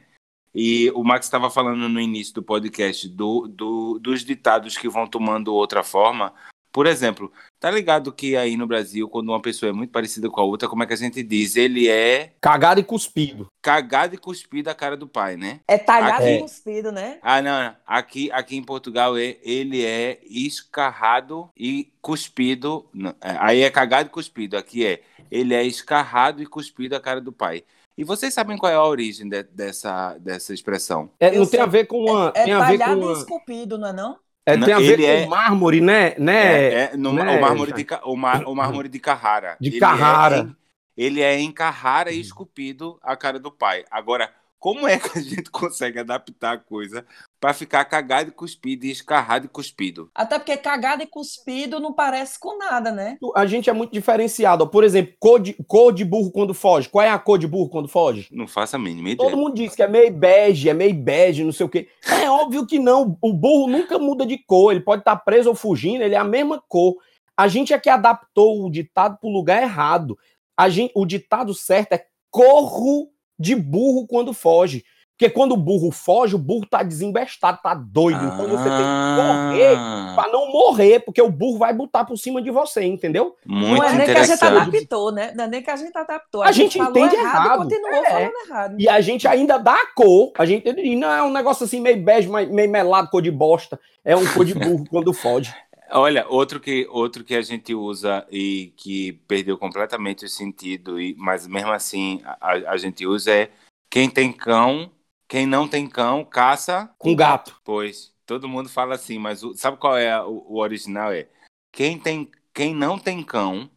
E 0.55 0.89
o 0.91 1.03
Max 1.03 1.25
estava 1.25 1.49
falando 1.49 1.89
no 1.89 1.99
início 1.99 2.33
do 2.35 2.43
podcast 2.43 3.09
do, 3.09 3.47
do- 3.47 3.99
dos 3.99 4.23
ditados 4.23 4.77
que 4.77 4.87
vão 4.87 5.05
tomando 5.07 5.53
outra 5.53 5.83
forma. 5.83 6.31
Por 6.73 6.87
exemplo, 6.87 7.31
tá 7.59 7.69
ligado 7.69 8.11
que 8.11 8.35
aí 8.35 8.57
no 8.57 8.65
Brasil, 8.65 9.07
quando 9.07 9.29
uma 9.29 9.39
pessoa 9.41 9.69
é 9.69 9.73
muito 9.73 9.91
parecida 9.91 10.27
com 10.29 10.41
a 10.41 10.43
outra, 10.43 10.67
como 10.67 10.81
é 10.81 10.87
que 10.87 10.93
a 10.93 10.97
gente 10.97 11.21
diz? 11.21 11.55
Ele 11.55 11.87
é 11.87 12.33
Cagado 12.41 12.79
e 12.79 12.83
cuspido. 12.83 13.47
cagado 13.61 14.15
e 14.15 14.17
cuspido 14.17 14.69
a 14.71 14.73
cara 14.73 14.97
do 14.97 15.07
pai, 15.07 15.37
né? 15.37 15.59
É 15.67 15.77
talhado 15.77 16.23
Aqui- 16.23 16.33
e 16.33 16.39
cuspido, 16.39 16.91
né? 16.91 17.19
Ah, 17.21 17.41
não, 17.43 17.63
não. 17.63 17.75
Aqui, 17.85 18.31
aqui 18.31 18.57
em 18.57 18.63
Portugal 18.63 19.15
é, 19.15 19.37
ele 19.43 19.85
é 19.85 20.19
escarrado 20.23 21.49
e 21.55 21.91
cuspido. 22.01 22.85
é, 23.21 23.37
Aí 23.39 23.61
é 23.61 23.69
cagado 23.69 24.07
e 24.07 24.11
cuspido. 24.11 24.57
Aqui 24.57 24.85
é 24.85 25.01
ele 25.31 25.53
é 25.53 25.63
escarrado 25.63 26.41
e 26.41 26.45
cuspido 26.45 26.95
a 26.95 26.99
cara 26.99 27.21
do 27.21 27.31
pai. 27.31 27.63
E 27.95 28.03
vocês 28.03 28.33
sabem 28.33 28.57
qual 28.57 28.71
é 28.71 28.75
a 28.75 28.83
origem 28.83 29.29
de- 29.29 29.43
dessa, 29.43 30.17
dessa 30.17 30.51
expressão? 30.53 31.11
É, 31.19 31.27
Eu 31.29 31.33
não 31.35 31.41
tem 31.41 31.51
sei. 31.51 31.59
a 31.59 31.65
ver 31.67 31.85
com 31.85 31.99
uma. 32.05 32.31
É 32.35 32.43
tem 32.45 32.53
a 32.53 32.65
ver 32.65 32.73
com 32.73 32.79
talhado 32.79 33.01
e 33.01 33.05
uma, 33.05 33.13
esculpido, 33.13 33.77
não 33.77 33.87
é 33.89 33.93
não? 33.93 34.17
É, 34.45 34.57
tem 34.57 34.73
a 34.73 34.79
ver 34.79 34.99
ele 34.99 35.03
com 35.03 35.09
é- 35.09 35.25
mármore, 35.25 35.81
né? 35.81 36.15
né? 36.17 36.45
É, 36.45 36.73
é 36.93 36.97
no, 36.97 37.13
né, 37.13 37.37
o, 37.37 37.41
mármore 37.41 37.71
de, 37.73 37.87
o, 38.03 38.15
mar- 38.15 38.43
o 38.45 38.55
mármore 38.55 38.89
de 38.89 38.99
Carrara. 38.99 39.57
De 39.59 39.69
Ele 39.69 39.79
Carrara. 39.79 40.55
É 40.59 40.63
ele 40.95 41.21
é 41.21 41.39
em 41.39 41.51
Carrara 41.51 42.11
e 42.11 42.19
esculpido 42.19 42.99
a 43.01 43.15
cara 43.15 43.39
do 43.39 43.51
pai. 43.51 43.83
Agora, 43.89 44.31
como 44.59 44.87
é 44.87 44.97
que 44.97 45.17
a 45.17 45.21
gente 45.21 45.49
consegue 45.51 45.99
adaptar 45.99 46.53
a 46.53 46.57
coisa 46.57 47.05
para 47.43 47.53
ficar 47.53 47.83
cagado 47.83 48.29
e 48.29 48.31
cuspido 48.31 48.85
e 48.85 48.91
escarrado 48.91 49.47
e 49.47 49.49
cuspido? 49.49 50.09
Até 50.15 50.39
porque 50.39 50.55
cagado 50.55 51.03
e 51.03 51.05
cuspido 51.05 51.77
não 51.77 51.91
parece 51.91 52.39
com 52.39 52.57
nada, 52.57 52.89
né? 52.89 53.17
A 53.35 53.45
gente 53.45 53.69
é 53.69 53.73
muito 53.73 53.91
diferenciado. 53.91 54.65
Por 54.65 54.81
exemplo, 54.81 55.13
cor 55.19 55.41
de, 55.41 55.53
cor 55.67 55.91
de 55.91 56.05
burro 56.05 56.31
quando 56.31 56.53
foge. 56.53 56.87
Qual 56.87 57.05
é 57.05 57.09
a 57.09 57.19
cor 57.19 57.37
de 57.37 57.45
burro 57.45 57.67
quando 57.67 57.89
foge? 57.89 58.29
Não 58.31 58.47
faço 58.47 58.77
a 58.77 58.79
mínima 58.79 59.09
ideia. 59.09 59.29
Todo 59.29 59.37
mundo 59.37 59.55
diz 59.55 59.75
que 59.75 59.83
é 59.83 59.87
meio 59.89 60.09
bege, 60.13 60.69
é 60.69 60.73
meio 60.73 60.93
bege, 60.93 61.43
não 61.43 61.51
sei 61.51 61.65
o 61.65 61.69
quê. 61.69 61.89
É 62.07 62.29
óbvio 62.29 62.65
que 62.65 62.79
não. 62.79 63.17
O 63.21 63.33
burro 63.33 63.67
nunca 63.69 63.99
muda 63.99 64.25
de 64.25 64.37
cor. 64.37 64.71
Ele 64.71 64.79
pode 64.79 65.01
estar 65.01 65.17
preso 65.17 65.49
ou 65.49 65.55
fugindo, 65.55 66.01
ele 66.01 66.15
é 66.15 66.17
a 66.17 66.23
mesma 66.23 66.63
cor. 66.69 66.95
A 67.35 67.49
gente 67.49 67.73
é 67.73 67.77
que 67.77 67.89
adaptou 67.89 68.65
o 68.65 68.71
ditado 68.71 69.17
para 69.19 69.27
o 69.27 69.33
lugar 69.33 69.61
errado. 69.61 70.17
A 70.55 70.69
gente, 70.69 70.93
o 70.95 71.05
ditado 71.05 71.53
certo 71.53 71.91
é 71.91 72.05
corro 72.31 73.09
de 73.37 73.53
burro 73.53 74.07
quando 74.07 74.33
foge. 74.33 74.85
Porque 75.15 75.29
quando 75.29 75.51
o 75.51 75.57
burro 75.57 75.91
foge, 75.91 76.35
o 76.35 76.39
burro 76.39 76.65
tá 76.65 76.81
desembestado, 76.81 77.59
tá 77.61 77.73
doido. 77.75 78.17
Então 78.25 78.47
você 78.47 78.63
tem 78.63 78.77
que 78.77 79.15
correr 79.15 79.75
Ah, 79.77 80.13
para 80.15 80.31
não 80.31 80.51
morrer, 80.51 80.99
porque 81.01 81.21
o 81.21 81.29
burro 81.29 81.59
vai 81.59 81.71
botar 81.71 82.03
por 82.03 82.17
cima 82.17 82.41
de 82.41 82.49
você, 82.49 82.83
entendeu? 82.83 83.35
muito 83.45 83.77
não 83.77 83.83
é 83.87 83.93
nem 83.93 84.05
que 84.07 84.11
a 84.11 84.23
gente 84.23 84.43
adaptou, 84.43 85.11
né? 85.11 85.31
Não 85.35 85.43
é 85.43 85.47
nem 85.47 85.61
que 85.61 85.69
a 85.69 85.75
gente 85.75 85.95
adaptou. 85.97 86.41
A 86.41 86.51
gente 86.51 86.77
falou 86.79 86.97
entende 86.97 87.15
errado, 87.15 87.45
errado. 87.45 87.71
e 87.71 87.75
continuou 87.75 88.03
É. 88.03 88.09
falando 88.09 88.33
errado. 88.47 88.75
E 88.79 88.89
a 88.89 89.01
gente 89.01 89.27
ainda 89.27 89.57
dá 89.59 89.75
a 89.75 89.87
cor. 89.93 90.31
A 90.37 90.45
gente 90.45 90.73
diz, 90.73 90.99
não, 90.99 91.11
é 91.11 91.21
um 91.23 91.31
negócio 91.31 91.63
assim 91.63 91.79
meio 91.79 92.01
bege, 92.03 92.27
meio 92.27 92.69
melado, 92.69 93.09
cor 93.09 93.21
de 93.21 93.31
bosta. 93.31 93.79
É 94.03 94.15
um 94.15 94.25
cor 94.33 94.43
de 94.43 94.55
burro 94.55 94.83
quando 94.89 95.13
foge. 95.13 95.53
Olha, 95.91 96.25
outro 96.27 96.59
que, 96.59 96.87
outro 96.89 97.23
que 97.23 97.35
a 97.35 97.41
gente 97.43 97.75
usa 97.75 98.25
e 98.31 98.73
que 98.75 99.13
perdeu 99.27 99.59
completamente 99.59 100.25
o 100.25 100.29
sentido, 100.29 100.99
e, 100.99 101.15
mas 101.19 101.45
mesmo 101.45 101.71
assim 101.71 102.19
a, 102.25 102.53
a 102.71 102.77
gente 102.77 103.05
usa 103.05 103.31
é 103.31 103.49
quem 103.91 104.09
tem 104.09 104.31
cão, 104.33 104.89
quem 105.33 105.47
não 105.47 105.67
tem 105.67 105.89
cão, 105.89 106.23
caça 106.23 106.93
Com 106.99 107.15
gato. 107.15 107.59
Pois, 107.63 108.13
todo 108.23 108.47
mundo 108.47 108.69
fala 108.69 108.93
assim, 108.93 109.17
mas 109.17 109.43
o- 109.43 109.55
sabe 109.55 109.77
qual 109.77 109.97
é 109.97 110.11
a- 110.11 110.23
o, 110.23 110.45
o 110.53 110.59
original? 110.59 111.11
É 111.11 111.27
quem, 111.71 111.97
tem, 111.97 112.29
quem 112.53 112.75
não 112.75 112.99
tem 112.99 113.23
cão, 113.23 113.67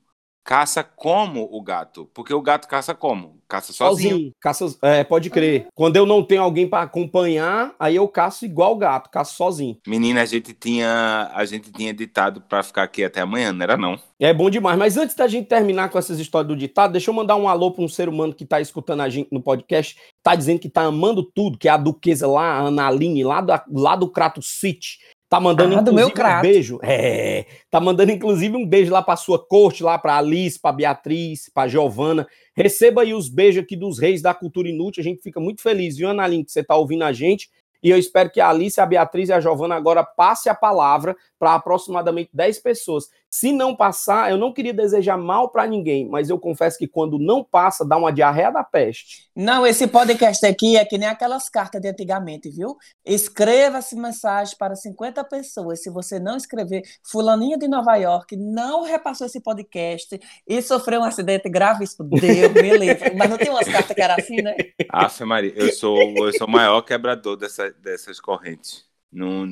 caça 0.47 0.85
como 0.85 1.49
o 1.51 1.61
gato. 1.61 2.09
Porque 2.15 2.33
o 2.33 2.41
gato 2.41 2.69
caça 2.69 2.95
como? 2.95 3.37
Caça 3.49 3.73
sozinho. 3.73 4.33
Caça, 4.41 4.77
é, 4.81 5.03
pode 5.03 5.29
crer. 5.29 5.67
Quando 5.75 5.97
eu 5.97 6.07
não 6.07 6.23
tenho 6.23 6.43
alguém 6.43 6.69
para 6.69 6.85
acompanhar, 6.85 7.75
aí 7.79 7.97
eu 7.97 8.07
caço 8.09 8.45
igual 8.45 8.73
o 8.73 8.79
gato, 8.79 9.11
caço 9.11 9.37
sozinho. 9.37 9.77
Menina, 9.87 10.23
a 10.23 10.25
gente 10.25 10.53
tinha, 10.53 11.31
a 11.35 11.45
gente 11.45 11.71
tinha 11.73 11.93
ditado 11.93 12.41
para 12.41 12.63
ficar 12.63 12.85
aqui 12.85 13.05
até 13.05 13.21
amanhã, 13.21 13.53
não 13.53 13.63
era 13.63 13.77
não? 13.77 13.99
É 14.19 14.33
bom 14.33 14.49
demais. 14.49 14.79
Mas 14.79 14.97
antes 14.97 15.15
da 15.17 15.27
gente 15.27 15.49
terminar 15.49 15.91
com 15.91 15.99
essas 15.99 16.19
histórias 16.19 16.49
do 16.49 16.57
ditado, 16.57 16.93
deixa 16.93 17.11
eu 17.11 17.15
mandar 17.15 17.37
um 17.37 17.49
alô 17.49 17.73
para 17.73 17.85
um 17.85 17.89
ser 17.89 18.09
humano 18.09 18.35
que 18.35 18.47
tá 18.47 18.61
escutando 18.61 19.03
a 19.03 19.09
gente 19.09 19.29
no 19.33 19.43
podcast, 19.43 19.97
tá 20.23 20.35
dizendo 20.35 20.61
que 20.61 20.69
tá 20.69 20.83
amando 20.83 21.23
tudo, 21.23 21.59
que 21.59 21.69
é 21.69 21.73
a 21.73 21.77
duquesa 21.77 22.27
lá, 22.27 22.61
a 22.61 22.67
Analine, 22.67 23.25
lá, 23.25 23.41
da, 23.41 23.65
lá 23.71 23.95
do 23.95 24.09
Crato 24.09 24.41
City. 24.43 24.99
Tá 25.37 25.41
mandando 25.41 25.77
Ah, 25.77 25.81
inclusive 25.81 26.23
um 26.39 26.41
beijo. 26.41 26.79
É, 26.83 27.47
tá 27.71 27.81
mandando 27.81 28.11
inclusive 28.13 28.57
um 28.57 28.67
beijo 28.67 28.91
lá 28.91 29.03
pra 29.03 29.17
sua 29.17 29.39
corte, 29.39 29.83
lá 29.83 29.99
pra 29.99 30.17
Alice, 30.17 30.59
pra 30.59 30.73
Beatriz, 30.73 31.51
pra 31.53 31.69
Giovana. 31.69 32.27
Receba 32.55 33.03
aí 33.03 33.13
os 33.13 33.29
beijos 33.29 33.63
aqui 33.63 33.77
dos 33.77 33.99
reis 33.99 34.23
da 34.23 34.33
cultura 34.33 34.69
inútil. 34.69 35.03
A 35.03 35.05
gente 35.05 35.23
fica 35.23 35.39
muito 35.39 35.61
feliz, 35.61 35.97
viu, 35.97 36.09
Analine, 36.09 36.45
que 36.45 36.53
você 36.53 36.65
tá 36.65 36.75
ouvindo 36.75 37.05
a 37.05 37.13
gente. 37.13 37.51
E 37.83 37.91
eu 37.91 37.99
espero 37.99 38.31
que 38.31 38.41
a 38.41 38.49
Alice, 38.49 38.81
a 38.81 38.87
Beatriz 38.87 39.29
e 39.29 39.33
a 39.33 39.41
Giovana 39.41 39.75
agora 39.75 40.03
passe 40.03 40.49
a 40.49 40.55
palavra 40.55 41.15
para 41.39 41.55
aproximadamente 41.55 42.31
10 42.33 42.59
pessoas. 42.61 43.09
Se 43.31 43.53
não 43.53 43.77
passar, 43.77 44.31
eu 44.31 44.39
não 44.39 44.53
queria 44.53 44.73
desejar 44.73 45.19
mal 45.19 45.51
para 45.51 45.67
ninguém, 45.67 46.09
mas 46.09 46.31
eu 46.31 46.39
confesso 46.39 46.79
que 46.79 46.89
quando 46.89 47.19
não 47.19 47.45
passa, 47.45 47.85
dá 47.85 47.97
uma 47.97 48.13
diarreia 48.13 48.51
da 48.51 48.65
peste. 48.65 49.29
Não, 49.37 49.67
esse 49.67 49.87
podcast 49.87 50.47
aqui 50.47 50.77
é 50.77 50.85
que 50.85 50.97
nem 50.97 51.09
aquelas 51.09 51.49
cartas 51.49 51.81
de 51.81 51.89
antigamente, 51.89 52.49
viu? 52.49 52.77
Escreva-se 53.05 53.95
mensagem 53.95 54.57
para 54.57 54.75
50 54.75 55.23
pessoas. 55.25 55.83
Se 55.83 55.91
você 55.91 56.19
não 56.19 56.37
escrever, 56.37 56.83
fulaninha 57.03 57.59
de 57.59 57.69
Nova 57.69 57.97
York 57.97 58.37
não 58.37 58.85
repassou 58.85 59.27
esse 59.27 59.41
podcast 59.41 60.19
e 60.47 60.63
sofreu 60.63 61.01
um 61.01 61.05
acidente 61.05 61.49
gravíssimo. 61.51 62.09
Deus 62.09 62.53
me 62.55 62.77
livre. 62.79 63.15
Mas 63.15 63.29
não 63.29 63.37
tem 63.37 63.51
umas 63.51 63.69
cartas 63.69 63.95
que 63.95 64.01
era 64.01 64.15
assim, 64.15 64.37
né? 64.37 64.57
Afe 64.91 65.25
Maria, 65.25 65.53
eu 65.55 65.73
sou, 65.73 65.99
eu 65.99 66.33
sou 66.33 66.47
o 66.47 66.51
maior 66.51 66.81
quebrador 66.83 67.37
dessa, 67.37 67.71
dessas 67.71 68.19
correntes. 68.19 68.87
Não, 69.17 69.47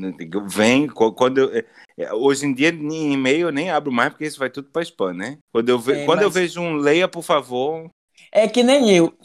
vem, 0.47 0.87
quando 0.89 1.39
eu, 1.39 1.65
é, 1.99 2.13
hoje 2.13 2.45
em 2.45 2.53
dia, 2.55 2.69
em 2.69 3.13
e-mail 3.15 3.49
eu 3.49 3.53
nem 3.53 3.71
abro 3.71 3.91
mais, 3.91 4.11
porque 4.11 4.27
isso 4.27 4.39
vai 4.39 4.51
tudo 4.51 4.69
para 4.71 4.83
spam, 4.83 5.15
né? 5.15 5.39
Quando 5.53 5.69
eu, 5.71 5.79
ve, 5.79 5.93
É, 5.93 6.05
quando 6.05 6.21
eu 6.23 6.29
mas- 6.29 6.35
vejo 6.35 6.61
um 6.61 6.75
leia, 6.77 7.09
por 7.09 7.23
favor, 7.23 7.89
É 8.31 8.49
que 8.49 8.63
nem 8.63 8.91
eu. 8.95 9.17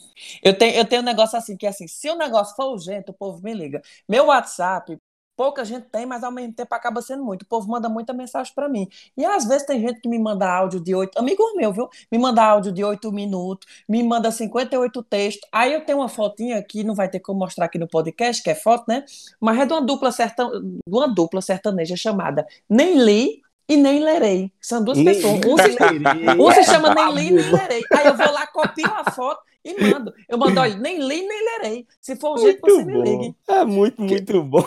Eu 0.44 0.58
tenho, 0.58 0.76
eu 0.76 0.86
tenho 0.86 1.02
um 1.02 1.06
negócio 1.06 1.38
assim, 1.38 1.58
que 1.58 1.66
é 1.66 1.70
assim, 1.70 1.88
se 1.88 2.10
o 2.10 2.16
negócio 2.16 2.56
for 2.56 2.72
urgente, 2.74 3.10
o 3.12 3.14
povo 3.14 3.42
me 3.44 3.54
liga. 3.54 3.82
Meu 4.08 4.26
WhatsApp, 4.28 4.98
pouca 5.40 5.64
gente 5.64 5.86
tem, 5.86 6.06
mas 6.06 6.22
ao 6.22 6.34
mesmo 6.34 6.52
tempo 6.52 6.76
acaba 6.76 7.02
sendo 7.02 7.24
muito. 7.24 7.44
O 7.44 7.46
povo 7.46 7.66
manda 7.72 7.88
muita 7.88 8.12
mensagem 8.12 8.54
para 8.54 8.68
mim. 8.68 8.90
E 9.16 9.24
às 9.24 9.46
vezes 9.46 9.66
tem 9.66 9.80
gente 9.80 10.02
que 10.02 10.10
me 10.10 10.20
manda 10.20 10.46
áudio 10.46 10.82
de 10.82 10.94
oito, 10.94 11.18
amigo 11.18 11.42
meu, 11.56 11.72
viu? 11.72 11.88
Me 12.12 12.18
manda 12.18 12.44
áudio 12.44 12.74
de 12.74 12.84
oito 12.84 13.10
minutos, 13.10 13.66
me 13.88 14.04
manda 14.04 14.30
58 14.32 15.02
textos. 15.04 15.48
Aí 15.50 15.74
eu 15.74 15.86
tenho 15.86 16.00
uma 16.00 16.10
fotinha 16.10 16.62
que 16.62 16.84
não 16.84 16.94
vai 16.94 17.08
ter 17.08 17.22
como 17.22 17.40
mostrar 17.40 17.68
aqui 17.68 17.78
no 17.78 17.88
podcast, 17.88 18.44
que 18.44 18.50
é 18.50 18.56
foto, 18.56 18.84
né? 18.86 19.06
Mas 19.40 19.58
é 19.58 19.66
de 19.66 19.72
uma 19.72 19.82
dupla, 19.82 20.12
serta, 20.12 20.46
de 20.46 20.94
uma 20.94 21.08
dupla 21.08 21.42
sertaneja 21.42 21.96
chamada 21.96 22.46
Nem 22.70 23.00
Li 23.02 23.42
e 23.70 23.78
Nem 23.78 24.04
Lerei. 24.04 24.52
São 24.60 24.84
duas 24.84 24.98
Nem 24.98 25.06
pessoas. 25.06 25.36
Um 25.46 25.58
se, 25.58 25.78
um 26.42 26.52
se 26.52 26.64
chama 26.66 26.94
Nem 26.96 27.14
Li, 27.14 27.32
Nem. 27.32 27.52
Lerei. 27.52 27.82
Aí 27.94 28.08
eu 28.08 28.18
vou 28.18 28.32
lá, 28.32 28.48
copio 28.48 28.86
a 28.88 29.12
foto 29.12 29.40
e 29.64 29.80
mando. 29.84 30.12
Eu 30.28 30.38
mando, 30.38 30.60
olha, 30.60 30.76
nem 30.78 30.98
li, 31.00 31.22
nem 31.22 31.46
lerei. 31.46 31.86
Se 32.02 32.16
for 32.16 32.32
urgente, 32.32 32.60
você 32.62 32.84
me 32.86 33.02
ligue. 33.02 33.36
É 33.48 33.64
muito, 33.66 34.02
muito 34.02 34.42
bom. 34.44 34.66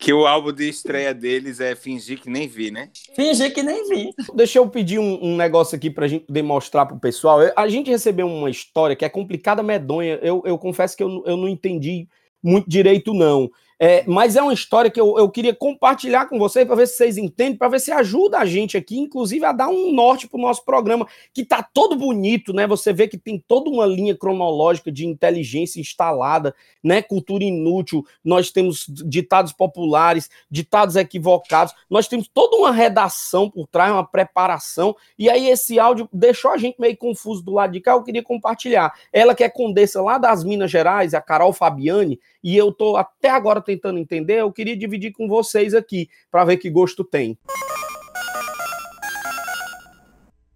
que 0.00 0.12
o 0.12 0.26
álbum 0.26 0.52
de 0.52 0.68
estreia 0.68 1.14
deles 1.14 1.60
é 1.60 1.74
fingir 1.74 2.20
que 2.20 2.28
nem 2.28 2.46
vi, 2.46 2.70
né? 2.70 2.90
Fingir 3.16 3.52
que 3.54 3.62
nem 3.62 3.88
vi. 3.88 4.10
Deixa 4.34 4.58
eu 4.58 4.68
pedir 4.68 4.98
um, 4.98 5.18
um 5.24 5.34
negócio 5.36 5.74
aqui 5.74 5.90
pra 5.90 6.06
gente 6.06 6.26
poder 6.26 6.42
mostrar 6.42 6.84
pro 6.86 6.98
pessoal. 7.00 7.42
Eu- 7.42 7.52
a 7.56 7.66
gente 7.68 7.90
recebeu 7.90 8.26
uma 8.26 8.50
história 8.50 8.94
que 8.94 9.04
é 9.04 9.08
complicada, 9.08 9.62
medonha. 9.62 10.18
Eu, 10.22 10.42
eu 10.44 10.58
confesso 10.58 10.94
que 10.96 11.02
eu, 11.02 11.22
eu 11.26 11.36
não 11.38 11.48
entendi 11.48 12.06
muito 12.42 12.68
direito, 12.68 13.14
não. 13.14 13.50
É, 13.78 14.04
mas 14.06 14.36
é 14.36 14.42
uma 14.42 14.52
história 14.52 14.90
que 14.90 15.00
eu, 15.00 15.18
eu 15.18 15.28
queria 15.28 15.54
compartilhar 15.54 16.26
com 16.26 16.38
vocês 16.38 16.66
para 16.66 16.76
ver 16.76 16.86
se 16.86 16.96
vocês 16.96 17.18
entendem, 17.18 17.56
para 17.56 17.68
ver 17.68 17.80
se 17.80 17.90
ajuda 17.90 18.38
a 18.38 18.44
gente 18.44 18.76
aqui, 18.76 18.98
inclusive, 18.98 19.44
a 19.44 19.52
dar 19.52 19.68
um 19.68 19.92
norte 19.92 20.28
pro 20.28 20.40
nosso 20.40 20.64
programa, 20.64 21.06
que 21.32 21.44
tá 21.44 21.62
todo 21.62 21.96
bonito, 21.96 22.52
né? 22.52 22.66
Você 22.66 22.92
vê 22.92 23.08
que 23.08 23.18
tem 23.18 23.42
toda 23.46 23.68
uma 23.68 23.84
linha 23.84 24.16
cronológica 24.16 24.92
de 24.92 25.06
inteligência 25.06 25.80
instalada, 25.80 26.54
né? 26.82 27.02
Cultura 27.02 27.42
inútil, 27.42 28.06
nós 28.24 28.50
temos 28.50 28.86
ditados 28.88 29.52
populares, 29.52 30.30
ditados 30.50 30.94
equivocados, 30.94 31.74
nós 31.90 32.06
temos 32.06 32.28
toda 32.32 32.56
uma 32.56 32.70
redação 32.70 33.50
por 33.50 33.66
trás, 33.66 33.92
uma 33.92 34.06
preparação, 34.06 34.94
e 35.18 35.28
aí 35.28 35.48
esse 35.48 35.78
áudio 35.80 36.08
deixou 36.12 36.52
a 36.52 36.56
gente 36.56 36.80
meio 36.80 36.96
confuso 36.96 37.42
do 37.42 37.52
lado 37.52 37.72
de 37.72 37.80
cá, 37.80 37.92
eu 37.92 38.02
queria 38.02 38.22
compartilhar. 38.22 38.92
Ela 39.12 39.34
que 39.34 39.42
é 39.42 39.48
condessa 39.48 40.00
lá 40.00 40.16
das 40.16 40.44
Minas 40.44 40.70
Gerais, 40.70 41.12
a 41.12 41.20
Carol 41.20 41.52
Fabiane, 41.52 42.20
e 42.42 42.56
eu 42.56 42.70
tô 42.70 42.96
até 42.96 43.30
agora 43.30 43.60
tentando 43.74 43.98
entender, 43.98 44.40
eu 44.40 44.52
queria 44.52 44.76
dividir 44.76 45.12
com 45.12 45.28
vocês 45.28 45.74
aqui, 45.74 46.08
para 46.30 46.44
ver 46.44 46.56
que 46.56 46.70
gosto 46.70 47.04
tem. 47.04 47.38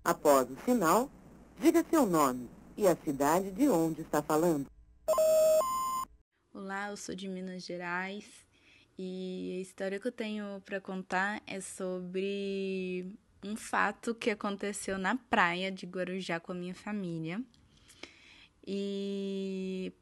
Após 0.05 0.49
o 0.51 0.57
sinal, 0.64 1.11
diga 1.61 1.85
seu 1.91 2.07
nome 2.07 2.49
e 2.77 2.87
a 2.87 2.97
cidade 2.97 3.51
de 3.51 3.69
onde 3.69 4.03
está 4.03 4.23
falando. 4.23 4.66
Olá, 6.55 6.91
eu 6.91 6.97
sou 6.97 7.14
de 7.14 7.29
Minas 7.29 7.64
Gerais 7.64 8.25
e 8.99 9.57
a 9.59 9.61
história 9.61 10.01
que 10.01 10.09
eu 10.09 10.12
tenho 10.12 10.61
para 10.64 10.81
contar 10.81 11.43
é 11.47 11.61
sobre 11.61 13.07
um 13.45 13.57
fato 13.57 14.14
que 14.14 14.31
aconteceu 14.31 14.99
na 14.99 15.16
praia 15.16 15.71
de 15.71 15.87
Guarujá 15.87 16.41
com 16.41 16.53
a 16.53 16.55
minha 16.55 16.75
família. 16.75 17.41
E 18.66 19.93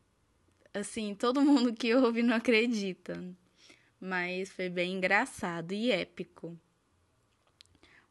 assim, 0.76 1.14
todo 1.14 1.40
mundo 1.42 1.72
que 1.72 1.94
ouve 1.94 2.22
não 2.22 2.36
acredita, 2.36 3.22
mas 4.00 4.50
foi 4.50 4.68
bem 4.68 4.94
engraçado 4.94 5.72
e 5.72 5.90
épico. 5.90 6.58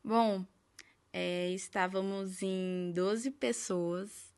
Bom, 0.04 0.46
é, 1.14 1.52
estávamos 1.52 2.42
em 2.42 2.92
12 2.94 3.32
pessoas 3.32 4.34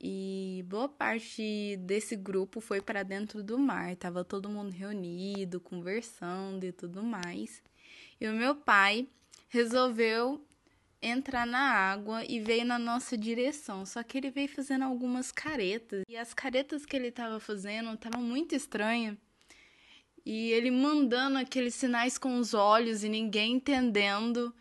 e 0.00 0.64
boa 0.68 0.88
parte 0.88 1.76
desse 1.78 2.16
grupo 2.16 2.60
foi 2.60 2.80
para 2.80 3.02
dentro 3.02 3.42
do 3.42 3.58
mar. 3.58 3.94
Tava 3.96 4.24
todo 4.24 4.50
mundo 4.50 4.70
reunido, 4.70 5.60
conversando 5.60 6.64
e 6.64 6.72
tudo 6.72 7.02
mais. 7.02 7.62
E 8.20 8.28
o 8.28 8.32
meu 8.32 8.54
pai 8.54 9.08
resolveu 9.48 10.44
entrar 11.00 11.46
na 11.46 11.58
água 11.58 12.24
e 12.24 12.40
veio 12.40 12.64
na 12.64 12.78
nossa 12.78 13.16
direção. 13.16 13.84
Só 13.84 14.02
que 14.02 14.18
ele 14.18 14.30
veio 14.30 14.48
fazendo 14.48 14.84
algumas 14.84 15.30
caretas. 15.30 16.02
E 16.08 16.16
as 16.16 16.32
caretas 16.34 16.84
que 16.84 16.96
ele 16.96 17.08
estava 17.08 17.38
fazendo 17.38 17.92
estavam 17.92 18.22
muito 18.22 18.54
estranhas. 18.54 19.16
E 20.24 20.50
ele 20.50 20.70
mandando 20.70 21.38
aqueles 21.38 21.74
sinais 21.74 22.18
com 22.18 22.38
os 22.38 22.52
olhos 22.52 23.04
e 23.04 23.08
ninguém 23.08 23.54
entendendo. 23.54 24.54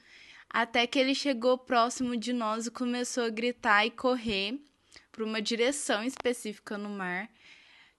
Até 0.50 0.86
que 0.86 1.00
ele 1.00 1.16
chegou 1.16 1.58
próximo 1.58 2.16
de 2.16 2.32
nós 2.32 2.68
e 2.68 2.72
começou 2.72 3.24
a 3.24 3.30
gritar 3.30 3.86
e 3.86 3.92
correr 3.92 4.60
para 5.12 5.24
uma 5.24 5.42
direção 5.42 6.04
específica 6.04 6.78
no 6.78 6.90
mar, 6.90 7.30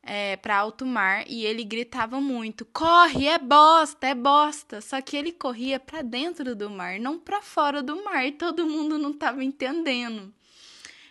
é, 0.07 0.37
para 0.37 0.57
alto 0.57 0.87
mar, 0.87 1.25
e 1.29 1.45
ele 1.45 1.65
gritava 1.65 2.21
muito: 2.21 2.65
"Corre, 2.67 3.27
é 3.27 3.39
bosta, 3.39 4.07
é 4.07 4.15
bosta". 4.15 4.81
Só 4.81 5.01
que 5.01 5.17
ele 5.17 5.33
corria 5.33 5.79
para 5.81 6.03
dentro 6.03 6.55
do 6.57 6.71
mar, 6.71 6.99
não 6.99 7.19
para 7.19 7.43
fora 7.43 7.83
do 7.83 8.03
mar, 8.05 8.27
e 8.27 8.33
todo 8.33 8.67
mundo 8.67 8.99
não 8.99 9.11
estava 9.11 9.45
entendendo. 9.45 10.33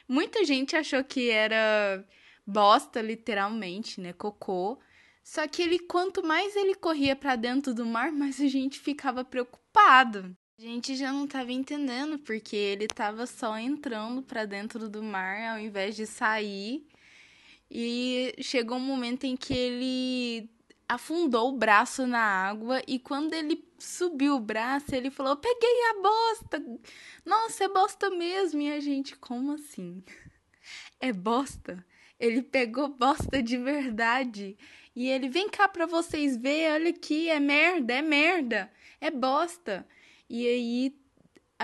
Muita 0.08 0.46
gente 0.46 0.76
achou 0.76 1.04
que 1.04 1.30
era 1.30 2.06
bosta, 2.46 3.02
literalmente, 3.02 4.00
né, 4.00 4.14
cocô. 4.14 4.80
Só 5.24 5.48
que 5.48 5.62
ele, 5.62 5.80
quanto 5.80 6.24
mais 6.24 6.56
ele 6.56 6.76
corria 6.76 7.16
para 7.16 7.36
dentro 7.36 7.74
do 7.74 7.86
mar, 7.86 8.12
mais 8.12 8.40
a 8.40 8.48
gente 8.48 8.80
ficava 8.80 9.24
preocupado. 9.26 10.36
A 10.58 10.62
gente 10.62 10.96
já 10.96 11.12
não 11.12 11.26
estava 11.26 11.52
entendendo 11.52 12.18
porque 12.20 12.56
ele 12.56 12.86
estava 12.86 13.26
só 13.26 13.58
entrando 13.58 14.22
para 14.22 14.46
dentro 14.46 14.88
do 14.88 15.04
mar 15.04 15.54
ao 15.54 15.60
invés 15.60 15.96
de 15.96 16.06
sair. 16.06 16.88
E 17.70 18.36
chegou 18.42 18.78
um 18.78 18.82
momento 18.82 19.26
em 19.26 19.36
que 19.36 19.54
ele 19.54 20.50
afundou 20.88 21.50
o 21.50 21.58
braço 21.58 22.06
na 22.06 22.20
água 22.20 22.82
e 22.88 23.00
quando 23.00 23.34
ele 23.34 23.64
subiu 23.80 24.36
o 24.36 24.40
braço, 24.40 24.94
ele 24.94 25.10
falou: 25.10 25.36
"Peguei 25.38 25.82
a 25.90 26.02
bosta. 26.02 26.66
Nossa, 27.26 27.64
é 27.66 27.68
bosta 27.70 28.10
mesmo". 28.10 28.62
E 28.62 28.72
a 28.72 28.80
gente, 28.80 29.16
como 29.18 29.54
assim? 29.54 30.04
É 31.00 31.12
bosta? 31.14 31.86
Ele 32.20 32.42
pegou 32.42 32.88
bosta 32.90 33.42
de 33.42 33.58
verdade. 33.58 34.58
E 34.96 35.10
ele, 35.10 35.28
vem 35.30 35.50
cá 35.50 35.68
pra 35.68 35.86
vocês 35.86 36.38
verem, 36.38 36.72
olha 36.74 36.90
aqui, 36.90 37.30
é 37.30 37.40
merda, 37.40 37.94
é 37.94 38.02
merda, 38.02 38.72
é 39.02 39.12
bosta. 39.12 39.86
E 40.30 40.48
aí 40.48 40.96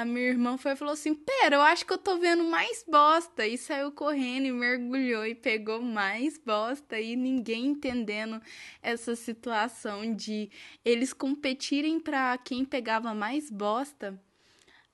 a 0.02 0.06
minha 0.06 0.28
irmã 0.28 0.58
foi 0.58 0.72
e 0.72 0.76
falou 0.76 0.94
assim: 0.94 1.14
Pera, 1.14 1.56
eu 1.56 1.62
acho 1.62 1.86
que 1.86 1.94
eu 1.94 1.98
tô 1.98 2.18
vendo 2.18 2.44
mais 2.44 2.84
bosta. 2.88 3.46
E 3.46 3.58
saiu 3.58 3.92
correndo 3.92 4.46
e 4.46 4.52
mergulhou 4.52 5.26
e 5.26 5.36
pegou 5.36 5.82
mais 5.82 6.38
bosta. 6.38 7.00
E 7.00 7.16
ninguém 7.16 7.68
entendendo 7.68 8.42
essa 8.82 9.16
situação 9.16 10.14
de 10.14 10.50
eles 10.84 11.14
competirem 11.14 12.00
pra 12.00 12.38
quem 12.38 12.66
pegava 12.66 13.14
mais 13.14 13.50
bosta. 13.50 14.20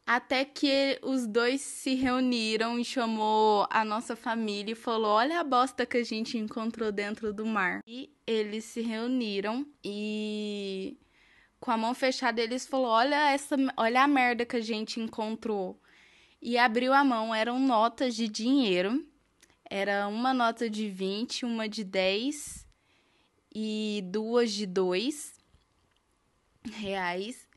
Até 0.06 0.46
que 0.46 0.98
os 1.02 1.28
dois 1.28 1.60
se 1.60 1.94
reuniram 1.94 2.80
e 2.80 2.86
chamou 2.86 3.68
a 3.70 3.84
nossa 3.84 4.16
família 4.16 4.72
e 4.72 4.76
falou: 4.76 5.12
Olha 5.12 5.40
a 5.40 5.44
bosta 5.44 5.86
que 5.86 5.98
a 5.98 6.04
gente 6.04 6.38
encontrou 6.38 6.92
dentro 6.92 7.34
do 7.34 7.46
mar. 7.46 7.82
E 7.86 8.10
eles 8.26 8.64
se 8.64 8.82
reuniram 8.82 9.66
e 9.84 10.98
com 11.60 11.72
a 11.72 11.78
mão 11.78 11.94
fechada 11.94 12.42
eles 12.42 12.66
falou: 12.66 12.88
"Olha 12.88 13.32
essa, 13.32 13.56
olha 13.78 14.04
a 14.04 14.08
merda 14.08 14.46
que 14.46 14.56
a 14.56 14.62
gente 14.62 15.00
encontrou". 15.00 15.80
E 16.42 16.58
abriu 16.58 16.94
a 16.94 17.04
mão, 17.04 17.34
eram 17.34 17.60
notas 17.60 18.16
de 18.16 18.28
dinheiro. 18.28 19.06
Era 19.70 20.08
uma 20.08 20.34
nota 20.34 20.70
de 20.70 20.90
20, 20.90 21.46
uma 21.46 21.68
de 21.68 21.84
10 21.84 22.66
e 23.54 24.02
duas 24.06 24.52
de 24.54 24.66
2 24.66 25.38
reais. 26.74 27.48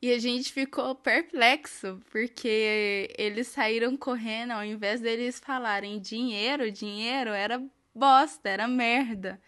E 0.00 0.12
a 0.12 0.18
gente 0.18 0.52
ficou 0.52 0.94
perplexo, 0.96 2.00
porque 2.10 3.14
eles 3.16 3.46
saíram 3.46 3.96
correndo, 3.96 4.52
ao 4.52 4.64
invés 4.64 5.00
deles 5.00 5.38
falarem 5.38 6.00
dinheiro, 6.00 6.72
dinheiro, 6.72 7.30
era 7.30 7.62
bosta, 7.94 8.48
era 8.48 8.66
merda. 8.66 9.40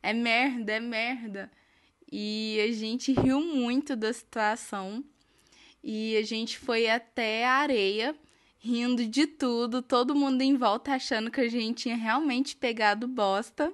É 0.00 0.12
merda, 0.12 0.72
é 0.74 0.80
merda. 0.80 1.50
E 2.10 2.58
a 2.60 2.72
gente 2.72 3.12
riu 3.18 3.40
muito 3.40 3.94
da 3.94 4.12
situação. 4.12 5.04
E 5.82 6.16
a 6.16 6.22
gente 6.22 6.58
foi 6.58 6.88
até 6.88 7.46
a 7.46 7.52
areia, 7.52 8.14
rindo 8.58 9.06
de 9.06 9.26
tudo, 9.26 9.80
todo 9.80 10.14
mundo 10.14 10.42
em 10.42 10.56
volta 10.56 10.92
achando 10.92 11.30
que 11.30 11.40
a 11.40 11.48
gente 11.48 11.84
tinha 11.84 11.96
realmente 11.96 12.56
pegado 12.56 13.06
bosta, 13.06 13.72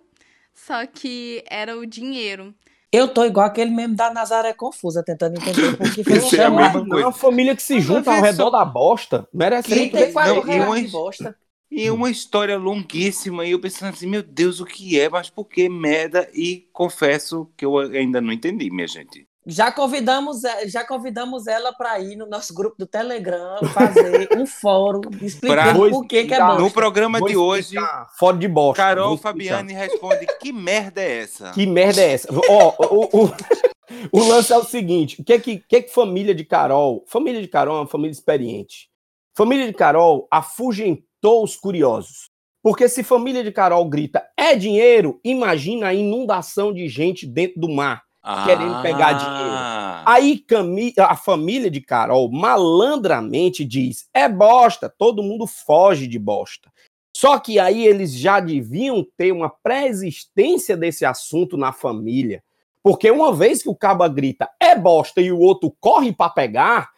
só 0.52 0.86
que 0.86 1.42
era 1.48 1.76
o 1.76 1.86
dinheiro. 1.86 2.54
Eu 2.92 3.08
tô 3.08 3.24
igual 3.24 3.46
aquele 3.46 3.72
meme 3.72 3.96
da 3.96 4.12
Nazaré 4.12 4.52
Confusa, 4.52 5.02
tentando 5.02 5.34
entender 5.36 5.76
por 5.76 5.92
que 5.92 6.04
foi 6.04 6.12
Isso 6.18 6.36
é 6.36 6.44
a 6.44 6.50
mesma 6.50 6.86
coisa. 6.86 7.06
uma 7.06 7.12
família 7.12 7.56
que 7.56 7.62
se 7.62 7.80
junta 7.80 8.14
ao 8.14 8.22
redor 8.22 8.50
da 8.50 8.64
bosta. 8.64 9.26
Merece 9.34 9.68
34 9.68 10.34
Não, 10.34 10.42
e 10.42 10.46
reais 10.46 10.84
de 10.84 10.88
bosta. 10.92 11.36
E 11.70 11.90
uma 11.90 12.10
história 12.10 12.56
longuíssima, 12.56 13.44
e 13.44 13.50
eu 13.50 13.60
pensando 13.60 13.92
assim, 13.92 14.06
meu 14.06 14.22
Deus, 14.22 14.60
o 14.60 14.64
que 14.64 14.98
é? 14.98 15.08
Mas 15.08 15.28
por 15.28 15.46
que 15.46 15.68
merda? 15.68 16.28
E 16.32 16.68
confesso 16.72 17.50
que 17.56 17.64
eu 17.64 17.76
ainda 17.78 18.20
não 18.20 18.32
entendi, 18.32 18.70
minha 18.70 18.86
gente. 18.86 19.26
Já 19.46 19.70
convidamos, 19.70 20.40
já 20.66 20.86
convidamos 20.86 21.46
ela 21.46 21.70
para 21.72 22.00
ir 22.00 22.16
no 22.16 22.26
nosso 22.26 22.54
grupo 22.54 22.76
do 22.78 22.86
Telegram 22.86 23.58
fazer 23.74 24.28
um 24.38 24.46
fórum 24.46 25.02
explicando 25.20 25.80
Pra- 25.80 25.90
por 25.90 26.06
que, 26.06 26.24
que 26.24 26.32
é 26.32 26.38
bosta. 26.38 26.62
No 26.62 26.70
programa 26.70 27.18
Vou 27.18 27.28
de 27.28 27.36
hoje, 27.36 27.76
Fora 28.18 28.38
de 28.38 28.48
bosta. 28.48 28.82
Carol 28.82 29.08
Vou 29.08 29.14
explicar. 29.16 29.56
Fabiane 29.58 29.74
responde: 29.74 30.26
que 30.40 30.50
merda 30.50 31.02
é 31.02 31.18
essa? 31.18 31.50
Que 31.50 31.66
merda 31.66 32.00
é 32.00 32.12
essa? 32.12 32.28
Ó, 32.48 32.74
o, 32.78 33.24
o, 33.24 33.30
o 34.12 34.28
lance 34.28 34.50
é 34.50 34.56
o 34.56 34.64
seguinte: 34.64 35.20
o 35.20 35.24
que 35.24 35.34
é 35.34 35.38
que, 35.38 35.58
que 35.58 35.76
é 35.76 35.82
que 35.82 35.92
família 35.92 36.34
de 36.34 36.44
Carol? 36.44 37.04
Família 37.06 37.42
de 37.42 37.48
Carol 37.48 37.76
é 37.76 37.80
uma 37.80 37.86
família 37.86 38.12
experiente. 38.12 38.88
Família 39.36 39.66
de 39.66 39.74
Carol 39.74 40.26
afugentou 40.30 41.04
os 41.32 41.56
curiosos. 41.56 42.28
Porque 42.62 42.88
se 42.88 43.02
família 43.02 43.44
de 43.44 43.52
Carol 43.52 43.84
grita 43.86 44.26
é 44.36 44.56
dinheiro, 44.56 45.20
imagina 45.22 45.88
a 45.88 45.94
inundação 45.94 46.72
de 46.72 46.88
gente 46.88 47.26
dentro 47.26 47.60
do 47.60 47.68
mar 47.68 48.02
querendo 48.46 48.80
pegar 48.80 49.12
dinheiro. 49.12 49.52
Aí 50.06 50.38
Cami- 50.38 50.94
a 50.98 51.14
família 51.14 51.70
de 51.70 51.82
Carol 51.82 52.30
malandramente 52.32 53.64
diz: 53.64 54.08
é 54.14 54.28
bosta, 54.28 54.88
todo 54.88 55.22
mundo 55.22 55.46
foge 55.46 56.06
de 56.06 56.18
bosta. 56.18 56.72
Só 57.14 57.38
que 57.38 57.58
aí 57.58 57.86
eles 57.86 58.12
já 58.12 58.40
deviam 58.40 59.06
ter 59.16 59.30
uma 59.30 59.48
pré-existência 59.48 60.76
desse 60.76 61.04
assunto 61.04 61.56
na 61.56 61.70
família. 61.72 62.42
Porque 62.82 63.10
uma 63.10 63.32
vez 63.32 63.62
que 63.62 63.68
o 63.68 63.74
caba 63.74 64.08
grita 64.08 64.48
é 64.60 64.74
bosta 64.76 65.20
e 65.20 65.30
o 65.30 65.38
outro 65.38 65.74
corre 65.80 66.12
para 66.12 66.30
pegar, 66.30 66.90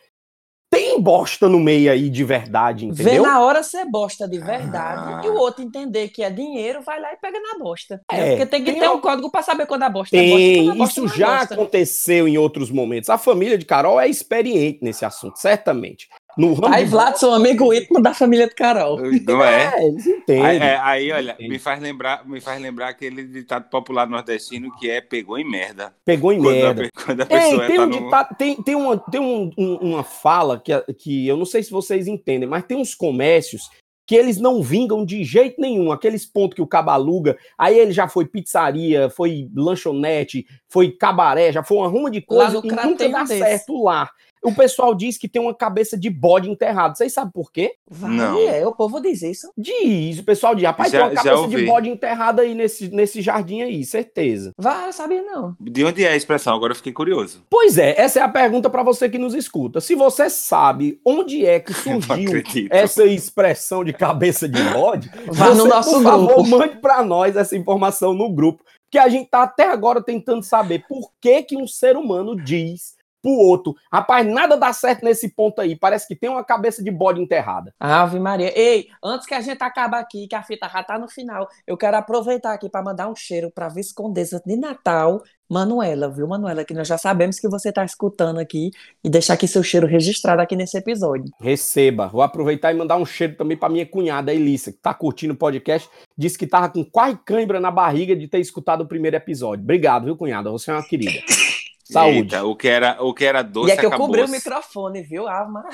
tem 0.70 1.00
bosta 1.00 1.48
no 1.48 1.60
meio 1.60 1.90
aí 1.90 2.10
de 2.10 2.24
verdade, 2.24 2.86
Vê 2.90 3.02
entendeu? 3.02 3.22
na 3.22 3.40
hora 3.40 3.62
ser 3.62 3.84
bosta 3.86 4.28
de 4.28 4.38
verdade 4.38 5.26
e 5.26 5.30
o 5.30 5.34
outro 5.36 5.62
entender 5.62 6.08
que 6.08 6.22
é 6.22 6.30
dinheiro, 6.30 6.82
vai 6.82 7.00
lá 7.00 7.12
e 7.12 7.16
pega 7.16 7.38
na 7.40 7.58
bosta. 7.58 8.00
É, 8.10 8.30
Porque 8.30 8.46
tem 8.46 8.64
que 8.64 8.72
tem 8.72 8.80
ter 8.80 8.88
um 8.88 9.00
código 9.00 9.30
para 9.30 9.42
saber 9.42 9.66
quando 9.66 9.84
a 9.84 9.88
bosta 9.88 10.16
é 10.16 10.20
bosta. 10.20 10.36
Tem, 10.36 10.70
a 10.70 10.74
bosta 10.74 11.00
isso 11.00 11.14
é 11.14 11.18
já 11.18 11.38
bosta. 11.38 11.54
aconteceu 11.54 12.28
em 12.28 12.36
outros 12.36 12.70
momentos. 12.70 13.08
A 13.08 13.18
família 13.18 13.56
de 13.56 13.64
Carol 13.64 14.00
é 14.00 14.08
experiente 14.08 14.80
nesse 14.82 15.04
assunto, 15.04 15.38
certamente. 15.38 16.08
No 16.36 16.52
ramo 16.54 16.74
Aí 16.74 16.84
de 16.84 16.90
Vlad, 16.90 17.16
sou 17.16 17.32
amigo 17.32 17.72
íntimo 17.72 18.00
da 18.00 18.12
família 18.12 18.46
de 18.46 18.54
Carol. 18.54 18.98
Não 19.26 19.42
é? 19.42 19.72
É, 19.74 19.86
eles 19.86 20.06
entendem. 20.06 20.44
Aí, 20.44 20.56
é, 20.58 20.76
aí, 20.82 21.12
olha, 21.12 21.36
me 21.40 21.58
faz, 21.58 21.80
lembrar, 21.80 22.28
me 22.28 22.40
faz 22.40 22.60
lembrar 22.60 22.88
aquele 22.88 23.24
ditado 23.24 23.70
popular 23.70 24.06
nordestino 24.06 24.70
que 24.78 24.90
é 24.90 25.00
pegou 25.00 25.38
em 25.38 25.48
merda. 25.48 25.94
Pegou 26.04 26.32
em 26.32 26.38
Quando 26.38 26.54
merda. 26.54 26.82
pe- 26.82 26.90
quando 27.04 27.20
a 27.22 27.26
Tem, 27.26 27.56
tá 27.76 27.82
um 27.82 27.86
no- 27.86 28.04
ditado- 28.04 28.36
tem, 28.36 28.62
tem, 28.62 28.74
uma, 28.74 28.98
tem 28.98 29.20
um- 29.20 29.50
um- 29.56 29.76
uma 29.76 30.04
fala 30.04 30.60
que, 30.60 30.72
que 30.98 31.26
eu 31.26 31.36
não 31.38 31.46
sei 31.46 31.62
se 31.62 31.70
vocês 31.70 32.06
entendem, 32.06 32.48
mas 32.48 32.64
tem 32.64 32.76
uns 32.76 32.94
comércios 32.94 33.70
que 34.06 34.14
eles 34.14 34.38
não 34.38 34.62
vingam 34.62 35.04
de 35.04 35.24
jeito 35.24 35.60
nenhum. 35.60 35.90
Aqueles 35.90 36.24
pontos 36.26 36.54
que 36.54 36.62
o 36.62 36.66
cabaluga, 36.66 37.36
aí 37.58 37.76
ele 37.78 37.90
já 37.92 38.06
foi 38.06 38.24
pizzaria, 38.26 39.08
foi 39.10 39.48
lanchonete, 39.52 40.46
foi 40.68 40.92
cabaré, 40.92 41.50
já 41.50 41.62
foi 41.64 41.78
uma 41.78 41.88
ruma 41.88 42.10
de 42.10 42.20
coisa 42.20 42.60
no 42.60 42.66
e 42.66 42.68
nunca 42.70 43.08
dá 43.08 43.22
desse. 43.24 43.38
certo 43.38 43.82
lá. 43.82 44.08
O 44.46 44.54
pessoal 44.54 44.94
diz 44.94 45.18
que 45.18 45.28
tem 45.28 45.42
uma 45.42 45.54
cabeça 45.54 45.96
de 45.98 46.08
bode 46.08 46.48
enterrado. 46.50 46.96
Vocês 46.96 47.12
sabem 47.12 47.32
por 47.32 47.50
quê? 47.50 47.72
Vai, 47.90 48.46
é, 48.46 48.66
o 48.66 48.72
povo 48.72 49.00
diz 49.00 49.22
isso. 49.22 49.50
Diz, 49.58 50.18
o 50.20 50.24
pessoal 50.24 50.54
diz, 50.54 50.64
rapaz, 50.64 50.92
Já- 50.92 50.98
tem 51.00 51.08
uma 51.08 51.22
cabeça 51.22 51.48
de 51.48 51.66
bode 51.66 51.88
enterrada 51.88 52.42
aí 52.42 52.54
nesse, 52.54 52.88
nesse 52.88 53.20
jardim 53.20 53.62
aí, 53.62 53.84
certeza. 53.84 54.52
Vai, 54.56 54.88
eu 54.88 54.92
sabia 54.92 55.22
não. 55.22 55.56
De 55.60 55.84
onde 55.84 56.04
é 56.04 56.10
a 56.10 56.16
expressão? 56.16 56.54
Agora 56.54 56.72
eu 56.72 56.76
fiquei 56.76 56.92
curioso. 56.92 57.42
Pois 57.50 57.76
é, 57.76 58.00
essa 58.00 58.20
é 58.20 58.22
a 58.22 58.28
pergunta 58.28 58.70
para 58.70 58.82
você 58.82 59.08
que 59.08 59.18
nos 59.18 59.34
escuta. 59.34 59.80
Se 59.80 59.94
você 59.94 60.30
sabe 60.30 61.00
onde 61.04 61.44
é 61.44 61.58
que 61.60 61.72
surgiu 61.74 62.42
essa 62.70 63.04
expressão 63.04 63.84
de 63.84 63.92
cabeça 63.92 64.48
de 64.48 64.62
bode, 64.70 65.10
Vá 65.32 65.50
no 65.50 65.62
você, 65.64 65.68
nosso 65.68 65.90
por 65.94 66.02
favor, 66.02 66.34
grupo. 66.34 66.48
mande 66.48 66.76
para 66.76 67.02
nós 67.02 67.36
essa 67.36 67.56
informação 67.56 68.14
no 68.14 68.32
grupo, 68.32 68.62
porque 68.84 68.98
a 68.98 69.08
gente 69.08 69.28
tá 69.28 69.42
até 69.42 69.68
agora 69.68 70.00
tentando 70.02 70.42
saber 70.42 70.84
por 70.88 71.10
que 71.20 71.42
que 71.42 71.56
um 71.56 71.66
ser 71.66 71.96
humano 71.96 72.36
diz 72.36 72.95
pro 73.26 73.32
outro, 73.32 73.74
rapaz, 73.92 74.24
nada 74.24 74.56
dá 74.56 74.72
certo 74.72 75.04
nesse 75.04 75.28
ponto 75.28 75.60
aí, 75.60 75.74
parece 75.74 76.06
que 76.06 76.14
tem 76.14 76.30
uma 76.30 76.44
cabeça 76.44 76.80
de 76.80 76.92
bode 76.92 77.20
enterrada. 77.20 77.74
Ave 77.80 78.20
Maria. 78.20 78.56
Ei, 78.56 78.86
antes 79.02 79.26
que 79.26 79.34
a 79.34 79.40
gente 79.40 79.60
acabe 79.60 79.96
aqui, 79.96 80.28
que 80.28 80.34
a 80.36 80.44
fita 80.44 80.68
já 80.72 80.80
tá 80.84 80.96
no 80.96 81.08
final, 81.08 81.48
eu 81.66 81.76
quero 81.76 81.96
aproveitar 81.96 82.52
aqui 82.52 82.68
para 82.68 82.84
mandar 82.84 83.08
um 83.08 83.16
cheiro 83.16 83.50
para 83.50 83.68
Viscondesa 83.68 84.40
de 84.46 84.56
Natal, 84.56 85.22
Manuela, 85.48 86.08
viu, 86.08 86.26
Manuela? 86.26 86.64
Que 86.64 86.74
nós 86.74 86.86
já 86.86 86.98
sabemos 86.98 87.38
que 87.38 87.48
você 87.48 87.72
tá 87.72 87.84
escutando 87.84 88.38
aqui 88.38 88.70
e 89.02 89.08
deixar 89.08 89.34
aqui 89.34 89.46
seu 89.46 89.62
cheiro 89.62 89.86
registrado 89.86 90.40
aqui 90.42 90.54
nesse 90.54 90.76
episódio. 90.76 91.32
Receba. 91.40 92.08
Vou 92.08 92.22
aproveitar 92.22 92.72
e 92.72 92.76
mandar 92.76 92.96
um 92.96 93.06
cheiro 93.06 93.36
também 93.36 93.56
para 93.56 93.68
minha 93.68 93.86
cunhada, 93.86 94.32
Elissa, 94.32 94.72
que 94.72 94.78
tá 94.78 94.92
curtindo 94.92 95.34
o 95.34 95.36
podcast. 95.36 95.88
Disse 96.16 96.38
que 96.38 96.46
tava 96.46 96.68
com 96.68 96.84
quase 96.84 97.18
cãibra 97.24 97.60
na 97.60 97.70
barriga 97.70 98.14
de 98.16 98.26
ter 98.26 98.40
escutado 98.40 98.82
o 98.82 98.88
primeiro 98.88 99.16
episódio. 99.16 99.62
Obrigado, 99.62 100.04
viu, 100.04 100.16
cunhada? 100.16 100.50
Você 100.50 100.70
é 100.70 100.74
uma 100.74 100.86
querida. 100.86 101.20
Saúde. 101.92 102.18
Eita, 102.18 102.44
o 102.44 102.56
que 102.56 102.66
era, 102.68 102.96
o 103.02 103.14
que 103.14 103.24
era 103.24 103.42
doce 103.42 103.68
e 103.70 103.72
é 103.72 103.76
que 103.76 103.86
eu 103.86 103.90
cobri 103.92 104.20
o 104.22 104.28
microfone, 104.28 105.02
viu? 105.02 105.28
Ave 105.28 105.52
Maria. 105.52 105.70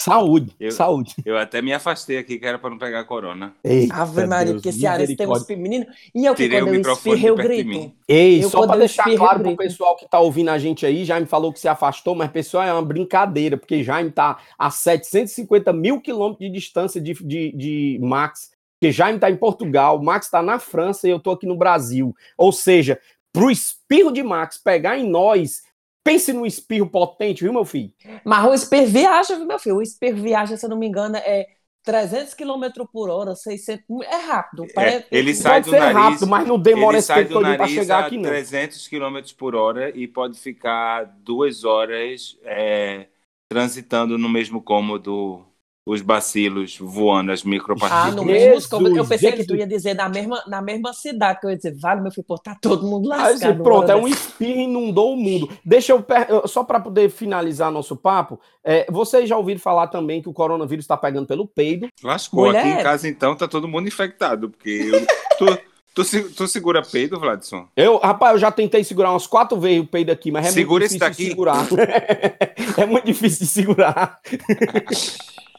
Saúde. 0.00 0.52
Eu- 0.58 0.72
Saúde. 0.72 1.14
Eu 1.24 1.38
até 1.38 1.62
me 1.62 1.72
afastei 1.72 2.18
aqui 2.18 2.38
que 2.38 2.46
era 2.46 2.58
para 2.58 2.70
não 2.70 2.78
pegar 2.78 3.00
a 3.00 3.04
corona. 3.04 3.54
Eita, 3.62 3.94
Ave 3.94 4.26
Maria, 4.26 4.52
Deus, 4.52 4.62
porque 4.62 4.72
cearense 4.72 5.14
tem 5.14 5.28
uns 5.28 5.46
menino. 5.48 5.86
E 6.14 6.24
eu 6.24 6.34
que 6.34 6.42
Tirei 6.42 6.60
quando 6.60 6.70
o 6.70 6.74
eu 6.74 6.92
espirro, 6.92 7.28
eu 7.28 7.36
grito. 7.36 7.92
Ei, 8.08 8.42
Eu, 8.42 8.50
só 8.50 8.66
para 8.66 8.78
deixar 8.78 9.02
espirro, 9.02 9.14
eu 9.14 9.18
claro 9.18 9.34
pro 9.40 9.44
grito. 9.48 9.58
pessoal 9.58 9.96
que 9.96 10.08
tá 10.08 10.18
ouvindo 10.18 10.48
a 10.50 10.58
gente 10.58 10.84
aí, 10.84 11.04
Jaime 11.04 11.26
falou 11.26 11.52
que 11.52 11.60
se 11.60 11.68
afastou, 11.68 12.14
mas 12.14 12.30
pessoal, 12.30 12.64
é 12.64 12.72
uma 12.72 12.82
brincadeira, 12.84 13.56
porque 13.56 13.84
Jaime 13.84 14.10
tá 14.10 14.38
a 14.58 14.70
750 14.70 15.72
mil 15.72 16.00
quilômetros 16.00 16.48
de 16.48 16.52
distância 16.52 17.00
de, 17.00 17.12
de, 17.14 17.52
de 17.56 17.98
Max, 18.02 18.50
porque 18.80 18.90
Jaime 18.90 19.18
tá 19.20 19.30
em 19.30 19.36
Portugal, 19.36 20.02
Max 20.02 20.28
tá 20.28 20.42
na 20.42 20.58
França 20.58 21.06
e 21.06 21.10
eu 21.12 21.20
tô 21.20 21.30
aqui 21.30 21.46
no 21.46 21.56
Brasil. 21.56 22.12
Ou 22.36 22.50
seja, 22.50 22.98
pro 23.32 23.50
espirro 23.50 24.12
de 24.12 24.22
Max 24.22 24.58
pegar 24.62 24.98
em 24.98 25.08
nós, 25.08 25.62
pense 26.04 26.32
num 26.32 26.46
espirro 26.46 26.88
potente, 26.88 27.42
viu, 27.42 27.52
meu 27.52 27.64
filho? 27.64 27.92
Mas 28.24 28.44
o 28.44 28.54
espirro 28.54 28.86
viaja, 28.86 29.36
viu, 29.36 29.46
meu 29.46 29.58
filho? 29.58 29.76
O 29.76 29.82
espirro 29.82 30.22
viaja, 30.22 30.56
se 30.56 30.64
eu 30.66 30.70
não 30.70 30.76
me 30.78 30.86
engano, 30.86 31.16
é 31.16 31.46
300 31.84 32.34
km 32.34 32.86
por 32.92 33.10
hora, 33.10 33.34
600. 33.34 33.84
É 34.04 34.16
rápido. 34.16 34.66
parece- 34.74 35.06
ele 35.10 35.34
sai 35.34 35.54
Pode 35.54 35.64
do 35.64 35.70
ser 35.70 35.80
nariz, 35.80 35.94
rápido, 35.94 36.26
mas 36.28 36.46
não 36.46 36.58
demora 36.58 36.92
ele 36.94 36.98
esse 36.98 37.06
sai 37.08 37.16
tempo 37.22 37.28
do 37.28 37.34
todo 37.34 37.42
pra 37.56 37.58
nariz 37.58 37.74
chegar 37.74 38.04
a 38.04 38.06
aqui, 38.06 38.16
não. 38.16 38.22
300 38.30 38.86
km 38.88 39.32
por 39.36 39.54
hora 39.56 39.90
e 39.96 40.06
pode 40.06 40.38
ficar 40.38 41.04
duas 41.04 41.64
horas 41.64 42.38
é, 42.44 43.08
transitando 43.48 44.16
no 44.18 44.28
mesmo 44.28 44.62
cômodo 44.62 45.44
os 45.84 46.00
bacilos 46.00 46.78
voando, 46.78 47.32
as 47.32 47.42
Ah, 47.44 47.48
micropartículas. 47.48 48.14
no 48.14 48.24
mesmo 48.24 48.68
cômodo. 48.68 48.96
Eu 48.96 49.04
pensei 49.04 49.30
que 49.32 49.38
Jesus. 49.38 49.46
tu 49.48 49.56
ia 49.56 49.66
dizer 49.66 49.94
na 49.94 50.08
mesma, 50.08 50.42
na 50.46 50.62
mesma 50.62 50.92
cidade, 50.92 51.40
que 51.40 51.46
eu 51.46 51.50
ia 51.50 51.56
dizer, 51.56 51.74
vale, 51.76 52.00
meu 52.00 52.12
filho, 52.12 52.24
pô, 52.24 52.38
tá 52.38 52.56
todo 52.60 52.86
mundo 52.86 53.12
Aí, 53.12 53.18
lascado. 53.18 53.52
assim, 53.52 53.62
pronto, 53.62 53.90
é 53.90 53.96
um 53.96 54.06
espirro 54.06 54.60
inundou 54.60 55.14
o 55.14 55.16
mundo. 55.16 55.48
Deixa 55.64 55.92
eu, 55.92 56.04
só 56.46 56.62
para 56.62 56.78
poder 56.78 57.10
finalizar 57.10 57.70
nosso 57.72 57.96
papo, 57.96 58.38
é, 58.64 58.86
vocês 58.90 59.28
já 59.28 59.36
ouviram 59.36 59.58
falar 59.58 59.88
também 59.88 60.22
que 60.22 60.28
o 60.28 60.32
coronavírus 60.32 60.84
está 60.84 60.96
pegando 60.96 61.26
pelo 61.26 61.48
peido. 61.48 61.88
Lascou 62.02 62.46
Mulher. 62.46 62.60
aqui 62.60 62.68
em 62.68 62.82
casa 62.82 63.08
então, 63.08 63.34
tá 63.34 63.48
todo 63.48 63.66
mundo 63.66 63.88
infectado, 63.88 64.50
porque 64.50 64.70
eu- 64.92 65.06
tu- 65.38 65.58
Tu, 65.94 66.02
tu 66.30 66.48
segura 66.48 66.80
peido, 66.80 67.20
Vladson? 67.20 67.68
Eu, 67.76 67.98
rapaz, 67.98 68.32
eu 68.32 68.38
já 68.38 68.50
tentei 68.50 68.82
segurar 68.82 69.10
umas 69.10 69.26
quatro 69.26 69.60
vezes 69.60 69.82
o 69.82 69.86
peido 69.86 70.10
aqui, 70.10 70.30
mas 70.30 70.46
é 70.46 70.50
Segura 70.50 70.86
muito 70.88 70.94
esse 70.94 70.98
difícil 70.98 71.34
de 71.34 71.34
daqui. 71.34 71.66
segurar. 71.66 71.66
é 72.80 72.86
muito 72.86 73.04
difícil 73.04 73.40
de 73.44 73.52
segurar. 73.52 74.18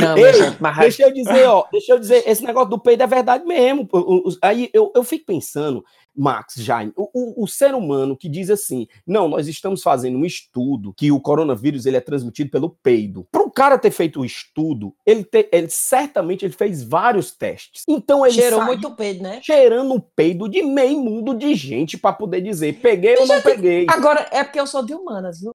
Não, 0.00 0.16
Ei, 0.18 0.32
mas, 0.58 0.78
deixa 0.78 1.02
eu 1.04 1.12
dizer, 1.12 1.46
ó, 1.46 1.64
deixa 1.70 1.92
eu 1.92 1.98
dizer, 1.98 2.24
esse 2.26 2.42
negócio 2.42 2.70
do 2.70 2.78
peido 2.78 3.02
é 3.02 3.06
verdade 3.06 3.44
mesmo. 3.44 3.86
O- 3.92 4.28
o- 4.28 4.36
Aí 4.42 4.70
eu, 4.72 4.90
eu 4.94 5.04
fico 5.04 5.26
pensando, 5.26 5.84
Max, 6.16 6.54
Jaime, 6.56 6.92
o, 6.96 7.08
o- 7.12 7.44
o 7.44 7.46
ser 7.46 7.74
humano 7.74 8.16
que 8.16 8.28
diz 8.28 8.48
assim, 8.50 8.86
não, 9.06 9.28
nós 9.28 9.46
estamos 9.46 9.82
fazendo 9.82 10.16
um 10.18 10.24
estudo 10.24 10.94
que 10.96 11.12
o 11.12 11.20
coronavírus 11.20 11.86
ele 11.86 11.96
é 11.96 12.00
transmitido 12.00 12.50
pelo 12.50 12.70
peido. 12.70 13.26
Para 13.30 13.42
o 13.42 13.50
cara 13.50 13.78
ter 13.78 13.90
feito 13.90 14.20
o 14.20 14.24
estudo, 14.24 14.94
ele, 15.04 15.22
te- 15.24 15.48
ele 15.52 15.68
certamente 15.68 16.44
ele 16.44 16.54
fez 16.54 16.82
vários 16.82 17.30
testes. 17.30 17.82
Então 17.88 18.24
ele 18.24 18.34
Cheirou 18.34 18.60
saiu 18.60 18.66
muito 18.72 18.90
peido, 18.96 19.22
né? 19.22 19.40
cheirando 19.42 19.92
um 19.94 20.00
peido 20.00 20.48
de 20.48 20.62
meio 20.62 20.98
mundo 21.00 21.34
de 21.34 21.54
gente 21.54 21.98
para 21.98 22.12
poder 22.12 22.40
dizer, 22.40 22.80
peguei 22.80 23.16
ou 23.18 23.26
não 23.26 23.40
peguei. 23.42 23.86
Agora, 23.90 24.26
é 24.32 24.42
porque 24.42 24.58
eu 24.58 24.66
sou 24.66 24.84
de 24.84 24.94
humanas, 24.94 25.40
viu? 25.40 25.52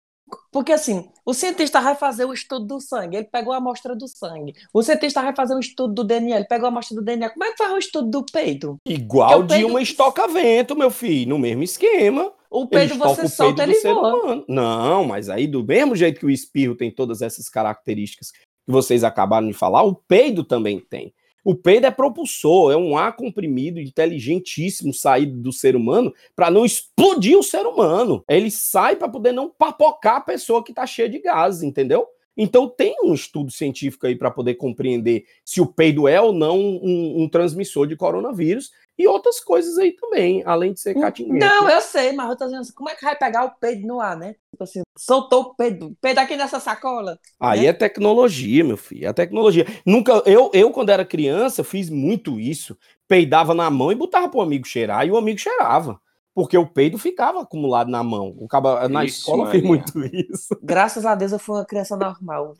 Porque 0.52 0.72
assim, 0.72 1.10
o 1.26 1.34
cientista 1.34 1.80
vai 1.82 1.96
fazer 1.96 2.26
o 2.26 2.34
estudo 2.34 2.66
do 2.66 2.82
sangue, 2.82 3.18
ele 3.18 3.28
pegou 3.32 3.54
a 3.54 3.58
amostra 3.58 3.96
do 3.96 4.08
sangue. 4.08 4.54
O 4.74 4.82
cientista 4.82 5.22
vai 5.22 5.36
fazer 5.36 5.56
um 5.56 5.60
estudo 5.60 5.94
do 5.94 6.04
DNA, 6.04 6.38
ele 6.38 6.46
pegou 6.46 6.66
a 6.66 6.70
amostra 6.70 6.96
do 6.96 7.04
DNA. 7.04 7.30
Como 7.30 7.44
é 7.44 7.52
que 7.52 7.58
faz 7.58 7.72
o 7.72 7.78
estudo 7.78 8.10
do 8.10 8.26
peido? 8.26 8.78
Igual 8.86 9.42
o 9.42 9.44
de 9.44 9.64
uma 9.66 9.82
estoca-vento, 9.82 10.76
meu 10.76 10.90
filho, 10.90 11.30
no 11.30 11.40
mesmo 11.40 11.64
esquema. 11.64 12.32
O 12.50 12.68
peido 12.68 12.94
estoca 12.94 13.16
você 13.16 13.26
o 13.26 13.30
solta, 13.30 13.64
peido 13.64 13.72
ele 13.72 13.94
voa. 13.94 14.16
humano. 14.16 14.46
Não, 14.48 15.04
mas 15.04 15.30
aí 15.30 15.46
do 15.46 15.64
mesmo 15.64 15.96
jeito 15.96 16.20
que 16.20 16.26
o 16.26 16.32
espirro 16.32 16.76
tem 16.76 16.90
todas 16.90 17.22
essas 17.22 17.48
características 17.48 18.32
que 18.32 18.40
vocês 18.68 19.04
acabaram 19.04 19.48
de 19.48 19.54
falar, 19.54 19.84
o 19.84 19.96
peido 19.96 20.44
também 20.44 20.80
tem. 20.80 21.14
O 21.44 21.56
peido 21.56 21.88
é 21.88 21.92
propulsor, 21.92 22.72
é 22.72 22.78
um 22.78 22.98
ar 22.98 23.16
comprimido 23.16 23.80
inteligentíssimo 23.80 24.94
saído 24.94 25.38
do 25.38 25.52
ser 25.52 25.76
humano 25.76 26.14
para 26.36 26.52
não 26.52 26.66
explodir 26.66 27.38
o 27.38 27.44
ser 27.44 27.66
humano. 27.66 28.24
Ele 28.28 28.52
sai 28.52 28.96
para 28.96 29.10
poder 29.10 29.32
não 29.32 29.50
papocar 29.50 30.18
a 30.18 30.22
pessoa 30.22 30.64
que 30.64 30.72
está 30.72 30.86
cheia 30.86 31.10
de 31.10 31.20
gases, 31.20 31.64
entendeu? 31.64 32.08
Então 32.42 32.70
tem 32.70 32.96
um 33.04 33.14
estudo 33.14 33.52
científico 33.52 34.08
aí 34.08 34.16
para 34.16 34.32
poder 34.32 34.56
compreender 34.56 35.26
se 35.44 35.60
o 35.60 35.66
peido 35.66 36.08
é 36.08 36.22
ou 36.22 36.32
não 36.32 36.58
um, 36.58 37.24
um 37.24 37.30
transmissor 37.30 37.86
de 37.86 37.98
coronavírus 37.98 38.72
e 39.00 39.08
outras 39.08 39.40
coisas 39.40 39.78
aí 39.78 39.94
também, 39.94 40.44
além 40.46 40.74
de 40.74 40.82
ser 40.82 40.94
catinguete. 40.94 41.40
Não, 41.40 41.70
eu 41.70 41.80
sei, 41.80 42.12
mas 42.12 42.30
eu 42.30 42.36
tô 42.36 42.44
dizendo 42.44 42.60
assim, 42.60 42.74
como 42.74 42.90
é 42.90 42.96
que 42.96 43.06
vai 43.06 43.16
pegar 43.16 43.46
o 43.46 43.52
peido 43.52 43.88
no 43.88 44.02
ar, 44.02 44.18
né? 44.18 44.36
Tipo 44.52 44.66
assim, 44.66 44.82
soltou 44.98 45.42
o 45.42 45.56
peido, 45.56 45.96
peido 46.02 46.20
aqui 46.20 46.36
nessa 46.36 46.60
sacola. 46.60 47.18
Aí 47.40 47.62
né? 47.62 47.68
é 47.68 47.74
tecnologia, 47.74 48.62
meu 48.62 48.76
filho, 48.76 49.08
é 49.08 49.14
tecnologia. 49.14 49.66
Nunca, 49.86 50.22
eu, 50.26 50.52
eu 50.54 50.70
quando 50.72 50.90
era 50.90 51.06
criança, 51.06 51.64
fiz 51.64 51.90
muito 51.90 52.38
isso. 52.38 52.78
Peidava 53.08 53.54
na 53.54 53.70
mão 53.70 53.90
e 53.90 53.96
botava 53.96 54.28
pro 54.28 54.42
amigo 54.42 54.68
cheirar, 54.68 55.08
e 55.08 55.12
o 55.12 55.18
amigo 55.18 55.40
cheirava. 55.40 55.98
Porque 56.36 56.58
o 56.58 56.68
peido 56.68 56.98
ficava 56.98 57.42
acumulado 57.42 57.90
na 57.90 58.04
mão. 58.04 58.36
O 58.38 58.48
caba, 58.50 58.88
na 58.90 59.06
Ixi, 59.06 59.20
escola 59.20 59.46
eu 59.46 59.52
fiz 59.52 59.64
muito 59.64 59.94
isso. 60.06 60.58
Graças 60.62 61.06
a 61.06 61.16
Deus 61.16 61.32
eu 61.32 61.40
fui 61.40 61.56
uma 61.56 61.66
criança 61.66 61.96
normal. 61.96 62.54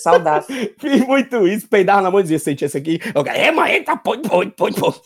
Saudável. 0.00 0.46
Fiz 0.78 1.06
muito 1.06 1.46
isso, 1.46 1.68
peidava 1.68 2.02
na 2.02 2.10
mão 2.10 2.20
e 2.20 2.22
dizia, 2.22 2.38
sente 2.38 2.64
esse 2.64 2.76
aqui. 2.76 2.98
Eu, 3.14 3.22
é, 3.26 3.50
mãe, 3.50 3.82
tá, 3.82 3.96
pode, 3.96 4.28
pode, 4.28 4.50
pode, 4.50 4.80
pode. 4.80 5.00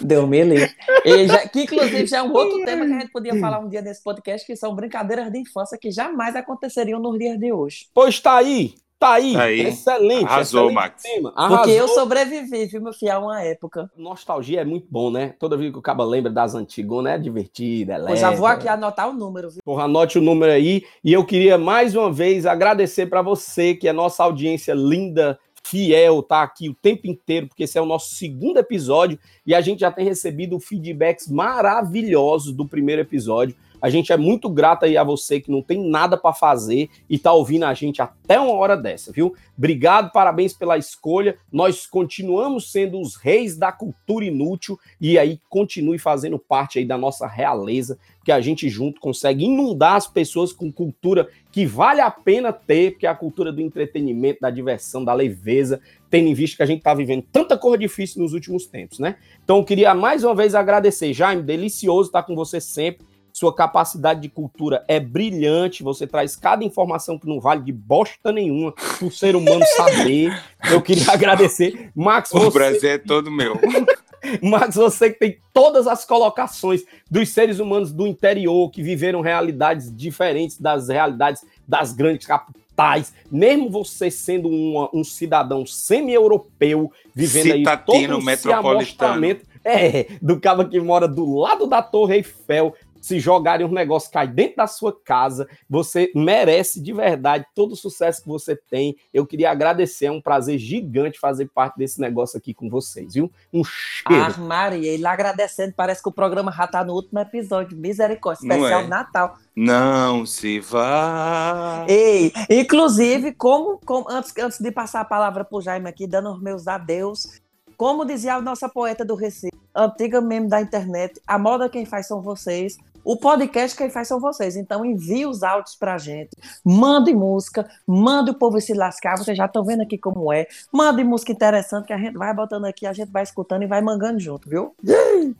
Deu 0.00 0.26
me 0.26 0.42
livre. 0.44 0.70
E 1.04 1.26
já- 1.26 1.48
Que 1.48 1.62
inclusive 1.62 2.06
já 2.06 2.18
é 2.18 2.22
um 2.22 2.32
outro 2.32 2.64
tema 2.64 2.86
que 2.86 2.92
a 2.92 3.00
gente 3.00 3.12
podia 3.12 3.38
falar 3.38 3.58
um 3.58 3.68
dia 3.68 3.82
nesse 3.82 4.02
podcast, 4.02 4.46
que 4.46 4.56
são 4.56 4.74
brincadeiras 4.74 5.30
de 5.32 5.38
infância 5.38 5.78
que 5.80 5.90
jamais 5.90 6.34
aconteceriam 6.36 7.00
nos 7.00 7.18
dias 7.18 7.38
de 7.38 7.52
hoje. 7.52 7.86
Pois 7.94 8.20
tá 8.20 8.36
aí, 8.36 8.74
tá 8.98 9.12
aí. 9.14 9.32
Tá 9.34 9.42
aí. 9.44 9.60
Excelente. 9.60 10.24
Arrasou, 10.24 10.68
excelente 10.70 10.74
Max. 10.74 11.02
tema. 11.02 11.32
Porque 11.32 11.70
eu 11.70 11.84
Arrasou. 11.84 11.88
sobrevivi, 11.94 12.66
viu, 12.66 12.82
meu 12.82 12.92
filho, 12.92 13.12
a 13.12 13.18
uma 13.18 13.42
época. 13.42 13.90
Nostalgia 13.96 14.60
é 14.60 14.64
muito 14.64 14.86
bom, 14.90 15.10
né? 15.10 15.34
Toda 15.38 15.56
vez 15.56 15.70
que 15.72 15.78
o 15.78 15.82
caba 15.82 16.04
lembra 16.04 16.30
das 16.32 16.54
antigonas, 16.54 17.12
é 17.14 17.18
divertida, 17.18 17.94
é 17.94 18.12
Eu 18.12 18.16
já 18.16 18.30
vou 18.30 18.46
aqui 18.46 18.68
anotar 18.68 19.08
o 19.08 19.12
número, 19.12 19.50
viu? 19.50 19.60
Porra, 19.64 19.84
anote 19.84 20.18
o 20.18 20.22
número 20.22 20.52
aí. 20.52 20.82
E 21.04 21.12
eu 21.12 21.24
queria 21.24 21.56
mais 21.58 21.94
uma 21.94 22.12
vez 22.12 22.44
agradecer 22.46 23.06
para 23.06 23.22
você, 23.22 23.74
que 23.74 23.88
é 23.88 23.92
nossa 23.92 24.22
audiência 24.24 24.74
linda, 24.74 25.38
fiel, 25.68 26.22
tá 26.22 26.42
aqui 26.42 26.68
o 26.68 26.74
tempo 26.74 27.06
inteiro, 27.06 27.48
porque 27.48 27.64
esse 27.64 27.78
é 27.78 27.82
o 27.82 27.86
nosso 27.86 28.14
segundo 28.14 28.58
episódio 28.58 29.18
e 29.46 29.54
a 29.54 29.60
gente 29.60 29.80
já 29.80 29.90
tem 29.90 30.04
recebido 30.04 30.58
feedbacks 30.58 31.28
maravilhosos 31.28 32.52
do 32.52 32.66
primeiro 32.66 33.02
episódio. 33.02 33.54
A 33.80 33.88
gente 33.90 34.12
é 34.12 34.16
muito 34.16 34.48
grato 34.48 34.84
aí 34.84 34.96
a 34.96 35.04
você 35.04 35.40
que 35.40 35.50
não 35.50 35.62
tem 35.62 35.88
nada 35.88 36.16
para 36.16 36.34
fazer 36.34 36.90
e 37.08 37.18
tá 37.18 37.32
ouvindo 37.32 37.64
a 37.64 37.74
gente 37.74 38.02
até 38.02 38.38
uma 38.38 38.52
hora 38.52 38.76
dessa, 38.76 39.12
viu? 39.12 39.34
Obrigado, 39.56 40.12
parabéns 40.12 40.52
pela 40.52 40.76
escolha. 40.76 41.36
Nós 41.52 41.86
continuamos 41.86 42.70
sendo 42.70 43.00
os 43.00 43.16
reis 43.16 43.56
da 43.56 43.72
cultura 43.72 44.24
inútil 44.24 44.78
e 45.00 45.18
aí 45.18 45.40
continue 45.48 45.98
fazendo 45.98 46.38
parte 46.38 46.78
aí 46.78 46.84
da 46.84 46.98
nossa 46.98 47.26
realeza, 47.26 47.98
que 48.24 48.32
a 48.32 48.40
gente 48.40 48.68
junto 48.68 49.00
consegue 49.00 49.44
inundar 49.44 49.94
as 49.94 50.06
pessoas 50.06 50.52
com 50.52 50.70
cultura 50.70 51.28
que 51.50 51.64
vale 51.64 52.00
a 52.00 52.10
pena 52.10 52.52
ter, 52.52 52.92
porque 52.92 53.06
é 53.06 53.08
a 53.10 53.14
cultura 53.14 53.50
do 53.50 53.60
entretenimento, 53.60 54.40
da 54.40 54.50
diversão, 54.50 55.04
da 55.04 55.14
leveza, 55.14 55.80
tendo 56.10 56.28
em 56.28 56.34
vista 56.34 56.58
que 56.58 56.62
a 56.62 56.66
gente 56.66 56.82
tá 56.82 56.94
vivendo 56.94 57.24
tanta 57.32 57.56
coisa 57.56 57.78
difícil 57.78 58.22
nos 58.22 58.32
últimos 58.32 58.66
tempos, 58.66 58.98
né? 58.98 59.16
Então 59.42 59.58
eu 59.58 59.64
queria 59.64 59.94
mais 59.94 60.24
uma 60.24 60.34
vez 60.34 60.54
agradecer, 60.54 61.12
Jaime, 61.12 61.42
delicioso 61.42 62.08
estar 62.08 62.22
com 62.22 62.34
você 62.34 62.60
sempre. 62.60 63.06
Sua 63.38 63.54
capacidade 63.54 64.20
de 64.20 64.28
cultura 64.28 64.84
é 64.88 64.98
brilhante, 64.98 65.84
você 65.84 66.08
traz 66.08 66.34
cada 66.34 66.64
informação 66.64 67.16
que 67.16 67.28
não 67.28 67.38
vale 67.38 67.62
de 67.62 67.70
bosta 67.70 68.32
nenhuma 68.32 68.72
para 68.72 69.06
o 69.06 69.12
ser 69.12 69.36
humano 69.36 69.64
saber. 69.76 70.36
Eu 70.68 70.82
queria 70.82 71.04
agradecer. 71.14 71.88
Max, 71.94 72.32
O 72.32 72.40
você 72.40 72.50
Brasil 72.58 72.90
é 72.90 72.98
todo 72.98 73.30
meu. 73.30 73.54
Max, 74.42 74.74
você 74.74 75.10
que 75.12 75.20
tem 75.20 75.38
todas 75.54 75.86
as 75.86 76.04
colocações 76.04 76.82
dos 77.08 77.28
seres 77.28 77.60
humanos 77.60 77.92
do 77.92 78.08
interior 78.08 78.68
que 78.72 78.82
viveram 78.82 79.20
realidades 79.20 79.96
diferentes 79.96 80.60
das 80.60 80.88
realidades 80.88 81.44
das 81.66 81.92
grandes 81.92 82.26
capitais, 82.26 83.14
mesmo 83.30 83.70
você 83.70 84.10
sendo 84.10 84.48
uma- 84.48 84.90
um 84.92 85.04
cidadão 85.04 85.64
semi-europeu, 85.64 86.90
vivendo 87.14 87.52
aí 87.52 87.58
Citatino 87.60 88.14
todo 88.14 88.16
esse 88.18 88.26
metropolitano. 88.26 89.26
é, 89.64 90.06
do 90.22 90.40
cara 90.40 90.64
que 90.64 90.80
mora 90.80 91.06
do 91.06 91.36
lado 91.36 91.66
da 91.66 91.82
Torre 91.82 92.16
Eiffel, 92.16 92.74
se 93.00 93.18
jogarem 93.20 93.66
um 93.66 93.72
negócio 93.72 94.10
cai 94.10 94.26
dentro 94.26 94.56
da 94.56 94.66
sua 94.66 94.92
casa, 94.92 95.48
você 95.68 96.10
merece 96.14 96.80
de 96.80 96.92
verdade 96.92 97.46
todo 97.54 97.72
o 97.72 97.76
sucesso 97.76 98.22
que 98.22 98.28
você 98.28 98.56
tem. 98.56 98.96
Eu 99.12 99.26
queria 99.26 99.50
agradecer, 99.50 100.06
é 100.06 100.12
um 100.12 100.20
prazer 100.20 100.58
gigante 100.58 101.18
fazer 101.18 101.48
parte 101.48 101.76
desse 101.78 102.00
negócio 102.00 102.36
aqui 102.38 102.52
com 102.52 102.68
vocês, 102.68 103.14
viu? 103.14 103.30
Um 103.52 103.62
cheiro. 103.64 104.34
Ah, 104.36 104.40
Maria, 104.40 104.90
ele 104.90 105.06
agradecendo, 105.06 105.74
parece 105.76 106.02
que 106.02 106.08
o 106.08 106.12
programa 106.12 106.52
já 106.52 106.66
tá 106.66 106.84
no 106.84 106.94
último 106.94 107.18
episódio. 107.20 107.76
Misericórdia, 107.76 108.46
Não 108.46 108.56
especial 108.56 108.82
é? 108.82 108.86
Natal. 108.86 109.36
Não 109.54 110.24
se 110.26 110.60
vá. 110.60 111.84
Ei, 111.88 112.32
inclusive, 112.48 113.32
como, 113.32 113.78
como 113.84 114.08
antes, 114.08 114.32
antes 114.38 114.58
de 114.60 114.70
passar 114.70 115.00
a 115.00 115.04
palavra 115.04 115.44
pro 115.44 115.60
Jaime 115.60 115.88
aqui, 115.88 116.06
dando 116.06 116.30
os 116.30 116.40
meus 116.40 116.68
adeus, 116.68 117.40
como 117.76 118.04
dizia 118.04 118.34
a 118.34 118.40
nossa 118.40 118.68
poeta 118.68 119.04
do 119.04 119.14
Recife, 119.14 119.56
antiga 119.74 120.20
meme 120.20 120.48
da 120.48 120.60
internet, 120.60 121.20
a 121.26 121.38
moda 121.38 121.68
quem 121.68 121.86
faz 121.86 122.08
são 122.08 122.20
vocês, 122.20 122.76
o 123.04 123.16
podcast 123.16 123.76
quem 123.76 123.90
faz 123.90 124.08
são 124.08 124.20
vocês. 124.20 124.56
Então 124.56 124.84
envie 124.84 125.26
os 125.26 125.42
áudios 125.42 125.74
pra 125.76 125.98
gente, 125.98 126.30
mande 126.64 127.12
música, 127.14 127.68
mande 127.86 128.30
o 128.30 128.34
povo 128.34 128.60
se 128.60 128.74
lascar, 128.74 129.16
vocês 129.16 129.36
já 129.36 129.46
estão 129.46 129.64
vendo 129.64 129.82
aqui 129.82 129.96
como 129.98 130.32
é. 130.32 130.46
Mande 130.72 131.02
música 131.04 131.32
interessante 131.32 131.86
que 131.86 131.92
a 131.92 131.98
gente 131.98 132.16
vai 132.16 132.34
botando 132.34 132.64
aqui, 132.64 132.86
a 132.86 132.92
gente 132.92 133.10
vai 133.10 133.22
escutando 133.22 133.62
e 133.62 133.66
vai 133.66 133.80
mangando 133.80 134.18
junto, 134.20 134.48
viu? 134.48 134.74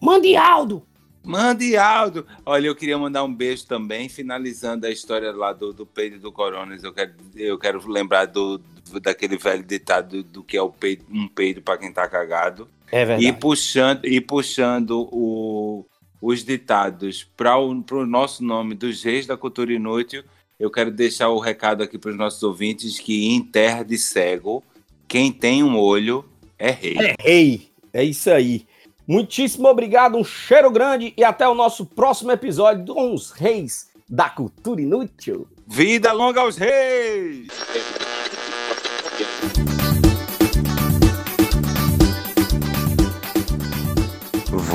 Mande 0.01 0.37
Aldo! 0.37 0.83
Mande 1.25 1.77
Aldo. 1.77 2.27
Olha, 2.47 2.69
eu 2.69 2.75
queria 2.77 2.97
mandar 2.97 3.23
um 3.23 3.35
beijo 3.35 3.67
também, 3.67 4.09
finalizando 4.09 4.87
a 4.87 4.91
história 4.91 5.31
lá 5.31 5.53
do, 5.53 5.75
do 5.75 5.85
peido 5.85 6.19
do 6.19 6.33
Coronas. 6.33 6.83
Eu 6.83 6.93
quero, 6.95 7.13
eu 7.37 7.59
quero 7.59 7.87
lembrar 7.87 8.25
do, 8.27 8.57
do- 8.91 8.99
daquele 9.01 9.37
velho 9.37 9.63
ditado 9.63 10.09
do, 10.09 10.23
do 10.23 10.43
que 10.43 10.57
é 10.57 10.63
o 10.63 10.71
peido, 10.71 11.05
um 11.11 11.29
peido 11.29 11.61
para 11.61 11.77
quem 11.77 11.93
tá 11.93 12.09
cagado. 12.09 12.67
É 12.91 13.05
verdade. 13.05 13.27
E 13.27 13.33
puxando, 13.33 14.05
e 14.07 14.21
puxando 14.23 15.07
o- 15.13 15.85
os 16.21 16.45
ditados 16.45 17.29
para 17.37 17.57
o 17.57 17.83
pro 17.83 18.07
nosso 18.07 18.45
nome 18.45 18.75
dos 18.75 19.03
reis 19.03 19.27
da 19.27 19.37
cultura 19.37 19.73
inútil, 19.73 20.25
eu 20.59 20.71
quero 20.71 20.91
deixar 20.91 21.29
o 21.29 21.39
recado 21.39 21.83
aqui 21.83 21.97
para 21.99 22.11
os 22.11 22.17
nossos 22.17 22.43
ouvintes 22.43 22.99
que 22.99 23.29
em 23.29 23.43
terra 23.43 23.83
de 23.83 23.97
cego, 23.97 24.63
quem 25.07 25.31
tem 25.31 25.63
um 25.63 25.79
olho 25.79 26.25
é 26.59 26.71
rei. 26.71 26.97
É 26.99 27.15
rei. 27.21 27.69
É 27.93 28.03
isso 28.05 28.31
aí. 28.31 28.67
Muitíssimo 29.07 29.69
obrigado, 29.69 30.19
um 30.19 30.25
cheiro 30.25 30.71
grande 30.71 31.15
e 31.17 31.25
até 31.25 31.49
o 31.49 31.55
nosso 31.55 31.87
próximo 31.87 32.31
episódio 32.31 32.95
com 32.95 33.15
os 33.15 33.31
reis 33.31 33.89
da 34.09 34.29
cultura 34.29 34.83
inútil. 34.83 35.49
Vida 35.67 36.13
longa 36.13 36.41
aos 36.41 36.57
reis! 36.57 37.49